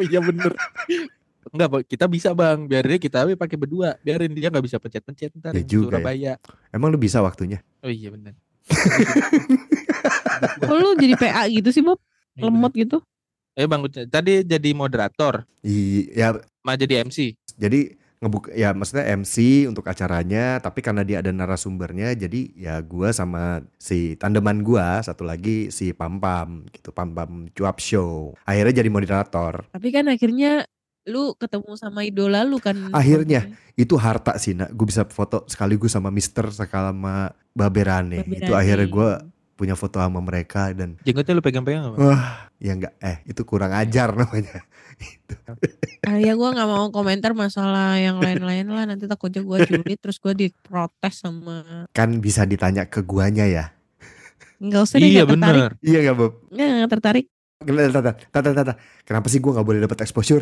Oh 0.00 0.04
iya 0.08 0.20
bener. 0.24 0.56
Enggak, 1.52 1.68
Pak, 1.68 1.82
kita 1.84 2.04
bisa 2.08 2.32
bang. 2.32 2.64
Biarin 2.64 2.96
kita 2.96 3.28
pakai 3.36 3.56
berdua. 3.60 4.00
Biarin 4.00 4.32
dia 4.32 4.48
nggak 4.48 4.64
bisa 4.64 4.80
pencet-pencet 4.80 5.36
ntar. 5.36 5.52
Ya 5.52 5.60
di 5.60 5.68
juga 5.68 6.00
ya. 6.00 6.00
Surabaya. 6.00 6.32
Emang 6.72 6.88
lu 6.88 6.96
bisa 6.96 7.20
waktunya? 7.20 7.60
Oh 7.84 7.92
iya 7.92 8.08
bener. 8.08 8.32
Kok 10.64 10.72
lu 10.72 10.96
jadi 10.96 11.14
PA 11.20 11.44
gitu 11.52 11.68
sih, 11.68 11.84
Bob? 11.84 12.00
Iya, 12.32 12.48
Lemot 12.48 12.72
gitu. 12.72 13.04
Eh 13.52 13.68
bang, 13.68 13.84
tadi 14.08 14.40
jadi 14.40 14.70
moderator. 14.72 15.44
Iya, 15.60 16.40
Mah 16.64 16.76
jadi 16.80 17.04
MC. 17.04 17.36
jadi 17.60 17.92
ngebuk 18.20 18.52
ya 18.52 18.76
maksudnya 18.76 19.08
MC 19.16 19.64
untuk 19.64 19.88
acaranya 19.88 20.60
tapi 20.60 20.84
karena 20.84 21.00
dia 21.08 21.24
ada 21.24 21.32
narasumbernya 21.32 22.12
jadi 22.12 22.52
ya 22.52 22.76
gua 22.84 23.16
sama 23.16 23.64
si 23.80 24.12
tandeman 24.20 24.60
gua 24.60 25.00
satu 25.00 25.24
lagi 25.24 25.72
si 25.72 25.96
Pam 25.96 26.20
Pam 26.20 26.68
gitu 26.68 26.92
Pam 26.92 27.16
Pam 27.16 27.48
cuap 27.56 27.80
show 27.80 28.36
akhirnya 28.44 28.84
jadi 28.84 28.90
moderator 28.92 29.64
Tapi 29.72 29.88
kan 29.88 30.04
akhirnya 30.12 30.68
lu 31.08 31.32
ketemu 31.32 31.72
sama 31.80 32.04
idola 32.04 32.44
lu 32.44 32.60
kan. 32.60 32.76
Akhirnya. 32.92 33.48
itu 33.80 33.96
harta 33.96 34.36
sih 34.36 34.52
nak 34.52 34.68
gue 34.76 34.84
bisa 34.84 35.08
foto 35.08 35.48
sekaligus 35.48 35.96
sama 35.96 36.12
Mister 36.12 36.52
sama 36.52 37.32
Baberane 37.56 38.20
itu 38.20 38.52
Baberane. 38.52 38.60
akhirnya 38.60 38.88
gua 38.92 39.10
punya 39.60 39.76
foto 39.76 40.00
sama 40.00 40.18
mereka 40.18 40.72
dan 40.72 40.96
Jenggotnya 41.04 41.36
lu 41.36 41.44
pegang-pegang 41.44 41.92
Bang? 41.92 42.00
wah 42.00 42.24
ya 42.56 42.72
enggak 42.72 42.96
eh 42.98 43.20
itu 43.24 43.44
kurang 43.44 43.70
ajar 43.70 44.08
namanya. 44.10 44.64
Ah 46.00 46.16
ya 46.16 46.32
gue 46.32 46.48
nggak 46.48 46.64
mau 46.66 46.88
komentar 46.88 47.32
masalah 47.32 47.96
yang 47.96 48.16
lain-lain 48.18 48.64
lah. 48.66 48.84
Nanti 48.84 49.04
takutnya 49.04 49.40
gue 49.40 49.58
julid 49.62 49.96
terus 49.96 50.16
gue 50.16 50.32
diprotes 50.34 51.20
sama 51.20 51.88
kan 51.92 52.08
bisa 52.18 52.44
ditanya 52.44 52.84
ke 52.84 53.00
guanya 53.00 53.44
ya. 53.44 53.64
Nggak 54.58 54.80
usah 54.82 54.96
deh 54.96 55.06
Iya 55.06 55.22
nggak 55.22 55.28
tertarik. 55.30 55.56
bener. 55.56 55.70
iya 55.80 55.98
nggak 56.02 56.16
Bob? 56.16 56.32
Nggak 56.48 56.68
nggak 56.74 56.90
tertarik 56.90 57.26
Tata, 57.60 58.16
tata, 58.32 58.50
tata. 58.56 58.72
Kenapa 59.04 59.28
sih 59.28 59.36
gua 59.36 59.52
nggak 59.52 59.68
boleh 59.68 59.80
dapat 59.84 60.00
exposure? 60.00 60.40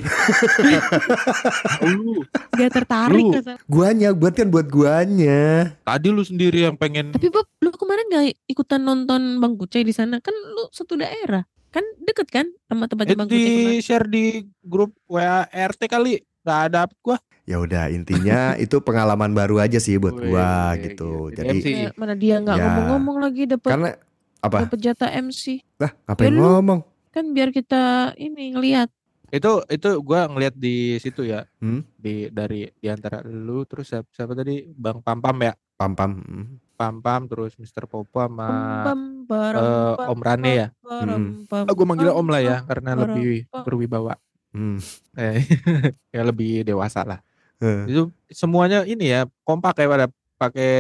Lu. 1.83 2.23
nggak 2.55 2.71
tertarik 2.71 3.19
Lu. 3.27 3.43
Guanya, 3.67 4.15
buat 4.15 4.39
kan 4.39 4.47
buat 4.47 4.71
guanya. 4.71 5.75
Tadi 5.83 6.09
lu 6.09 6.23
sendiri 6.23 6.63
yang 6.63 6.79
pengen 6.79 7.11
tapi 7.11 7.27
Bob 7.27 7.51
lu 7.59 7.75
kemarin 7.75 8.07
nggak 8.07 8.25
ikutan 8.47 8.79
nonton 8.81 9.43
Bang 9.43 9.59
Kucai 9.59 9.83
di 9.83 9.91
sana 9.91 10.23
kan 10.23 10.31
lu 10.31 10.71
satu 10.71 10.95
daerah 10.95 11.43
kan 11.69 11.83
deket 11.99 12.31
kan 12.31 12.47
sama 12.65 12.87
tempatnya 12.87 13.13
eh, 13.13 13.19
Bang 13.19 13.27
Kucai 13.27 13.43
di 13.43 13.51
kemarin 13.51 13.83
share 13.83 14.07
di 14.07 14.25
grup 14.63 14.95
WA 15.05 15.43
RT 15.45 15.91
kali. 15.91 16.23
Gak 16.41 16.71
ada 16.71 16.87
gua. 17.03 17.19
Ya 17.45 17.59
udah, 17.59 17.91
intinya 17.91 18.55
itu 18.63 18.79
pengalaman 18.79 19.35
baru 19.35 19.59
aja 19.59 19.83
sih 19.83 19.99
buat 19.99 20.15
gua 20.15 20.71
Wih, 20.71 20.95
gitu. 20.95 21.35
gitu. 21.35 21.43
Jadi 21.43 21.51
MC. 21.51 21.67
Eh, 21.67 21.91
mana 21.99 22.15
dia 22.15 22.39
nggak 22.39 22.55
Ya. 22.55 22.63
ngomong-ngomong 22.63 23.17
lagi 23.19 23.43
dapat 23.45 23.71
karena 23.75 23.91
apa? 24.39 24.71
dapat 24.71 24.79
jatah 24.79 25.11
MC 25.19 25.67
Lah, 25.77 25.91
ngapain 26.07 26.31
Ya 26.31 26.39
lu- 26.39 26.47
ngomong? 26.47 26.81
Kan 27.19 27.27
biar 27.35 27.51
kita 27.51 28.15
ini 28.15 28.55
ngelihat 28.55 28.89
Itu 29.29 29.61
itu 29.69 30.01
gua 30.01 30.25
ngeliat 30.25 30.57
di 30.57 30.97
situ 30.97 31.21
ya. 31.29 31.45
Hmm? 31.61 31.85
Di 32.01 32.33
dari 32.33 32.65
di 32.81 32.89
antara 32.89 33.21
lu 33.21 33.61
terus 33.69 33.93
siapa, 33.93 34.09
siapa 34.09 34.33
tadi? 34.33 34.65
Bang 34.73 35.05
Pam 35.05 35.21
Pam 35.21 35.37
ya. 35.45 35.53
Pam 35.77 35.93
pam. 35.93 36.13
Hmm. 36.25 36.57
Pam 36.81 36.99
Pam 37.05 37.29
terus 37.29 37.53
Mr. 37.61 37.85
Popo 37.85 38.25
sama 38.25 38.87
pem, 38.89 39.29
barem, 39.29 39.61
eh, 39.61 39.95
pem, 40.01 40.09
Om 40.09 40.21
Rane 40.25 40.51
ya. 40.51 40.67
pem, 40.81 41.69
Ah, 41.69 41.75
gue 41.77 41.87
manggilnya 41.87 42.15
pem, 42.17 42.23
Om 42.25 42.29
lah 42.33 42.41
ya 42.41 42.57
karena 42.65 42.91
bareng, 42.97 43.03
lebih 43.05 43.31
berwibawa. 43.53 44.15
Hmm. 44.57 44.79
Eh, 45.19 45.39
ya 46.17 46.23
lebih 46.25 46.65
dewasa 46.65 47.05
lah. 47.05 47.21
Eh. 47.61 47.85
Itu 47.85 48.03
semuanya 48.33 48.89
ini 48.89 49.13
ya 49.13 49.29
kompak 49.45 49.77
kayak 49.77 49.91
pada 49.93 50.07
pakai 50.41 50.73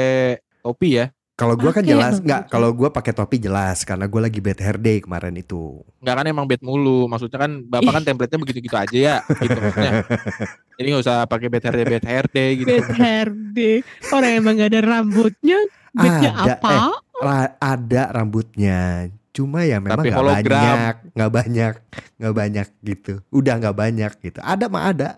topi 0.64 1.02
ya. 1.02 1.12
Kalau 1.38 1.54
gua 1.54 1.70
kan 1.70 1.86
jelas 1.86 2.18
nggak. 2.18 2.50
Kalau 2.50 2.74
gua 2.74 2.90
pakai 2.90 3.14
topi 3.14 3.38
jelas 3.38 3.86
karena 3.86 4.04
gua 4.04 4.26
lagi 4.26 4.42
bad 4.42 4.58
hair 4.58 4.74
day 4.74 4.98
kemarin 4.98 5.30
itu. 5.32 5.86
Enggak 6.02 6.14
kan 6.18 6.26
emang 6.26 6.44
bed 6.44 6.58
mulu. 6.60 7.06
Maksudnya 7.06 7.38
kan 7.38 7.62
Bapak 7.62 7.92
kan 7.94 8.02
template-nya 8.02 8.38
begitu-gitu 8.42 8.74
aja 8.74 8.98
ya 8.98 9.16
gitu 9.38 9.54
maksudnya. 9.54 10.02
Jadi 10.78 10.86
nggak 10.90 11.02
usah 11.02 11.16
pakai 11.24 11.46
bed 11.46 11.62
hair 11.62 11.74
day, 11.74 11.86
bed 11.86 12.04
hair 12.04 12.24
day 12.28 12.50
gitu. 12.54 12.68
Bad 12.68 12.88
hair 12.92 13.28
day. 13.54 13.76
Orang 14.10 14.30
emang 14.34 14.54
gak 14.56 14.70
ada 14.70 14.80
rambutnya. 14.82 15.58
Bednya 15.88 16.30
Ada, 16.34 16.52
apa? 16.58 16.70
eh. 16.70 16.82
Ra- 17.18 17.54
ada 17.56 18.02
rambutnya. 18.12 18.80
Cuma 19.30 19.62
ya 19.62 19.78
memang 19.78 19.94
Tapi 19.94 20.10
nggak 20.10 20.18
hologram. 20.18 20.58
banyak, 20.58 20.94
nggak 21.14 21.30
banyak, 21.30 21.72
nggak 22.18 22.34
banyak 22.34 22.66
gitu. 22.82 23.12
Udah 23.30 23.54
nggak 23.56 23.76
banyak 23.76 24.12
gitu. 24.18 24.38
Ada 24.42 24.66
mah 24.66 24.82
ada. 24.90 25.10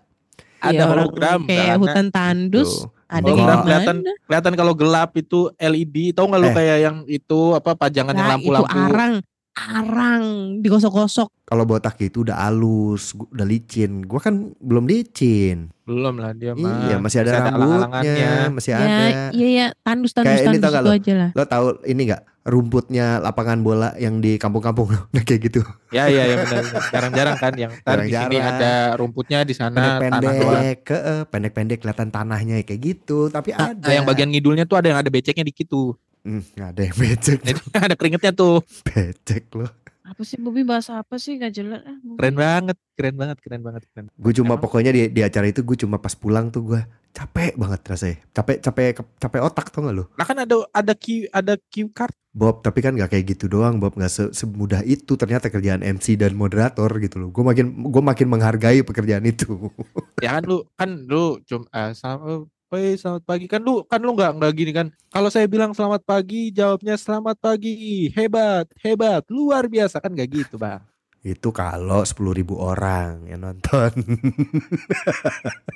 Ada 0.61 0.68
Ya, 0.70 0.85
orang 0.85 0.92
hologram 1.09 1.40
Kayak 1.48 1.76
hutan 1.80 2.06
tandus. 2.12 2.85
Tuh. 2.85 2.99
Ada 3.11 3.27
Hologram 3.27 3.42
yang 3.42 3.61
kelihatan 3.61 3.96
kelihatan 4.25 4.55
kalau 4.55 4.73
gelap 4.73 5.11
itu 5.14 5.51
LED. 5.53 6.14
Tahu 6.14 6.25
nggak 6.25 6.40
lu 6.40 6.49
Eh. 6.49 6.55
kayak 6.55 6.79
yang 6.79 6.96
itu 7.05 7.40
apa 7.53 7.75
pajangan 7.75 8.14
yang 8.14 8.23
Nah, 8.23 8.38
itu 8.38 8.46
lampu-lampu. 8.46 8.70
arang. 8.73 9.14
Arang. 9.52 10.24
Digosok-gosok. 10.58 11.28
Kalau 11.44 11.64
botak 11.64 11.98
itu 11.98 12.22
udah 12.22 12.38
halus, 12.40 13.10
udah 13.12 13.42
licin. 13.42 14.02
Gua 14.02 14.18
kan 14.18 14.54
belum 14.56 14.86
licin. 14.86 15.74
Belum 15.82 16.16
lah 16.16 16.30
dia 16.30 16.54
mah. 16.54 16.86
Iya, 16.86 16.96
masih 16.96 17.18
ada 17.20 17.30
rambutnya, 17.36 17.56
alang-alangannya. 17.58 18.30
masih 18.54 18.70
Ya, 18.70 18.78
ada. 18.78 19.04
iya 19.32 19.48
ya. 19.50 19.66
Tandus-tandus 19.82 20.30
Kayak 20.30 20.40
ini 20.40 20.46
tandus 20.48 20.62
tau 20.62 20.70
gak 20.70 20.80
itu 20.80 20.86
lo? 20.86 20.94
aja 20.94 21.12
lah. 21.12 21.30
Lo 21.32 21.44
tahu 21.44 21.66
ini 21.84 22.00
nggak 22.06 22.22
rumputnya 22.40 23.06
lapangan 23.20 23.58
bola 23.60 23.92
yang 23.96 24.18
di 24.18 24.34
kampung-kampung 24.34 24.88
Nah, 25.12 25.22
kayak 25.22 25.40
gitu. 25.44 25.60
Ya 25.90 26.06
iya 26.06 26.24
ya 26.24 26.36
benar. 26.38 26.62
Jarang-jarang 26.88 27.36
kan 27.36 27.52
yang 27.54 27.72
tadi 27.76 28.06
di 28.06 28.08
sini 28.08 28.36
Jarang-jarang. 28.38 28.56
ada 28.56 28.72
rumputnya 28.96 29.38
di 29.42 29.52
sana. 29.52 29.98
Pendek-pendek, 29.98 30.76
ke 30.80 30.96
pendek-pendek 31.26 31.78
kelihatan 31.78 32.08
tanahnya 32.08 32.62
kayak 32.62 32.80
gitu. 32.80 33.26
Tapi 33.26 33.50
ada. 33.50 33.74
Nah, 33.76 33.92
yang 33.92 34.06
bagian 34.06 34.30
ngidulnya 34.30 34.64
tuh 34.64 34.78
ada 34.78 34.88
yang 34.88 34.98
ada 34.98 35.10
beceknya 35.10 35.42
dikit 35.42 35.66
tuh. 35.66 35.98
Hmm, 36.20 36.42
nggak 36.52 36.68
ada 36.68 36.83
yang 36.83 36.96
becek, 36.96 37.38
Jadi 37.40 37.61
ada 37.87 37.94
keringetnya 37.94 38.33
tuh. 38.33 38.61
becek 38.83 39.48
lo. 39.52 39.66
Apa 40.02 40.20
sih 40.20 40.37
Bobi 40.37 40.62
bahasa 40.62 40.98
apa 40.98 41.16
sih 41.16 41.38
gak 41.38 41.54
jelas 41.54 41.80
ah. 41.80 41.94
Keren 42.18 42.35
banget, 42.35 42.76
keren 42.92 43.14
banget, 43.14 43.38
keren 43.38 43.62
banget, 43.62 43.83
keren. 43.87 44.11
Gue 44.11 44.33
cuma 44.35 44.59
Emang? 44.59 44.61
pokoknya 44.61 44.90
di, 44.90 45.06
di 45.06 45.22
acara 45.22 45.46
itu 45.46 45.62
gue 45.62 45.76
cuma 45.76 45.96
pas 45.96 46.11
pulang 46.12 46.50
tuh 46.50 46.66
gue 46.66 46.80
capek 47.11 47.54
banget 47.54 47.80
rasanya. 47.87 48.16
Capek 48.28 48.59
capek 48.59 48.87
capek 49.16 49.40
otak 49.40 49.70
tau 49.70 49.80
gak 49.80 49.94
lo? 49.94 50.04
Nah 50.12 50.24
kan 50.24 50.37
ada 50.37 50.66
ada 50.72 50.92
Q 50.92 51.30
ada 51.30 51.54
Q 51.62 51.88
card. 51.90 52.11
Bob 52.30 52.59
tapi 52.59 52.78
kan 52.78 52.94
nggak 52.94 53.11
kayak 53.11 53.26
gitu 53.28 53.46
doang 53.46 53.78
Bob 53.78 53.94
nggak 53.94 54.06
se- 54.09 54.30
semudah 54.33 54.83
itu 54.83 55.14
ternyata 55.14 55.46
kerjaan 55.46 55.83
MC 55.83 56.14
dan 56.14 56.35
moderator 56.35 56.90
gitu 56.98 57.18
loh. 57.18 57.28
Gue 57.30 57.42
makin 57.42 57.66
gue 57.87 58.02
makin 58.04 58.26
menghargai 58.26 58.83
pekerjaan 58.83 59.22
itu. 59.24 59.70
Ya 60.18 60.37
kan 60.37 60.42
lu 60.42 60.66
kan 60.74 60.90
lu 61.06 61.38
cuma 61.44 61.66
eh, 61.70 61.90
sama 61.92 62.50
Woi 62.70 62.94
selamat 62.94 63.26
pagi. 63.26 63.50
Kan 63.50 63.66
lu 63.66 63.83
kan 63.83 63.98
lu 63.98 64.14
nggak 64.14 64.38
nggak 64.38 64.52
gini 64.54 64.70
kan? 64.70 64.94
Kalau 65.11 65.26
saya 65.26 65.50
bilang 65.50 65.74
selamat 65.74 66.06
pagi 66.06 66.54
jawabnya 66.54 66.94
selamat 66.94 67.42
pagi. 67.42 68.06
Hebat 68.14 68.70
hebat. 68.78 69.26
Luar 69.26 69.66
biasa. 69.66 69.98
Kan 69.98 70.14
gak 70.14 70.30
gitu 70.30 70.54
bang. 70.54 70.78
Itu 71.18 71.50
kalau 71.50 72.06
10.000 72.06 72.30
ribu 72.30 72.62
orang 72.62 73.26
yang 73.26 73.42
nonton. 73.42 73.90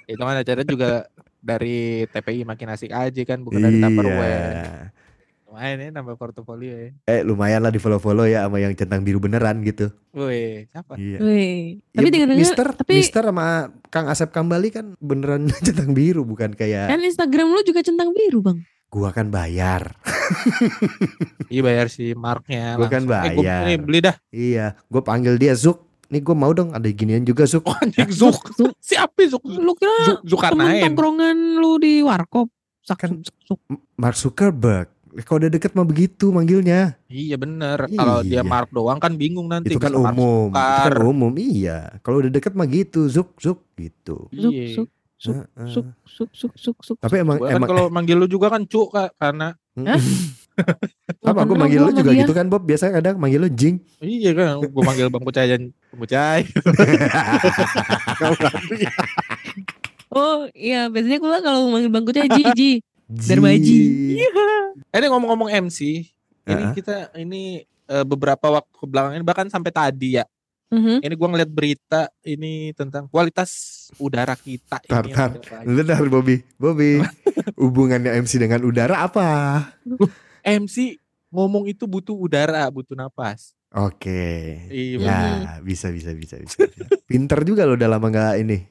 itu 0.06 0.22
kan 0.22 0.38
acara 0.38 0.62
juga 0.62 1.10
dari 1.42 2.06
TPI 2.06 2.46
makin 2.46 2.78
asik 2.78 2.94
aja 2.94 3.22
kan 3.26 3.42
bukan 3.42 3.58
dari 3.58 3.82
Tupperware. 3.82 4.54
iya. 4.54 4.94
Lumayan 5.54 5.78
ya 5.78 5.90
nambah 5.92 6.14
portofolio 6.14 6.74
ya 6.74 6.90
Eh 7.06 7.22
lumayan 7.22 7.62
lah 7.62 7.70
di 7.70 7.78
follow-follow 7.78 8.26
ya 8.26 8.42
sama 8.42 8.58
yang 8.58 8.74
centang 8.74 9.00
biru 9.00 9.16
beneran 9.16 9.62
gitu. 9.62 9.94
Woi 10.10 10.66
siapa 10.66 10.94
Iya. 10.94 11.18
Wih. 11.18 11.78
Ya, 11.86 11.94
Tapi 11.94 12.08
dengar-dengar 12.10 12.42
Mister, 12.42 12.66
tapi 12.74 12.92
Mister 12.96 13.22
sama 13.22 13.46
Kang 13.86 14.06
Asep 14.06 14.28
Kambali 14.28 14.68
kan 14.68 14.98
beneran 14.98 15.46
centang 15.62 15.90
biru 15.90 16.22
bukan 16.22 16.52
kayak 16.52 16.90
kan 16.90 16.98
Instagram 16.98 17.48
lu 17.48 17.62
juga 17.62 17.80
centang 17.80 18.10
biru, 18.10 18.42
Bang. 18.42 18.66
gua 18.88 19.10
kan 19.10 19.26
bayar. 19.26 19.94
iya 21.50 21.60
bayar 21.60 21.86
si 21.86 22.14
Marknya 22.14 22.74
Gua 22.74 22.86
kan 22.88 23.02
langsung. 23.02 23.22
Eh, 23.24 23.32
gua- 23.32 23.44
bayar. 23.44 23.62
nih, 23.64 23.78
beli 23.78 23.98
dah 24.00 24.16
Iya, 24.28 24.66
gua 24.86 25.02
panggil 25.02 25.34
dia 25.36 25.54
Zuk. 25.54 25.82
Nih 26.06 26.20
gua 26.20 26.36
mau 26.36 26.50
dong 26.50 26.70
ada 26.70 26.86
ginian 26.86 27.22
juga 27.22 27.42
Zuk. 27.44 27.62
oh, 27.64 27.74
anjing 27.76 28.06
Zuk 28.08 28.38
Zuk. 28.58 28.74
siapa 28.78 29.24
Zuk 29.24 29.42
Lu 29.42 29.74
kira 29.74 29.90
Zuk 30.04 30.18
temen 30.18 30.28
Zulkarnain 30.28 30.82
tongkrongan 30.84 31.36
lu 31.56 31.78
di 31.78 32.00
warkop? 32.00 32.50
Sak, 32.80 33.00
Kan-. 33.00 33.24
Mark 33.94 34.14
Zuckerberg. 34.14 34.92
Kalau 35.22 35.38
udah 35.38 35.52
deket 35.52 35.70
mah 35.72 35.86
begitu 35.86 36.28
manggilnya. 36.28 36.98
iya 37.06 37.38
bener 37.38 37.78
kalau 37.86 38.20
dia 38.20 38.40
Iya. 38.40 38.42
Mark 38.42 38.74
doang 38.74 38.98
kan 38.98 39.14
bingung 39.14 39.46
nanti 39.46 39.70
itu 39.70 39.78
kan 39.78 39.94
umum. 39.94 40.50
Itu 40.50 40.80
kan 40.90 40.94
umum. 41.00 41.32
Iya. 41.32 42.02
Kalau 42.02 42.18
udah 42.18 42.30
deket 42.30 42.52
mah 42.52 42.66
gitu, 42.66 43.06
Zuk, 43.06 43.38
Zuk 43.38 43.62
gitu. 43.74 44.26
Zuk, 44.28 44.50
Iya. 44.50 44.74
suk, 44.74 44.88
suk 45.16 45.34
Heeh. 45.36 45.68
suk 45.70 45.86
suk 46.04 46.30
suk 46.32 46.52
suk 46.56 46.76
suk. 46.82 46.96
Tapi 46.98 47.22
emang 47.22 47.38
Gua 47.38 47.46
kan 47.46 47.56
emang 47.56 47.68
kalau 47.70 47.84
manggil 47.88 48.16
lu 48.16 48.26
juga 48.26 48.50
kan 48.50 48.66
cuk 48.66 48.90
Kak, 48.90 49.14
karena 49.14 49.54
Hah? 49.74 50.02
apa 51.24 51.40
aku 51.42 51.54
manggil 51.54 51.78
lu 51.80 51.90
juga 51.90 52.10
gitu 52.10 52.30
kan 52.30 52.46
Bob 52.46 52.62
biasanya 52.62 53.02
kadang 53.02 53.18
manggil 53.18 53.42
lu 53.42 53.50
Jing 53.50 53.82
iya 53.98 54.30
kan 54.30 54.62
gue 54.62 54.82
manggil 54.82 55.10
Bang 55.10 55.26
Pucai 55.26 55.50
dan 55.50 55.74
Bang 55.90 56.06
Pucai. 56.06 56.46
Oh 60.14 60.46
iya 60.54 60.86
biasanya 60.86 61.18
gue 61.18 61.38
kalau 61.42 61.60
manggil 61.68 61.90
bangkunya 61.90 62.30
Ji 62.30 62.42
Ji. 62.54 62.72
Darmaji. 63.06 63.80
Eh, 64.16 64.30
Ini 64.94 65.06
ngomong-ngomong 65.10 65.50
MC, 65.50 65.78
ini 66.42 66.62
Heeh. 66.64 66.72
kita 66.72 67.12
ini 67.14 67.62
eh, 67.64 68.04
beberapa 68.04 68.48
waktu 68.48 68.74
kebelakangan 68.74 69.16
ini 69.18 69.26
bahkan 69.26 69.48
sampai 69.48 69.70
tadi 69.70 70.16
ya. 70.16 70.24
Mhm. 70.72 71.04
Ini 71.04 71.14
gua 71.14 71.28
ngeliat 71.30 71.50
berita 71.52 72.08
ini 72.24 72.72
tentang 72.74 73.06
kualitas 73.06 73.50
udara 74.00 74.34
kita 74.34 74.80
Tar, 74.82 75.04
ini. 75.06 75.12
tar. 75.14 75.30
Bentar 75.62 76.02
Bobby 76.08 76.40
Bobby 76.56 76.98
Hubungannya 77.54 78.10
MC 78.18 78.40
dengan 78.40 78.64
udara 78.64 79.04
apa? 79.04 79.28
MC 80.42 80.98
ngomong 81.30 81.68
itu 81.68 81.84
butuh 81.86 82.16
udara, 82.16 82.64
butuh 82.72 82.96
napas. 82.96 83.52
Oke 83.74 84.64
Iya. 84.70 84.98
Ya 85.02 85.52
bisa 85.60 85.90
bisa 85.90 86.14
bisa 86.14 86.38
bisa. 86.38 86.64
Pinter 87.06 87.42
juga 87.42 87.66
lo 87.66 87.74
udah 87.74 87.90
lama 87.90 88.08
ini 88.34 88.64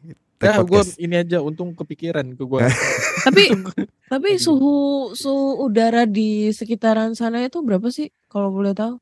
Ya, 0.44 0.60
take 0.60 0.70
gue 0.70 0.82
ini 1.00 1.16
aja 1.16 1.38
untung 1.40 1.72
kepikiran 1.74 2.36
ke 2.36 2.44
gue. 2.44 2.60
Tapi 3.28 3.44
tapi 4.14 4.30
suhu 4.38 5.10
suhu 5.16 5.64
udara 5.64 6.04
di 6.06 6.52
sekitaran 6.52 7.16
sana 7.16 7.42
itu 7.42 7.64
berapa 7.64 7.88
sih 7.90 8.12
kalau 8.28 8.52
boleh 8.54 8.76
tahu? 8.76 9.00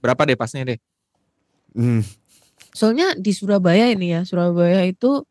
Berapa 0.00 0.24
deh 0.26 0.34
pasnya 0.34 0.74
deh? 0.74 0.78
Hmm, 1.76 2.00
Soalnya 2.72 3.16
di 3.16 3.32
Surabaya 3.32 3.88
ini 3.88 4.12
ya, 4.12 4.24
Surabaya 4.24 4.84
itu 4.84 5.24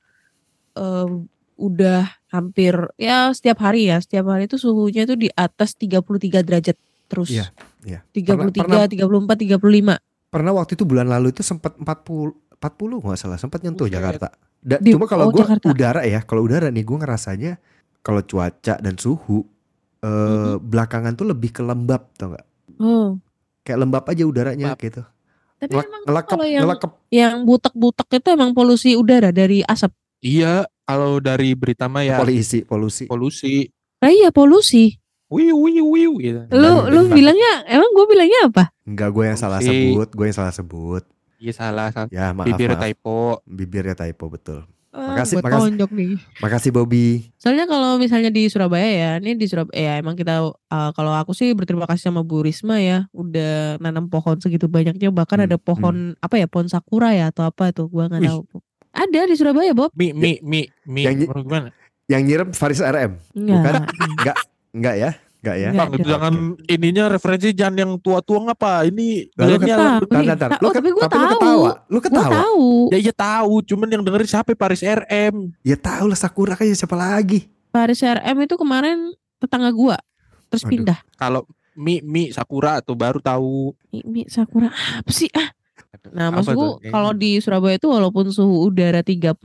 eh, 0.74 1.10
udah 1.56 2.02
hampir 2.34 2.76
ya 2.98 3.32
setiap 3.32 3.62
hari 3.64 3.88
ya, 3.90 4.02
setiap 4.02 4.28
hari 4.28 4.50
itu 4.50 4.58
suhunya 4.58 5.06
itu 5.06 5.16
di 5.16 5.30
atas 5.34 5.78
33 5.78 6.42
derajat 6.42 6.78
terus. 7.06 7.30
Iya, 7.32 7.54
iya. 7.86 8.00
33, 8.12 8.54
Pernah- 8.66 8.90
34, 8.90 9.36
35. 9.46 9.96
Pernah 10.34 10.52
waktu 10.52 10.76
itu 10.76 10.84
bulan 10.84 11.08
lalu 11.08 11.32
itu 11.32 11.46
sempat 11.46 11.78
40 11.80 12.34
40 12.60 13.04
nggak 13.06 13.20
salah 13.20 13.38
sempat 13.40 13.62
nyentuh 13.62 13.88
Buset. 13.88 13.96
Jakarta. 13.96 14.28
Da- 14.66 14.82
Di- 14.82 14.92
cuma 14.92 15.06
kalau 15.06 15.30
oh, 15.30 15.32
gue 15.32 15.40
Jakarta. 15.40 15.70
udara 15.70 16.02
ya, 16.04 16.20
kalau 16.20 16.42
udara 16.42 16.68
nih 16.68 16.82
gue 16.82 16.98
ngerasanya 16.98 17.62
kalau 18.02 18.20
cuaca 18.20 18.76
dan 18.76 18.98
suhu 18.98 19.46
eh 19.98 20.10
Mhm. 20.52 20.58
belakangan 20.60 21.14
tuh 21.14 21.26
lebih 21.28 21.50
ke 21.52 21.62
lembab 21.62 22.10
tau 22.14 22.34
nggak? 22.34 22.46
Oh. 22.76 23.22
Kayak 23.62 23.80
lembab 23.80 24.04
aja 24.04 24.24
udaranya 24.24 24.74
Lembab. 24.74 24.82
gitu. 24.82 25.02
Tapi 25.56 25.72
Ngelek- 25.72 25.90
emang 26.04 26.26
kalau 26.26 26.46
yang 26.46 26.66
yang 27.10 27.36
butek-butek 27.42 28.10
itu 28.12 28.28
emang 28.28 28.52
polusi 28.52 28.94
udara 28.94 29.30
dari 29.30 29.62
asap. 29.62 29.94
Iya, 30.20 30.66
kalau 30.84 31.18
dari 31.18 31.54
berita 31.54 31.86
mah 31.86 32.02
ya 32.02 32.18
polusi, 32.20 32.62
polusi. 32.62 33.06
polusi. 33.06 33.56
Nah 33.98 34.10
iya 34.10 34.30
polusi. 34.30 34.98
Wiu 35.26 35.58
wiu 35.60 35.86
wiu 35.88 36.12
gitu. 36.20 36.42
Lu 36.52 36.86
lu 36.88 37.06
bilangnya 37.08 37.66
emang 37.66 37.90
gue 37.92 38.06
bilangnya 38.06 38.40
apa? 38.46 38.64
Enggak 38.84 39.10
gue 39.10 39.24
yang 39.26 39.40
salah 39.40 39.58
sebut, 39.60 40.10
gue 40.12 40.26
yang 40.26 40.38
salah 40.38 40.54
sebut. 40.54 41.02
Iya 41.46 41.54
salah, 41.54 41.94
salah. 41.94 42.10
Ya 42.10 42.34
maaf, 42.34 42.50
Bibir 42.50 42.74
maaf. 42.74 42.82
typo. 42.82 43.38
Bibirnya 43.46 43.94
typo 43.94 44.34
betul. 44.34 44.66
Ah, 44.90 45.12
Makasih, 45.14 45.44
makasih. 45.44 45.60
tonjok 45.76 45.92
nih. 45.92 46.14
Makasih 46.40 46.72
Bobby. 46.72 47.30
Soalnya 47.36 47.68
kalau 47.68 48.00
misalnya 48.00 48.32
di 48.32 48.48
Surabaya 48.48 48.88
ya, 48.88 49.12
ini 49.20 49.36
di 49.36 49.46
Surabaya 49.46 49.76
ya 49.78 49.94
emang 50.00 50.16
kita 50.16 50.40
uh, 50.48 50.90
kalau 50.96 51.12
aku 51.12 51.36
sih 51.36 51.52
berterima 51.52 51.84
kasih 51.84 52.10
sama 52.10 52.24
Bu 52.24 52.42
Risma 52.42 52.80
ya, 52.80 53.06
udah 53.12 53.76
nanam 53.78 54.08
pohon 54.08 54.40
segitu 54.40 54.66
banyaknya 54.66 55.12
bahkan 55.12 55.38
Hmm, 55.38 55.46
ada 55.52 55.58
pohon 55.60 55.96
apa 56.18 56.40
ya, 56.40 56.48
pohon 56.48 56.66
sakura 56.66 57.12
ya 57.12 57.28
atau 57.30 57.44
apa 57.44 57.76
tuh, 57.76 57.92
gua 57.92 58.08
nggak 58.08 58.24
tahu. 58.24 58.42
Ada 58.96 59.28
di 59.28 59.36
Surabaya, 59.36 59.76
Bob? 59.76 59.92
Mi 59.94 60.16
mi 60.16 60.40
mi 60.40 60.64
mi. 60.88 61.04
Yang 61.04 61.28
gimana? 61.28 61.70
Yang 62.08 62.22
nyirem 62.24 62.50
Faris 62.56 62.80
RM. 62.80 63.20
Enggak. 63.36 63.84
Enggak 64.72 64.96
ya? 64.96 65.12
Enggak 65.46 65.58
ya? 65.62 65.70
Bang, 65.72 65.90
itu 65.94 66.08
jangan 66.10 66.34
ininya 66.66 67.04
referensi 67.06 67.54
jangan 67.54 67.76
yang 67.78 67.92
tua-tua 68.02 68.40
ngapa? 68.44 68.90
Ini 68.90 69.30
milenial. 69.32 69.78
Tahu 70.02 70.10
Tar, 70.10 70.18
nih. 70.18 70.28
tar, 70.28 70.38
tar. 70.42 70.50
Ta- 70.50 70.60
Lu 70.60 70.68
tapi 70.72 70.90
gua 70.90 71.02
tapi 71.04 71.16
lu 71.16 71.22
tahu. 71.22 71.34
ketawa. 71.38 71.72
Lu 71.86 71.94
Gua 71.94 72.02
ketawa. 72.02 72.32
tahu. 72.34 72.66
Ya 72.90 72.98
iya 72.98 73.14
tahu, 73.14 73.54
cuman 73.64 73.88
yang 73.88 74.02
dengerin 74.02 74.26
siapa 74.26 74.50
Paris 74.52 74.82
RM. 74.82 75.36
Ya 75.62 75.78
tahu 75.78 76.06
lah 76.08 76.18
Sakura 76.18 76.58
kan 76.58 76.66
siapa 76.68 76.96
lagi? 76.96 77.46
Paris 77.70 78.02
RM 78.02 78.38
itu 78.42 78.56
kemarin 78.56 78.98
tetangga 79.38 79.70
gua. 79.70 80.02
Terus 80.48 80.64
Aduh. 80.64 80.72
pindah. 80.72 80.98
Kalau 81.14 81.46
Mi 81.74 82.02
Mi 82.02 82.32
Sakura 82.32 82.80
tuh 82.80 82.96
baru 82.96 83.20
tahu. 83.20 83.78
Ini 83.92 84.26
Sakura 84.26 84.74
apa 84.74 85.12
sih? 85.12 85.30
Ah, 85.30 85.54
Nah, 86.14 86.30
Apa 86.30 86.40
maksudku 86.40 86.80
tuh? 86.80 86.92
kalau 86.94 87.12
di 87.12 87.42
Surabaya 87.42 87.76
itu 87.76 87.90
walaupun 87.90 88.30
suhu 88.30 88.70
udara 88.70 89.02
34 89.02 89.36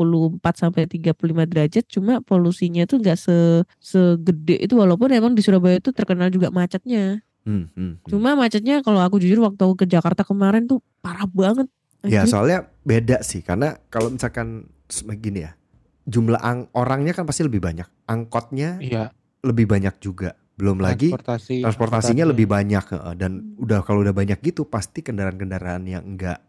sampai 0.55 0.85
35 0.85 1.49
derajat 1.49 1.85
cuma 1.89 2.21
polusinya 2.21 2.85
tuh 2.85 3.01
nggak 3.01 3.17
se 3.17 3.37
segede 3.81 4.61
itu 4.61 4.77
walaupun 4.77 5.09
emang 5.11 5.33
di 5.33 5.41
Surabaya 5.41 5.81
itu 5.81 5.91
terkenal 5.91 6.29
juga 6.29 6.53
macetnya. 6.53 7.25
Hmm, 7.43 7.73
hmm, 7.73 8.05
hmm. 8.05 8.09
Cuma 8.13 8.37
macetnya 8.37 8.85
kalau 8.85 9.01
aku 9.01 9.17
jujur 9.19 9.41
waktu 9.41 9.59
aku 9.59 9.75
ke 9.83 9.87
Jakarta 9.89 10.21
kemarin 10.23 10.69
tuh 10.69 10.85
parah 11.01 11.25
banget. 11.27 11.67
Ya 12.05 12.25
soalnya 12.25 12.69
beda 12.83 13.21
sih 13.21 13.41
karena 13.41 13.77
kalau 13.89 14.09
misalkan 14.09 14.69
gini 15.17 15.45
ya 15.45 15.53
jumlah 16.05 16.41
ang- 16.41 16.69
orangnya 16.73 17.13
kan 17.13 17.25
pasti 17.25 17.45
lebih 17.45 17.61
banyak, 17.61 17.87
angkotnya 18.05 18.81
Iya, 18.81 19.13
lebih 19.41 19.69
banyak 19.69 20.01
juga. 20.01 20.35
Belum 20.61 20.77
lagi 20.79 21.09
transportasi. 21.09 21.65
transportasinya 21.65 22.25
lebih 22.29 22.45
banyak 22.45 22.85
heeh. 22.87 23.15
dan 23.17 23.33
udah 23.57 23.81
kalau 23.81 24.05
udah 24.05 24.13
banyak 24.13 24.37
gitu 24.41 24.63
pasti 24.65 25.01
kendaraan-kendaraan 25.01 25.83
yang 25.85 26.05
enggak 26.05 26.45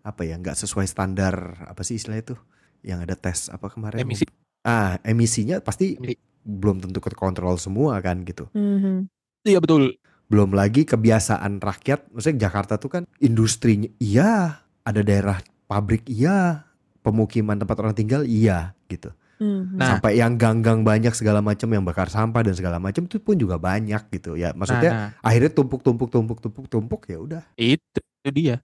apa 0.00 0.22
ya 0.22 0.38
enggak 0.38 0.54
sesuai 0.54 0.86
standar 0.86 1.34
apa 1.60 1.82
sih 1.82 1.98
istilahnya 1.98 2.32
itu 2.32 2.36
yang 2.80 3.02
ada 3.02 3.12
tes 3.12 3.50
apa 3.50 3.66
kemarin 3.66 3.98
emisi. 3.98 4.22
ah 4.62 4.94
emisinya 5.02 5.58
pasti 5.58 5.98
Emisi. 5.98 6.14
belum 6.40 6.78
tentu 6.78 7.02
kontrol 7.02 7.58
semua 7.58 7.98
kan 7.98 8.22
gitu 8.22 8.46
Mhm. 8.54 9.10
Iya 9.42 9.58
betul. 9.58 9.98
belum 10.26 10.50
lagi 10.52 10.82
kebiasaan 10.82 11.58
rakyat 11.58 12.10
maksudnya 12.10 12.46
Jakarta 12.46 12.78
tuh 12.78 12.90
kan 12.92 13.02
industrinya 13.18 13.90
iya 13.96 14.62
ada 14.80 15.00
daerah 15.00 15.38
pabrik 15.66 16.06
iya 16.06 16.62
pemukiman 17.00 17.54
tempat 17.56 17.78
orang 17.78 17.94
tinggal 17.94 18.22
iya 18.22 18.74
gitu 18.86 19.10
Mhm. 19.36 19.76
Nah, 19.76 20.00
sampai 20.00 20.16
yang 20.16 20.40
gang-gang 20.40 20.80
banyak 20.80 21.12
segala 21.12 21.44
macam 21.44 21.68
yang 21.68 21.84
bakar 21.84 22.08
sampah 22.08 22.40
dan 22.40 22.56
segala 22.56 22.80
macam 22.80 23.04
itu 23.04 23.20
pun 23.20 23.36
juga 23.36 23.60
banyak 23.60 24.08
gitu 24.08 24.32
ya 24.32 24.56
maksudnya 24.56 24.90
nah, 24.90 25.00
nah, 25.12 25.28
akhirnya 25.28 25.52
tumpuk 25.52 25.84
tumpuk 25.84 26.08
tumpuk 26.08 26.38
tumpuk 26.40 26.66
tumpuk 26.66 27.00
ya 27.04 27.18
udah 27.20 27.42
itu, 27.60 28.00
itu 28.24 28.30
dia. 28.32 28.56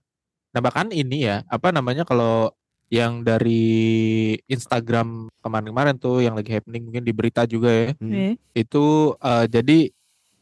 Nah 0.49 0.61
bahkan 0.61 0.89
ini 0.89 1.29
ya 1.29 1.45
apa 1.45 1.69
namanya 1.69 2.05
kalau 2.05 2.49
yang 2.89 3.21
dari 3.21 3.65
Instagram 4.45 5.29
kemarin-kemarin 5.41 5.97
tuh 5.97 6.21
yang 6.21 6.37
lagi 6.37 6.53
happening 6.53 6.85
mungkin 6.85 7.01
di 7.01 7.13
berita 7.13 7.45
juga 7.45 7.69
ya 7.69 7.89
Hmm. 7.97 8.33
Itu 8.53 9.17
eh, 9.17 9.45
jadi 9.49 9.77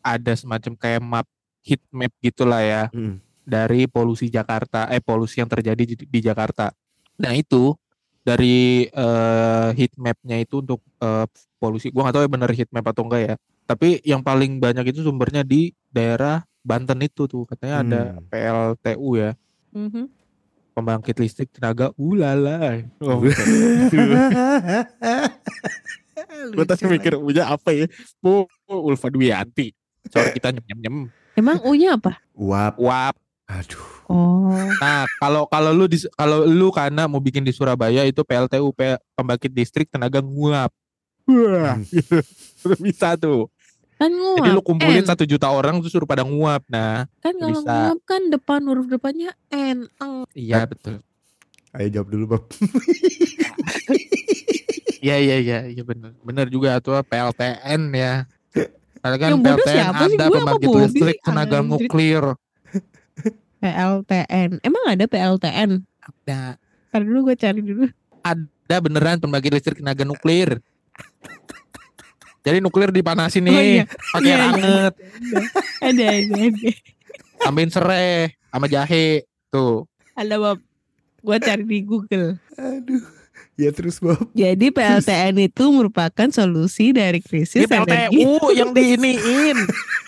ada 0.02 0.34
semacam 0.34 0.74
kayak 0.76 1.02
map 1.04 1.28
heat 1.62 1.82
map 1.94 2.12
gitulah 2.20 2.60
ya 2.60 2.84
Mm. 2.90 3.22
dari 3.46 3.86
polusi 3.86 4.28
Jakarta 4.28 4.90
eh 4.90 4.98
polusi 5.00 5.40
yang 5.44 5.50
terjadi 5.52 5.84
di, 5.84 5.96
di 5.96 6.20
Jakarta. 6.20 6.74
Nah 7.22 7.38
itu 7.38 7.78
dari 8.22 8.86
eh, 8.86 9.70
heat 9.74 9.94
mapnya 9.98 10.38
itu 10.38 10.62
untuk 10.62 10.82
eh, 11.00 11.26
polusi 11.58 11.90
gua 11.90 12.10
nggak 12.10 12.16
tahu 12.18 12.24
ya 12.26 12.32
benar 12.32 12.52
heat 12.54 12.70
map 12.70 12.86
atau 12.86 13.06
enggak 13.06 13.22
ya. 13.24 13.36
Tapi 13.66 14.02
yang 14.04 14.22
paling 14.22 14.58
banyak 14.58 14.92
itu 14.92 15.02
sumbernya 15.02 15.42
di 15.42 15.72
daerah 15.90 16.44
Banten 16.62 17.02
itu 17.02 17.26
tuh 17.26 17.50
katanya 17.50 17.76
ada 17.82 18.02
Hmm. 18.14 18.26
PLTU 18.30 19.10
ya 19.18 19.32
Mhm. 19.74 20.06
pembangkit 20.72 21.18
listrik 21.18 21.50
tenaga 21.50 21.90
ulala. 21.98 22.86
Oh, 23.02 23.18
gue 23.18 23.34
tadi 26.70 26.84
mikir 26.86 27.18
punya 27.18 27.50
apa 27.50 27.70
ya? 27.74 27.90
Bu 28.22 28.46
Ulfa 28.68 29.10
Dwianti. 29.10 29.74
Soal 30.08 30.32
kita 30.32 30.54
nyem 30.54 30.64
nyem 30.70 30.80
nyem. 30.80 30.98
Emang 31.34 31.58
U-nya 31.64 31.96
apa? 31.96 32.20
Uap. 32.36 32.76
Wap. 32.78 33.16
Aduh. 33.52 33.86
Oh. 34.12 34.52
Nah, 34.80 35.08
kalau 35.20 35.48
kalau 35.48 35.72
lu 35.72 35.88
di 35.88 36.00
kalau 36.16 36.44
lu 36.44 36.68
karena 36.72 37.08
mau 37.08 37.20
bikin 37.24 37.44
di 37.44 37.52
Surabaya 37.56 38.04
itu 38.04 38.24
PLTU 38.24 38.72
pembangkit 39.16 39.52
listrik 39.52 39.88
tenaga 39.92 40.20
nguap. 40.20 40.72
Wah, 41.28 41.80
Udah 42.68 42.80
bisa 42.80 43.16
tuh. 43.16 43.48
Kan 43.96 44.12
nguap. 44.12 44.38
Jadi 44.44 44.50
lu 44.52 44.62
kumpulin 44.64 45.04
satu 45.04 45.24
juta 45.24 45.48
orang 45.48 45.80
tuh 45.80 45.92
suruh 45.92 46.08
pada 46.08 46.24
nguap. 46.28 46.64
Nah, 46.68 47.08
Kan 47.24 47.40
kalau 47.40 47.60
bisa. 47.60 47.72
nguap 47.72 48.00
kan 48.04 48.22
depan 48.32 48.60
huruf 48.68 48.88
depannya 48.88 49.32
N. 49.52 49.88
Eng. 49.88 50.28
iya 50.36 50.64
betul. 50.68 51.00
Ayo 51.72 51.88
jawab 51.88 52.08
dulu 52.12 52.24
Bob. 52.36 52.44
Iya 55.02 55.18
iya 55.18 55.36
iya 55.42 55.58
iya 55.66 55.82
benar. 55.82 56.14
Benar 56.22 56.46
juga 56.54 56.78
tuh 56.78 56.94
PLTN 57.02 57.90
ya. 57.90 58.30
Karena 59.02 59.18
kan 59.18 59.30
Yang 59.34 59.42
PLTN 59.42 59.86
ada 59.98 60.26
pembangkit 60.30 60.70
listrik 60.78 61.18
tenaga 61.26 61.58
nuklir. 61.66 62.26
PLTN. 63.60 64.60
Emang 64.60 64.84
ada 64.86 65.06
PLTN? 65.06 65.86
Nah, 66.26 66.58
Ntar 66.90 67.02
dulu 67.02 67.30
gue 67.30 67.36
cari 67.36 67.62
dulu. 67.62 67.86
ada 68.22 68.76
beneran 68.78 69.18
pembangkit 69.18 69.52
listrik 69.52 69.80
tenaga 69.80 70.02
nuklir. 70.02 70.60
Jadi 72.42 72.58
nuklir 72.58 72.90
dipanasin 72.90 73.46
nih, 73.46 73.54
Oh, 73.54 73.62
iya. 73.62 73.86
pakai 73.86 74.26
Iya, 74.26 74.34
iya. 74.34 74.48
anget, 74.50 74.94
Ada, 75.80 76.06
ada, 76.10 76.36
ada. 76.42 76.70
tambahin 77.40 77.70
serai 77.70 78.10
sama 78.50 78.66
jahe. 78.66 79.30
Tuh. 79.48 79.86
Ada 80.14 80.36
Bob. 80.36 80.58
Gue 81.22 81.38
cari 81.38 81.64
di 81.64 81.80
Google. 81.82 82.42
Aduh. 82.56 83.21
Ya 83.62 83.70
terus 83.70 84.02
Bob. 84.02 84.18
Jadi 84.34 84.74
PLTN 84.74 85.38
itu 85.38 85.70
merupakan 85.70 86.26
solusi 86.28 86.90
dari 86.90 87.22
krisis 87.22 87.62
energi. 87.62 88.18
PLTU 88.18 88.58
yang 88.58 88.74
diiniin. 88.74 89.58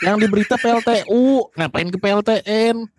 yang 0.02 0.18
di 0.18 0.26
berita 0.26 0.58
PLTU. 0.58 1.54
Ngapain 1.54 1.94
ke 1.94 1.98
PLTN? 1.98 2.90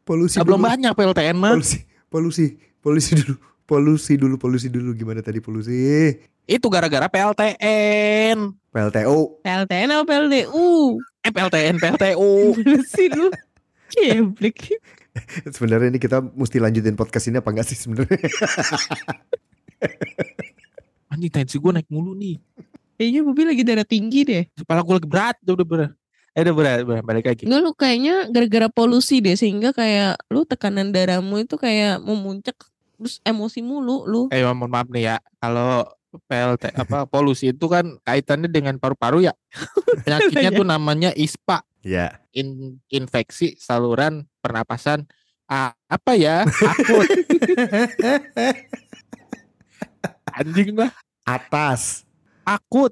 Polusi 0.00 0.40
Ah, 0.40 0.42
belum 0.42 0.56
dulu. 0.58 0.68
banyak 0.72 0.92
PLTN 0.96 1.36
mah. 1.36 1.52
Polusi, 1.54 1.84
polusi, 2.08 2.46
polusi 2.80 3.12
dulu. 3.14 3.34
Polusi 3.62 4.12
dulu, 4.16 4.34
polusi 4.34 4.66
dulu. 4.66 4.90
Gimana 4.90 5.20
tadi 5.20 5.38
polusi? 5.38 6.10
Itu 6.42 6.66
gara-gara 6.66 7.06
PLTN. 7.06 8.56
PLTO. 8.72 9.44
PLTN 9.44 9.88
apa 9.92 10.02
PLTU? 10.02 10.96
Eh 11.20 11.30
PLTN, 11.30 11.76
PLTU. 11.76 12.56
Gimana 12.56 12.82
sih 12.88 13.06
lu? 13.12 13.28
Ceblek. 13.86 14.80
Sebenarnya 15.46 15.90
ini 15.90 15.98
kita 15.98 16.22
mesti 16.24 16.56
lanjutin 16.56 16.94
podcast 16.94 17.28
ini 17.28 17.38
apa 17.38 17.50
enggak 17.50 17.68
sih 17.68 17.76
sebenarnya? 17.76 18.18
Anjing 21.12 21.32
tensi 21.32 21.56
gue 21.58 21.72
naik 21.74 21.88
mulu 21.90 22.14
nih. 22.14 22.38
Kayaknya 23.00 23.20
Bobi 23.24 23.42
lagi 23.48 23.62
darah 23.64 23.86
tinggi 23.88 24.20
deh. 24.28 24.44
Kepala 24.54 24.84
gue 24.84 24.94
lagi 25.00 25.08
berat. 25.08 25.36
Udah 25.42 25.66
berat. 25.66 25.92
Eh 26.30 26.40
udah 26.46 26.54
berat, 26.54 26.78
berat. 26.86 27.02
Balik 27.02 27.26
lagi. 27.26 27.42
Enggak 27.48 27.60
lu 27.64 27.72
kayaknya 27.74 28.14
gara-gara 28.30 28.68
polusi 28.70 29.18
deh 29.18 29.34
sehingga 29.34 29.74
kayak 29.74 30.20
lu 30.30 30.46
tekanan 30.46 30.94
darahmu 30.94 31.42
itu 31.42 31.58
kayak 31.58 31.98
memuncak 32.04 32.54
terus 33.00 33.18
emosi 33.24 33.64
mulu 33.64 34.06
lu. 34.06 34.22
Eh 34.30 34.44
mohon 34.52 34.70
maaf 34.70 34.86
nih 34.92 35.10
ya. 35.10 35.16
Kalau 35.40 35.88
PLT 36.28 36.74
apa 36.74 37.06
polusi 37.12 37.50
itu 37.50 37.66
kan 37.66 37.98
kaitannya 38.06 38.46
dengan 38.46 38.78
paru-paru 38.78 39.26
ya. 39.26 39.34
Penyakitnya 40.06 40.50
tuh 40.54 40.66
namanya 40.66 41.10
ISPA. 41.16 41.66
ya. 41.82 42.20
In- 42.36 42.78
infeksi 42.92 43.56
saluran 43.58 44.28
pernapasan 44.44 45.08
ah, 45.50 45.74
apa 45.90 46.14
ya? 46.14 46.46
Akut. 46.46 47.08
Anjing 50.34 50.76
lah. 50.78 50.90
Atas. 51.26 52.02
Akut, 52.46 52.90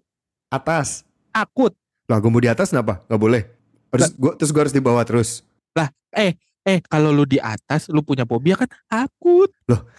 Atas. 0.53 1.03
akut. 1.35 1.75
Lah 2.09 2.19
gue 2.23 2.31
mau 2.31 2.41
di 2.41 2.49
atas 2.49 2.71
kenapa? 2.71 3.03
Gak 3.11 3.21
boleh. 3.21 3.43
Terus 3.91 4.11
gue 4.15 4.33
terus 4.39 4.51
gue 4.53 4.61
harus 4.63 4.75
di 4.77 4.83
bawah 4.85 5.05
terus. 5.05 5.43
Eh 6.69 6.85
kalau 6.85 7.17
lu 7.17 7.25
di 7.25 7.41
atas 7.41 7.89
lu 7.89 8.05
punya 8.05 8.29
fobia 8.29 8.53
kan 8.53 8.69
akut. 8.93 9.49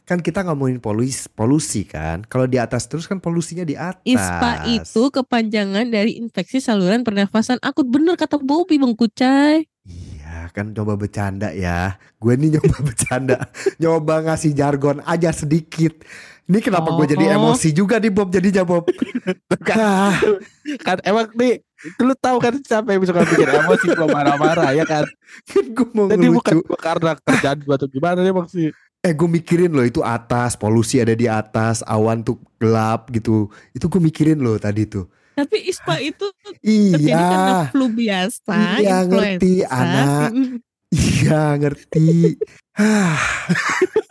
Kan 0.06 0.22
kita 0.22 0.46
ngomongin 0.46 0.78
polusi, 0.78 1.26
polusi 1.34 1.82
kan. 1.82 2.22
Kalau 2.30 2.46
di 2.46 2.62
atas 2.62 2.86
terus 2.86 3.10
kan 3.10 3.18
polusinya 3.18 3.66
di 3.66 3.74
atas. 3.74 4.06
ISPA 4.06 4.70
itu 4.70 5.10
kepanjangan 5.10 5.90
dari 5.90 6.22
infeksi 6.22 6.62
saluran 6.62 7.02
pernafasan 7.02 7.58
akut 7.66 7.90
bener 7.90 8.14
kata 8.14 8.38
Bobi 8.38 8.78
Bang 8.78 8.94
Kucai. 8.94 9.66
Iya 9.90 10.54
kan 10.54 10.70
coba 10.78 10.94
bercanda 10.94 11.50
ya. 11.50 11.98
Gue 12.22 12.38
nih 12.38 12.62
nyoba 12.62 12.78
bercanda. 12.94 13.50
nyoba 13.82 14.30
ngasih 14.30 14.54
jargon 14.54 15.02
aja 15.10 15.34
sedikit. 15.34 16.06
Ini 16.50 16.60
kenapa 16.60 16.90
gue 16.92 17.06
jadi 17.08 17.26
Oh. 17.30 17.36
emosi 17.40 17.70
juga 17.72 17.96
nih 17.96 18.10
Bob 18.10 18.28
jadinya 18.28 18.64
Bob. 18.64 18.90
Ah, 19.70 20.18
Kan 20.86 20.98
emang 21.04 21.30
nih 21.32 21.62
lu 21.96 22.12
tahu 22.14 22.38
kan 22.38 22.58
siapa 22.60 22.90
yang 22.90 23.00
bisa 23.00 23.14
bikin 23.14 23.48
emosi 23.48 23.86
gua 23.94 24.10
marah-marah 24.10 24.74
ya 24.74 24.84
kan. 24.84 25.06
kan 25.46 25.64
gue 25.64 25.88
mau 25.94 26.10
Jadi 26.10 26.28
bukan 26.28 26.54
ngelucu. 26.58 26.66
gua 26.66 26.80
karena 26.82 27.12
kerjaan 27.16 27.58
gua 27.62 27.76
atau 27.76 27.88
gimana 27.88 28.20
nih 28.20 28.34
maksud 28.34 28.74
Eh 29.00 29.14
gue 29.14 29.30
mikirin 29.30 29.72
loh 29.72 29.86
itu 29.86 30.02
atas. 30.02 30.54
Polusi 30.54 30.98
ada 30.98 31.14
di 31.14 31.24
atas. 31.24 31.80
Awan 31.86 32.20
tuh 32.20 32.36
gelap 32.58 33.08
gitu. 33.10 33.48
Itu 33.72 33.88
gue 33.88 34.02
mikirin 34.02 34.36
loh 34.38 34.58
tadi 34.58 34.84
tuh. 34.84 35.08
Tapi 35.32 35.56
ISPA 35.64 36.04
itu 36.04 36.28
terjadi 36.36 37.16
karena 37.16 37.48
Iya. 37.48 37.72
flu 37.72 37.88
biasa, 37.88 38.58
Iya, 38.76 38.98
ngerti, 39.06 39.54
anak. 39.64 40.30
Iya 40.90 41.42
ngerti. 41.56 42.36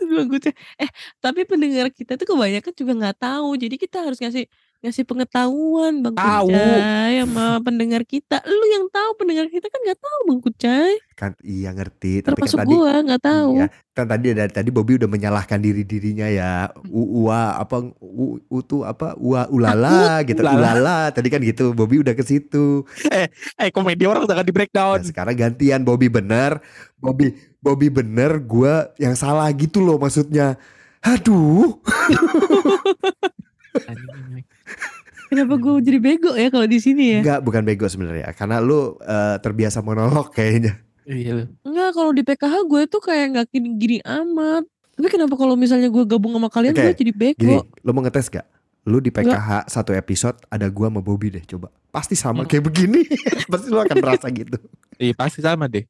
Bang 0.16 0.28
Kucai. 0.32 0.52
Eh 0.80 0.90
tapi 1.22 1.40
pendengar 1.48 1.86
kita 1.92 2.14
tuh 2.20 2.26
kebanyakan 2.34 2.72
juga 2.76 2.92
nggak 2.98 3.16
tahu. 3.22 3.48
Jadi 3.62 3.74
kita 3.80 3.96
harus 4.06 4.18
ngasih 4.22 4.44
ngasih 4.78 5.02
pengetahuan 5.02 6.06
Bang 6.06 6.14
Tahu. 6.14 6.54
Kucai 6.54 7.18
sama 7.26 7.58
pendengar 7.66 8.02
kita. 8.06 8.38
Lu 8.46 8.64
yang 8.70 8.86
tahu 8.94 9.10
pendengar 9.18 9.50
kita 9.50 9.66
kan 9.66 9.80
nggak 9.82 9.98
tahu 9.98 10.18
Bang 10.30 10.40
Kucai. 10.40 10.92
kan 11.18 11.34
iya 11.42 11.74
ngerti. 11.74 12.22
Tapi 12.22 12.38
Termasuk 12.38 12.58
kan 12.62 12.62
tadi 12.62 12.74
gua 12.78 12.94
nggak 13.02 13.22
tahu. 13.26 13.50
Iya, 13.58 13.66
kan 13.90 14.06
tadi 14.06 14.26
dari 14.30 14.52
tadi 14.54 14.70
Bobby 14.70 15.02
udah 15.02 15.10
menyalahkan 15.10 15.58
diri 15.58 15.82
dirinya 15.82 16.30
ya. 16.30 16.70
U, 16.86 17.26
ua 17.26 17.58
apa 17.58 17.82
u, 17.98 18.38
u 18.38 18.58
tuh 18.62 18.86
apa 18.86 19.18
ua 19.18 19.50
ulala 19.50 20.22
gitu. 20.22 20.38
ulala. 20.46 20.54
Ulala 20.54 20.98
tadi 21.10 21.26
kan 21.26 21.42
gitu. 21.42 21.74
Bobby 21.74 21.98
udah 21.98 22.14
ke 22.14 22.22
situ. 22.22 22.86
Eh 23.10 23.74
komedi 23.74 24.06
orang 24.06 24.30
jangan 24.30 24.46
di 24.46 24.54
breakdown. 24.54 25.02
Nah, 25.02 25.10
sekarang 25.10 25.34
gantian 25.34 25.82
Bobby 25.82 26.06
bener. 26.06 26.62
Bobby 27.02 27.34
Bobby 27.58 27.90
bener, 27.90 28.38
gua 28.38 28.94
yang 28.94 29.18
salah 29.18 29.50
gitu 29.50 29.82
loh 29.82 29.98
maksudnya. 29.98 30.54
Aduh. 31.02 31.82
Kenapa 35.28 35.54
gue 35.54 35.72
jadi 35.80 35.98
bego 35.98 36.32
ya 36.32 36.48
kalau 36.48 36.64
di 36.64 36.78
sini 36.78 37.04
ya? 37.12 37.20
Enggak, 37.20 37.40
bukan 37.42 37.62
bego 37.62 37.84
sebenarnya. 37.84 38.32
Karena 38.32 38.58
lu 38.58 38.96
eh, 38.98 39.36
terbiasa 39.38 39.78
monolog 39.78 40.28
kayaknya. 40.30 40.80
Iya 41.04 41.30
lu. 41.34 41.44
Enggak, 41.62 41.90
kalau 41.92 42.10
di 42.10 42.22
PKH 42.22 42.54
gue 42.64 42.82
tuh 42.84 43.00
kayak 43.00 43.26
nggak 43.30 43.46
gini-gini 43.48 43.98
amat. 44.02 44.64
Tapi 44.92 45.08
kenapa 45.08 45.34
kalau 45.34 45.54
misalnya 45.54 45.86
gue 45.86 46.02
gabung 46.02 46.32
sama 46.32 46.48
kalian 46.48 46.72
Oke, 46.72 46.82
gue 46.82 46.94
jadi 46.98 47.12
Gini, 47.12 47.54
bego? 47.54 47.68
lu 47.80 47.90
mau 47.92 48.02
ngetes 48.02 48.28
gak? 48.28 48.42
Lu 48.82 48.98
di 48.98 49.08
PKH 49.08 49.68
satu 49.68 49.92
episode 49.92 50.40
ada 50.48 50.64
gua 50.66 50.88
sama 50.88 50.98
Bobby 50.98 51.28
deh 51.28 51.44
coba. 51.44 51.68
Pasti 51.88 52.16
sama 52.16 52.42
Hmm. 52.42 52.48
kayak 52.48 52.64
begini. 52.64 53.04
Pasti 53.52 53.68
lu 53.68 53.78
akan 53.78 53.96
merasa 53.96 54.26
gitu. 54.28 54.56
Iya 54.96 55.12
pasti 55.14 55.38
sama 55.38 55.68
deh. 55.68 55.84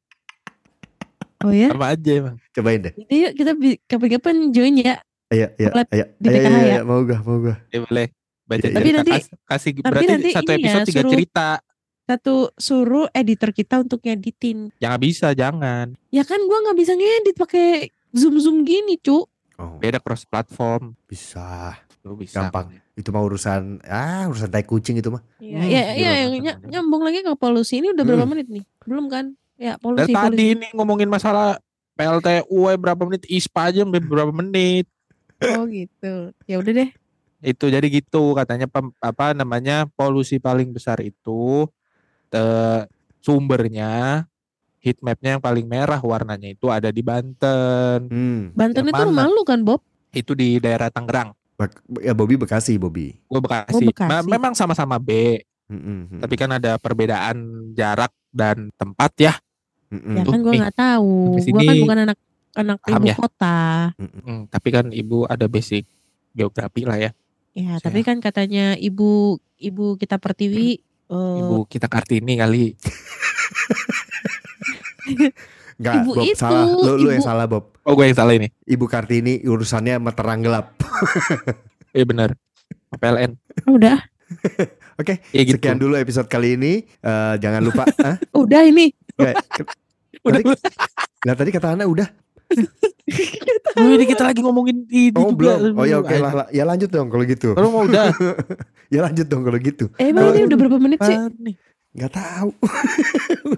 Oh 1.39 1.49
ya? 1.49 1.71
Sama 1.71 1.89
aja 1.89 2.11
emang. 2.11 2.35
Cobain 2.51 2.79
deh. 2.79 2.93
Jadi 2.93 3.15
yuk 3.17 3.31
kita 3.33 3.51
kapan-kapan 3.87 4.35
join 4.51 4.75
ya. 4.77 4.99
Ayo, 5.29 5.47
ayo, 5.55 5.69
Mulai 5.71 5.85
ayo, 5.89 6.05
di 6.17 6.27
ayo, 6.27 6.35
PKH 6.35 6.49
ayo, 6.49 6.59
ya? 6.59 6.75
ayo, 6.75 6.83
mau 6.83 6.99
gak, 7.01 7.19
mau 7.23 7.37
gak. 7.39 7.57
Ya 7.69 7.79
boleh. 7.81 8.07
Baca 8.49 8.57
Iya, 8.59 8.65
iya. 8.65 8.73
Tapi 8.73 8.81
cerita. 8.83 8.97
nanti- 8.97 9.13
Kas- 9.13 9.31
kasih 9.45 9.71
tapi 9.71 9.83
berarti 9.85 10.05
nanti 10.09 10.29
satu 10.31 10.49
ya, 10.49 10.57
episode 10.57 10.83
tiga 10.83 10.99
suruh- 10.99 11.13
cerita. 11.13 11.47
Satu 12.01 12.35
suruh 12.57 13.07
editor 13.13 13.49
kita 13.51 13.75
untuk 13.77 13.99
ngeditin. 14.01 14.73
Jangan 14.75 14.97
bisa, 14.99 15.27
jangan. 15.31 15.93
Ya 16.09 16.23
kan 16.23 16.41
gue 16.41 16.57
nggak 16.59 16.73
bisa 16.75 16.93
ngedit 16.93 17.35
pakai 17.35 17.67
zoom 18.11 18.35
zoom 18.35 18.57
gini 18.63 18.97
cu. 18.97 19.29
Oh, 19.55 19.77
Beda 19.77 19.99
cross 19.99 20.25
platform. 20.25 20.97
bisa. 21.05 21.77
Lu 22.01 22.15
bisa. 22.15 22.41
Gampang. 22.41 22.73
Itu 22.93 23.11
mah 23.11 23.21
urusan, 23.21 23.83
ah 23.85 24.25
urusan 24.25 24.47
tai 24.47 24.63
kucing 24.63 24.97
itu 24.97 25.07
mah. 25.07 25.21
Iya, 25.37 25.55
Hmm, 25.55 25.69
ya, 25.69 25.81
ya, 25.93 26.09
ny- 26.25 26.41
namanya. 26.41 26.53
nyambung 26.65 27.01
lagi 27.01 27.19
ke 27.21 27.31
polusi 27.35 27.77
ini 27.77 27.91
udah 27.91 28.01
berapa 28.01 28.23
Hmm. 28.23 28.31
menit 28.33 28.47
nih? 28.49 28.65
Belum 28.81 29.05
kan? 29.05 29.25
Ya 29.53 29.75
Dari 29.75 29.79
polusi. 29.79 30.09
tadi 30.09 30.15
polusi. 30.33 30.53
ini 30.55 30.67
ngomongin 30.73 31.07
masalah 31.07 31.59
PLTU 31.93 32.59
eh, 32.65 32.79
berapa 32.79 33.03
menit, 33.03 33.27
ISPA 33.27 33.69
aja 33.69 33.83
berapa 33.85 34.31
menit. 34.33 34.87
Oh 35.53 35.67
gitu. 35.67 36.31
Ya 36.45 36.55
udah 36.57 36.71
deh. 36.73 36.89
Itu 37.39 37.71
jadi 37.71 37.87
gitu 37.87 38.35
katanya 38.35 38.67
pem- 38.67 38.95
apa 38.99 39.31
namanya 39.31 39.87
polusi 39.95 40.37
paling 40.37 40.75
besar 40.75 40.99
itu 40.99 41.67
eh, 42.31 42.83
sumbernya 43.23 44.25
heat 44.79 44.99
mapnya 45.03 45.35
yang 45.37 45.43
paling 45.43 45.67
merah 45.67 45.99
warnanya 45.99 46.51
itu 46.51 46.67
ada 46.71 46.91
di 46.91 47.03
Banten. 47.03 48.07
Hmm. 48.07 48.41
Banten 48.55 48.83
Yang 48.87 48.91
itu 48.91 48.95
mana? 48.95 49.07
rumah 49.11 49.25
lu 49.27 49.43
kan 49.43 49.59
Bob? 49.63 49.83
Itu 50.15 50.33
di 50.33 50.57
daerah 50.59 50.87
Tangerang. 50.87 51.35
Bak- 51.59 51.83
ya 51.99 52.15
Bobby 52.15 52.39
Bekasi, 52.39 52.79
Bobby. 52.79 53.19
Gue 53.27 53.41
Bekasi. 53.43 53.75
Oh, 53.75 53.83
Bekasi. 53.83 54.07
Ma- 54.07 54.23
memang 54.23 54.55
sama-sama 54.55 54.95
B, 54.95 55.43
mm, 55.67 56.23
tapi 56.23 56.35
kan 56.39 56.55
ada 56.55 56.79
perbedaan 56.79 57.35
jarak 57.75 58.15
dan 58.31 58.71
tempat 58.79 59.11
ya. 59.19 59.33
mm-mm, 59.91 60.15
Ya 60.15 60.23
Tuh, 60.23 60.31
kan 60.31 60.39
gue 60.39 60.53
nggak 60.55 60.75
tahu. 60.79 61.13
Gue 61.35 61.61
kan 61.67 61.75
bukan 61.83 61.97
anak 62.07 62.17
anak 62.55 62.77
Paham 62.79 63.01
ibu 63.03 63.07
ya? 63.11 63.15
kota. 63.19 63.59
mm-mm. 63.99 64.21
Hmm, 64.23 64.41
tapi 64.47 64.67
kan 64.71 64.85
ibu 64.95 65.27
ada 65.27 65.45
basic 65.51 65.83
geografi 66.31 66.87
lah 66.87 66.95
ya. 66.95 67.11
Ya, 67.51 67.75
Siap. 67.75 67.83
tapi 67.83 67.99
kan 68.01 68.17
katanya 68.19 68.73
ibu 68.73 69.37
ibu 69.55 69.95
kita 69.95 70.17
pertiwi 70.17 70.79
eh, 71.09 71.37
Ibu 71.39 71.65
kita 71.65 71.87
Kartini 71.87 72.33
kali. 72.35 72.65
Enggak, 75.79 75.93
Ibu 76.03 76.11
Bob 76.11 76.25
itu, 76.25 76.35
salah. 76.35 76.65
Lu, 76.67 76.91
lu 76.97 77.07
yang 77.09 77.17
ibu- 77.17 77.25
salah, 77.25 77.45
Bob. 77.47 77.71
Oh 77.81 77.95
gue 77.95 78.05
yang 78.05 78.13
salah 78.13 78.35
ini. 78.35 78.51
Ibu 78.63 78.85
Kartini 78.85 79.41
urusannya 79.41 79.97
meterang 79.97 80.39
gelap. 80.39 80.75
Iya 81.89 82.05
benar. 82.05 82.37
PLN. 82.91 83.33
udah 83.65 83.97
Oke, 85.01 85.25
Ya 85.33 85.41
gitu. 85.41 85.57
sekian 85.57 85.81
dulu 85.81 85.97
episode 85.97 86.29
kali 86.29 86.53
ini. 86.53 86.85
Eh, 86.85 87.35
jangan 87.41 87.65
lupa. 87.65 87.81
Hah? 87.97 88.21
udah 88.31 88.61
ini. 88.61 88.93
Nggak, 89.17 89.33
Udah. 90.21 90.37
Tadi, 90.37 90.53
nah 91.25 91.33
tadi 91.33 91.49
kata 91.49 91.73
Ana 91.73 91.89
udah. 91.89 92.05
Oh, 93.73 93.89
ini 93.89 94.05
kita 94.05 94.23
lagi 94.23 94.41
ngomongin 94.41 94.85
ini 94.85 95.13
Oh 95.15 95.31
juga. 95.31 95.57
belum. 95.57 95.73
Oh 95.73 95.85
ya 95.85 95.97
oke 95.97 96.13
lah, 96.13 96.33
lah. 96.35 96.47
Ya 96.49 96.63
lanjut 96.63 96.89
dong 96.89 97.07
kalau 97.07 97.23
gitu. 97.23 97.53
Kalau 97.53 97.69
mau 97.69 97.83
udah. 97.83 98.09
Ya 98.89 99.05
lanjut 99.05 99.29
dong 99.29 99.45
kalau 99.45 99.61
gitu. 99.61 99.85
Eh, 99.97 100.09
emang 100.09 100.29
ini 100.33 100.49
udah 100.49 100.57
berapa 100.57 100.77
menit 100.77 100.97
sih? 100.99 101.13
Nih? 101.37 101.53
Nggak 101.93 102.09
tahu. 102.11 102.49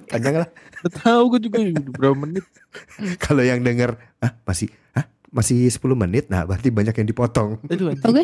Panjang 0.07 0.43
lah. 0.43 0.49
Udah 0.83 0.91
tahu 0.93 1.21
gue 1.31 1.39
juga 1.47 1.57
udah 1.63 1.83
berapa 1.89 2.15
menit. 2.17 2.43
Kalau 3.17 3.39
yang 3.39 3.63
denger, 3.63 3.95
ah 4.19 4.35
masih, 4.43 4.67
ah 4.91 5.07
masih 5.29 5.67
10 5.67 5.79
menit. 5.95 6.27
Nah 6.27 6.43
berarti 6.43 6.67
banyak 6.67 6.91
yang 6.93 7.07
dipotong. 7.07 7.63
Oke. 7.63 8.23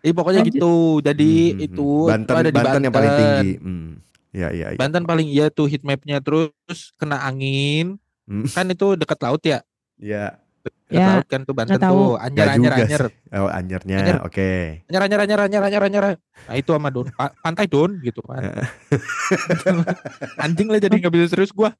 Eh, 0.00 0.14
pokoknya 0.14 0.40
Lanjut. 0.40 0.54
gitu. 0.54 0.74
Jadi 1.02 1.30
Hmm, 1.50 1.66
itu, 1.66 1.88
hmm. 2.00 2.08
Banten, 2.08 2.30
itu 2.30 2.38
ada 2.38 2.48
di 2.48 2.56
Banten 2.56 2.80
yang 2.80 2.94
paling 2.94 3.12
tinggi. 3.12 3.50
Hmm. 3.58 3.90
Ya 4.30 4.48
ya. 4.48 4.66
ya. 4.70 4.78
Banten 4.78 5.02
paling 5.04 5.26
iya 5.26 5.46
tuh 5.50 5.66
heat 5.66 5.82
mapnya 5.82 6.22
terus 6.22 6.50
kena 6.94 7.20
angin. 7.20 7.98
Hmm. 8.24 8.46
Kan 8.46 8.70
itu 8.70 8.94
dekat 8.94 9.18
laut 9.20 9.42
ya. 9.42 9.66
Ya. 10.00 10.40
Dekat 10.60 10.92
Ya, 10.92 11.06
laut 11.14 11.24
kan 11.24 11.40
tuh 11.40 11.54
Banten 11.54 11.78
tuh. 11.78 12.14
Anyer 12.16 12.34
Nggak 12.34 12.50
anyer 12.50 12.66
juga 12.66 12.74
anyer. 12.82 13.02
sih. 13.06 13.14
Oh 13.32 13.48
anyarnya, 13.48 13.96
Anyer. 13.96 14.16
oke. 14.20 14.50
Anyer 14.84 15.00
anyer 15.00 15.20
anyer 15.22 15.40
anyer 15.40 15.62
anyer 15.62 15.82
anyer. 15.84 16.04
Nah 16.18 16.54
itu 16.54 16.68
sama 16.68 16.90
Don. 16.90 17.06
Pa- 17.10 17.32
pantai 17.38 17.64
Don 17.64 17.96
gitu 17.96 18.20
kan. 18.20 18.42
Anjing 20.36 20.66
lah 20.66 20.78
jadi 20.78 20.92
nggak 20.92 21.10
bisa 21.10 21.26
serius 21.28 21.50
gua. 21.50 21.74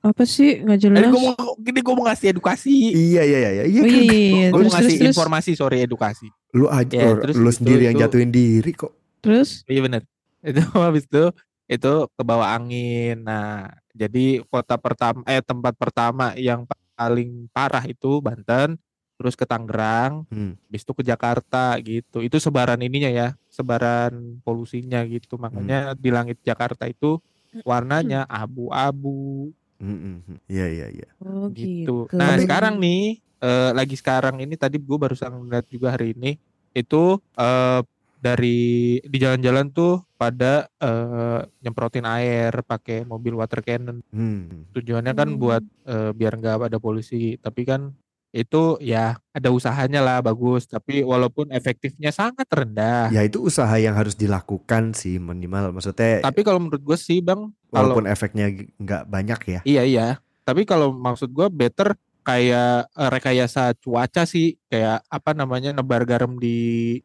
Apa 0.00 0.22
sih 0.24 0.60
nggak 0.60 0.78
jelas? 0.78 0.98
Jadi 0.98 1.08
gua 1.08 1.20
mau 1.32 1.52
gini 1.56 1.78
gua 1.80 1.94
mau 1.94 2.04
ngasih 2.04 2.26
edukasi. 2.30 2.72
Iya 2.92 3.22
iya 3.24 3.38
iya. 3.40 3.50
Iya 3.64 3.80
Oh 3.80 3.82
kan? 3.82 3.90
iya 3.90 4.02
iya, 4.04 4.12
iya. 4.12 4.46
Gua 4.46 4.52
mau 4.52 4.52
Terus 4.52 4.52
terus 4.52 4.72
ngasih 4.76 4.96
terus. 4.96 5.10
informasi 5.10 5.50
sorry 5.54 5.76
edukasi. 5.80 6.26
Lu 6.52 6.66
aja 6.66 6.96
Ya, 6.96 7.10
terus 7.16 7.34
lu 7.34 7.42
itu- 7.44 7.56
sendiri 7.56 7.82
yang 7.84 7.94
itu- 7.94 8.02
jatuhin 8.04 8.30
diri 8.30 8.72
kok. 8.72 8.92
Terus 9.20 9.64
Iya 9.64 9.80
bener. 9.82 10.02
Itu 10.40 10.62
habis 10.78 11.04
itu 11.04 11.24
itu 11.70 12.10
ke 12.18 12.22
bawah 12.26 12.50
angin. 12.58 13.22
Nah, 13.22 13.70
jadi 13.94 14.42
kota 14.50 14.74
pertama 14.74 15.22
eh 15.30 15.38
tempat 15.38 15.78
pertama 15.78 16.34
yang 16.34 16.66
paling 16.98 17.46
parah 17.54 17.86
itu 17.86 18.18
Banten, 18.18 18.74
terus 19.14 19.38
ke 19.38 19.46
Tangerang, 19.46 20.26
Hmm. 20.26 20.58
habis 20.66 20.82
itu 20.82 20.92
ke 20.98 21.06
Jakarta 21.06 21.78
gitu. 21.78 22.26
Itu 22.26 22.42
sebaran 22.42 22.82
ininya 22.82 23.08
ya, 23.08 23.28
sebaran 23.46 24.42
polusinya 24.42 25.06
gitu. 25.06 25.38
Makanya 25.38 25.94
di 25.94 26.10
langit 26.10 26.42
Jakarta 26.42 26.90
itu 26.90 27.22
warnanya 27.62 28.26
abu-abu 28.26 29.54
Mm, 29.80 29.96
mm, 29.96 30.16
mm. 30.28 30.38
Iya 30.44 30.66
iya 30.68 30.86
iya. 30.92 31.08
oh 31.24 31.48
gitu. 31.56 32.04
gitu. 32.04 32.12
Nah, 32.12 32.36
sekarang 32.36 32.76
nih 32.76 33.16
eh, 33.40 33.70
lagi 33.72 33.96
sekarang 33.96 34.36
ini 34.44 34.52
tadi 34.60 34.76
gue 34.76 34.98
barusan 35.00 35.32
ngeliat 35.32 35.64
juga 35.72 35.96
hari 35.96 36.12
ini 36.12 36.36
itu 36.76 37.16
eh, 37.40 37.80
dari 38.20 38.60
di 39.00 39.16
jalan-jalan 39.16 39.72
tuh 39.72 40.04
pada 40.14 40.68
eh, 40.76 41.40
nyemprotin 41.58 42.04
air 42.04 42.52
pakai 42.62 43.02
mobil 43.02 43.32
water 43.32 43.64
cannon. 43.64 44.04
Hmm. 44.12 44.68
Tujuannya 44.70 45.16
kan 45.16 45.28
Hmm. 45.32 45.40
buat 45.40 45.64
eh, 45.88 46.12
biar 46.12 46.36
nggak 46.36 46.68
ada 46.68 46.78
polusi. 46.78 47.40
Tapi 47.40 47.64
kan 47.64 47.96
itu 48.30 48.78
ya 48.78 49.18
ada 49.32 49.48
usahanya 49.50 49.98
lah 49.98 50.20
bagus. 50.20 50.68
Tapi 50.68 51.00
walaupun 51.02 51.50
efektifnya 51.50 52.12
sangat 52.12 52.46
rendah. 52.46 53.08
Ya 53.10 53.24
itu 53.24 53.40
usaha 53.42 53.72
yang 53.74 53.96
harus 53.96 54.14
dilakukan 54.14 54.92
sih 54.92 55.16
minimal. 55.16 55.72
Maksudnya 55.72 56.20
Tapi 56.22 56.44
kalau 56.44 56.60
menurut 56.60 56.84
gue 56.84 56.98
sih 57.00 57.18
bang, 57.18 57.48
kalau 57.72 57.96
walaupun 57.96 58.06
efeknya 58.06 58.52
g- 58.52 58.68
nggak 58.76 59.02
banyak 59.08 59.40
ya. 59.48 59.60
Iya 59.64 59.82
iya. 59.82 60.08
Tapi 60.40 60.66
kalau 60.66 60.90
maksud 60.90 61.30
gua 61.30 61.46
better 61.46 61.94
kayak 62.22 62.88
eh, 62.88 63.10
rekayasa 63.10 63.74
cuaca 63.76 64.22
sih 64.22 64.56
kayak 64.66 65.02
apa 65.04 65.30
namanya 65.32 65.70
nebar 65.70 66.02
garam 66.02 66.36
di 66.36 66.58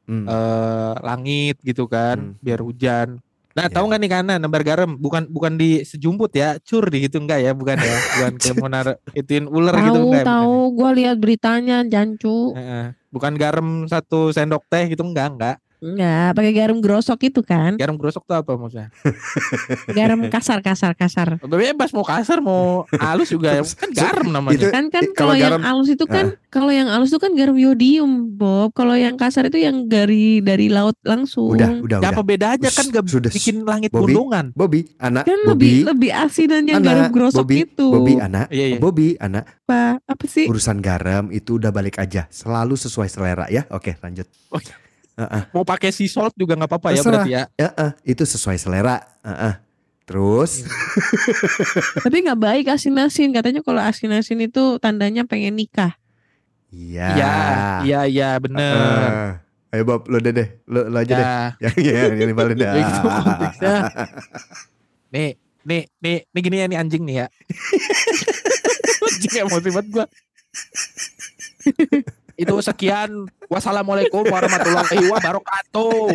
Hmm. 0.03 0.25
eh, 0.25 0.93
langit 0.99 1.57
gitu 1.59 1.85
kan 1.85 2.17
Hmm. 2.17 2.39
biar 2.39 2.59
hujan. 2.59 3.19
Nah, 3.51 3.65
Ya. 3.65 3.71
tahu 3.71 3.87
nggak 3.87 4.01
nih 4.01 4.11
karena 4.11 4.33
nebar 4.35 4.61
garam 4.61 4.91
bukan 4.93 5.27
bukan 5.27 5.55
di 5.55 5.79
sejumput 5.81 6.27
ya, 6.29 6.59
cur 6.59 6.83
di 6.85 7.07
gitu 7.07 7.17
enggak 7.17 7.39
ya, 7.39 7.51
bukan 7.51 7.77
ya. 7.77 7.95
Bukan 8.19 8.33
kayak 8.35 8.55
mau 8.57 8.67
naruh 8.67 8.95
ituin 9.11 9.47
ular 9.47 9.71
gitu 9.73 9.95
Tahu 9.95 10.03
enggak. 10.03 10.19
ya, 10.19 10.25
bukan 10.25 10.25
tahu, 10.27 10.51
ya. 10.51 10.73
gue 10.75 10.89
lihat 10.93 11.17
beritanya 11.17 11.77
jancu. 11.85 12.51
Heeh. 12.51 12.85
Bukan 13.09 13.33
garam 13.35 13.67
satu 13.85 14.29
sendok 14.29 14.67
teh 14.67 14.91
gitu 14.91 15.01
enggak 15.01 15.31
enggak. 15.31 15.55
Enggak, 15.79 16.29
pakai 16.33 16.53
garam 16.53 16.77
grosok 16.79 17.19
itu 17.23 17.41
kan. 17.41 17.75
Garam 17.75 17.95
grosok 17.95 18.23
tuh 18.23 18.35
apa 18.35 18.51
maksudnya? 18.53 18.89
Garam 19.97 20.19
kasar 20.27 20.59
kasar 20.59 20.93
kasar. 20.93 21.37
Bebas 21.41 21.91
mau 21.91 22.01
kasar 22.01 22.39
mau 22.39 22.83
halus 22.91 23.27
juga 23.27 23.59
kan 23.81 23.89
garam 23.91 24.27
namanya. 24.27 24.55
Itu- 24.57 24.71
Kan 24.71 24.87
kan 24.89 25.03
kalau 25.11 25.33
yang 25.33 25.59
halus 25.59 25.89
itu 25.89 26.05
kan 26.05 26.35
kalau 26.49 26.71
yang 26.71 26.87
halus 26.87 27.11
itu 27.11 27.19
kan 27.19 27.31
garam 27.31 27.55
yodium, 27.55 28.31
Bob. 28.31 28.71
Kalau 28.71 28.95
yang 28.95 29.15
kasar 29.15 29.47
itu 29.47 29.57
yang 29.57 29.85
dari 29.85 30.39
dari 30.39 30.67
laut 30.67 30.95
langsung. 31.01 31.53
Udah 31.53 31.69
udah 31.77 31.97
Ya 31.97 32.07
udah. 32.07 32.11
apa 32.11 32.23
bedanya 32.23 32.69
kan 32.69 32.85
gak 32.87 33.05
Sudah, 33.05 33.31
bikin 33.31 33.63
langit 33.63 33.91
Bobby. 33.91 34.11
gundungan. 34.11 34.45
Bobby, 34.51 34.79
anak 34.97 35.23
Kan 35.23 35.39
Bobby, 35.43 35.83
lebih 35.85 35.87
lebih 35.87 36.11
asinan 36.11 36.63
yang 36.63 36.79
anak, 36.79 36.87
garam 36.87 37.05
grosok 37.09 37.39
Bobby, 37.41 37.55
itu. 37.63 37.87
Bobby 37.87 38.13
anak, 38.17 38.47
Iya 38.49 38.65
iya. 38.67 38.77
Bobby 38.77 39.07
anak. 39.17 39.43
apa? 39.65 39.97
Apa 40.01 40.25
sih? 40.25 40.45
Urusan 40.45 40.77
garam 40.77 41.29
itu 41.29 41.57
udah 41.57 41.69
balik 41.69 41.97
aja. 41.97 42.27
Selalu 42.29 42.75
sesuai 42.75 43.07
selera 43.07 43.45
ya. 43.47 43.65
Oke 43.69 43.97
lanjut. 43.99 44.25
Mau 45.55 45.63
pakai 45.63 45.95
sea 45.95 46.11
salt 46.11 46.35
juga 46.35 46.59
nggak 46.59 46.69
apa-apa 46.69 46.89
ya 46.91 47.01
berarti 47.01 47.31
ya. 47.31 47.43
Ya, 47.55 47.69
eh, 47.75 47.91
itu 48.03 48.23
sesuai 48.27 48.59
selera. 48.59 48.99
Eh. 49.23 49.55
Terus 50.05 50.61
Tapi 52.05 52.17
nggak 52.29 52.39
baik 52.39 52.65
asin-asin. 52.69 53.33
Katanya 53.33 53.65
kalau 53.65 53.81
asin-asin 53.81 54.37
itu 54.43 54.77
tandanya 54.77 55.25
pengen 55.25 55.57
nikah. 55.57 55.97
Iya. 56.69 57.07
Iya, 57.15 57.33
iya 57.81 57.99
iya 58.05 58.29
bener. 58.37 58.75
Eh, 58.75 59.31
Ayo 59.75 59.83
Bob, 59.83 60.07
lo 60.07 60.23
deh 60.23 60.31
deh, 60.31 60.47
lo, 60.71 60.87
lo 60.87 60.97
aja 61.03 61.15
deh. 61.19 61.27
Ya, 61.59 61.67
Yang 61.67 61.75
yang 61.83 62.13
yang 62.15 62.27
nimbalin 62.31 62.55
dah. 62.55 62.71
Ya 62.75 62.83
gitu 62.87 63.01
nih, 65.15 65.29
nih, 65.67 65.81
nih, 65.99 66.17
nih 66.31 66.41
gini 66.43 66.55
ya 66.59 66.65
nih 66.71 66.77
anjing 66.79 67.03
nih 67.03 67.15
ya. 67.23 67.27
anjing 69.03 69.35
emosi 69.43 69.69
banget 69.75 69.87
gua. 69.91 70.05
Itu 72.35 72.59
sekian. 72.59 73.09
Wassalamualaikum 73.45 74.25
warahmatullahi 74.25 75.07
wabarakatuh. 75.07 76.11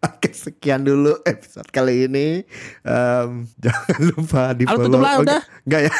Oke, 0.00 0.30
sekian 0.30 0.80
dulu 0.80 1.18
episode 1.22 1.68
kali 1.68 2.06
ini. 2.06 2.40
Em, 2.82 3.30
jangan 3.58 3.98
lupa 4.00 4.42
di 4.50 4.64
Halo 4.64 4.76
follow. 4.78 4.88
tutup 4.88 5.00
lah 5.00 5.12
Oh, 5.12 5.22
udah. 5.22 5.40
Enggak 5.62 5.80
ya. 5.82 5.92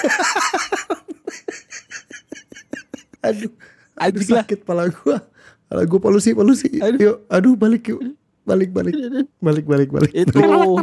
aduh, 3.20 3.50
aduh 3.98 4.22
sakit 4.22 4.60
pala 4.62 4.88
gua. 4.88 5.20
Pala 5.66 5.82
gua 5.84 6.00
polusi, 6.00 6.32
polusi. 6.32 6.80
Aduh. 6.80 6.98
Yuk, 6.98 7.16
aduh 7.28 7.54
balik 7.54 7.84
yuk. 7.88 8.00
Balik, 8.40 8.72
balik. 8.72 8.94
Balik, 9.36 9.64
balik, 9.64 9.88
balik. 9.90 10.12
Itu 10.12 10.40
Hmm, 10.40 10.80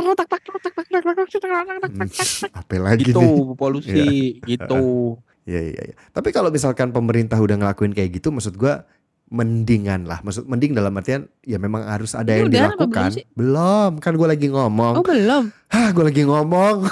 apa 2.54 2.76
lagi 2.78 3.04
gitu 3.08 3.20
nih? 3.20 3.56
polusi 3.56 4.06
gitu. 4.46 5.18
Iya, 5.48 5.62
iya, 5.64 5.82
iya. 5.92 5.96
Tapi 6.12 6.36
kalau 6.36 6.52
misalkan 6.52 6.92
pemerintah 6.92 7.40
udah 7.40 7.56
ngelakuin 7.56 7.96
kayak 7.96 8.20
gitu, 8.20 8.36
maksud 8.36 8.60
gua 8.60 8.84
mendingan 9.32 10.08
lah. 10.08 10.20
Maksud 10.24 10.48
mending 10.48 10.76
dalam 10.76 10.92
artian 10.96 11.28
ya 11.44 11.60
memang 11.60 11.84
harus 11.88 12.16
ada 12.16 12.36
Ini 12.36 12.44
yang 12.44 12.48
udah 12.48 12.60
apa 12.60 12.68
dilakukan. 12.68 13.12
belum 13.12 13.36
belum, 13.36 13.92
kan 14.04 14.14
gua 14.20 14.28
lagi 14.36 14.48
ngomong. 14.52 14.94
Oh 15.00 15.04
belum. 15.04 15.44
Hah, 15.68 15.92
gue 15.92 16.04
lagi 16.08 16.24
ngomong. 16.24 16.88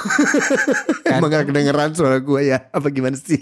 Kan. 1.08 1.16
Emang 1.24 1.32
gak 1.32 1.48
kedengeran 1.48 1.96
suara 1.96 2.20
gue 2.20 2.42
ya? 2.44 2.68
Apa 2.76 2.92
gimana 2.92 3.16
sih? 3.16 3.40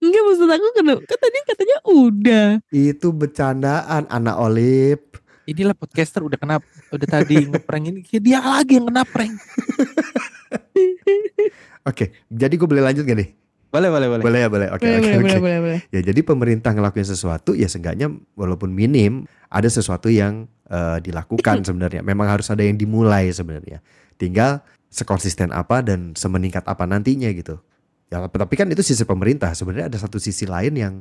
Enggak 0.00 0.20
maksud 0.20 0.48
aku 0.48 0.68
kan, 0.76 0.84
kan 1.00 1.18
tadi 1.20 1.38
katanya 1.48 1.76
udah. 1.88 2.46
Itu 2.68 3.08
bercandaan 3.16 4.04
anak 4.12 4.36
Olip. 4.36 5.16
Inilah 5.48 5.72
podcaster 5.72 6.20
udah 6.20 6.36
kena 6.36 6.60
udah 6.92 7.08
tadi 7.08 7.40
ngeprank 7.48 7.84
ini 7.88 8.00
ya 8.04 8.20
dia 8.20 8.38
lagi 8.44 8.76
yang 8.76 8.92
kena 8.92 9.02
prank. 9.08 9.32
Oke, 11.88 12.12
jadi 12.28 12.52
gue 12.52 12.68
boleh 12.68 12.84
lanjut 12.84 13.08
gak 13.08 13.16
nih? 13.16 13.39
Boleh 13.70 13.88
boleh 13.88 14.08
boleh. 14.10 14.24
Boleh 14.26 14.40
ya, 14.42 14.48
boleh. 14.50 14.68
Oke, 14.74 14.82
boleh, 14.82 14.98
oke, 14.98 15.06
boleh, 15.06 15.14
oke. 15.14 15.22
boleh, 15.22 15.40
boleh, 15.40 15.58
boleh. 15.62 15.80
Ya, 15.94 16.00
jadi 16.02 16.20
pemerintah 16.26 16.74
ngelakuin 16.74 17.06
sesuatu 17.06 17.54
ya 17.54 17.70
seenggaknya 17.70 18.10
walaupun 18.34 18.74
minim 18.74 19.30
ada 19.46 19.70
sesuatu 19.70 20.10
yang 20.10 20.50
eh, 20.66 20.98
dilakukan 20.98 21.62
sebenarnya. 21.68 22.02
Memang 22.02 22.26
harus 22.26 22.50
ada 22.50 22.66
yang 22.66 22.74
dimulai 22.74 23.30
sebenarnya. 23.30 23.78
Tinggal 24.18 24.60
sekonsisten 24.90 25.54
apa 25.54 25.86
dan 25.86 26.18
semeningkat 26.18 26.66
apa 26.66 26.82
nantinya 26.82 27.30
gitu. 27.30 27.62
Ya, 28.10 28.26
tapi 28.26 28.58
kan 28.58 28.66
itu 28.66 28.82
sisi 28.82 29.06
pemerintah. 29.06 29.54
Sebenarnya 29.54 29.86
ada 29.86 29.98
satu 30.02 30.18
sisi 30.18 30.50
lain 30.50 30.74
yang 30.74 30.94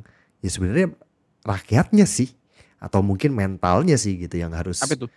ya 0.45 0.49
sebenarnya 0.53 0.93
rakyatnya 1.41 2.05
sih 2.05 2.29
atau 2.79 3.01
mungkin 3.01 3.36
mentalnya 3.36 3.99
sih 3.99 4.15
gitu 4.15 4.39
yang 4.39 4.55
harus 4.55 4.79
Apa 4.79 4.95
itu? 4.95 5.08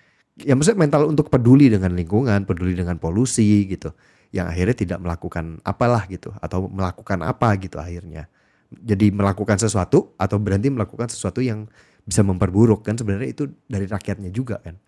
ya 0.40 0.56
maksudnya 0.56 0.80
mental 0.82 1.06
untuk 1.06 1.28
peduli 1.28 1.68
dengan 1.68 1.92
lingkungan, 1.92 2.48
peduli 2.48 2.72
dengan 2.72 2.96
polusi 2.96 3.68
gitu. 3.68 3.92
Yang 4.32 4.46
akhirnya 4.48 4.76
tidak 4.76 4.98
melakukan 5.04 5.44
apalah 5.62 6.08
gitu 6.08 6.32
atau 6.40 6.66
melakukan 6.66 7.20
apa 7.20 7.52
gitu 7.60 7.76
akhirnya. 7.76 8.26
Jadi 8.72 9.12
melakukan 9.12 9.60
sesuatu 9.60 10.16
atau 10.16 10.36
berhenti 10.40 10.72
melakukan 10.72 11.12
sesuatu 11.12 11.44
yang 11.44 11.68
bisa 12.02 12.24
memperburuk 12.24 12.82
kan 12.82 12.96
sebenarnya 12.96 13.30
itu 13.30 13.44
dari 13.68 13.84
rakyatnya 13.84 14.32
juga 14.32 14.58
kan. 14.64 14.80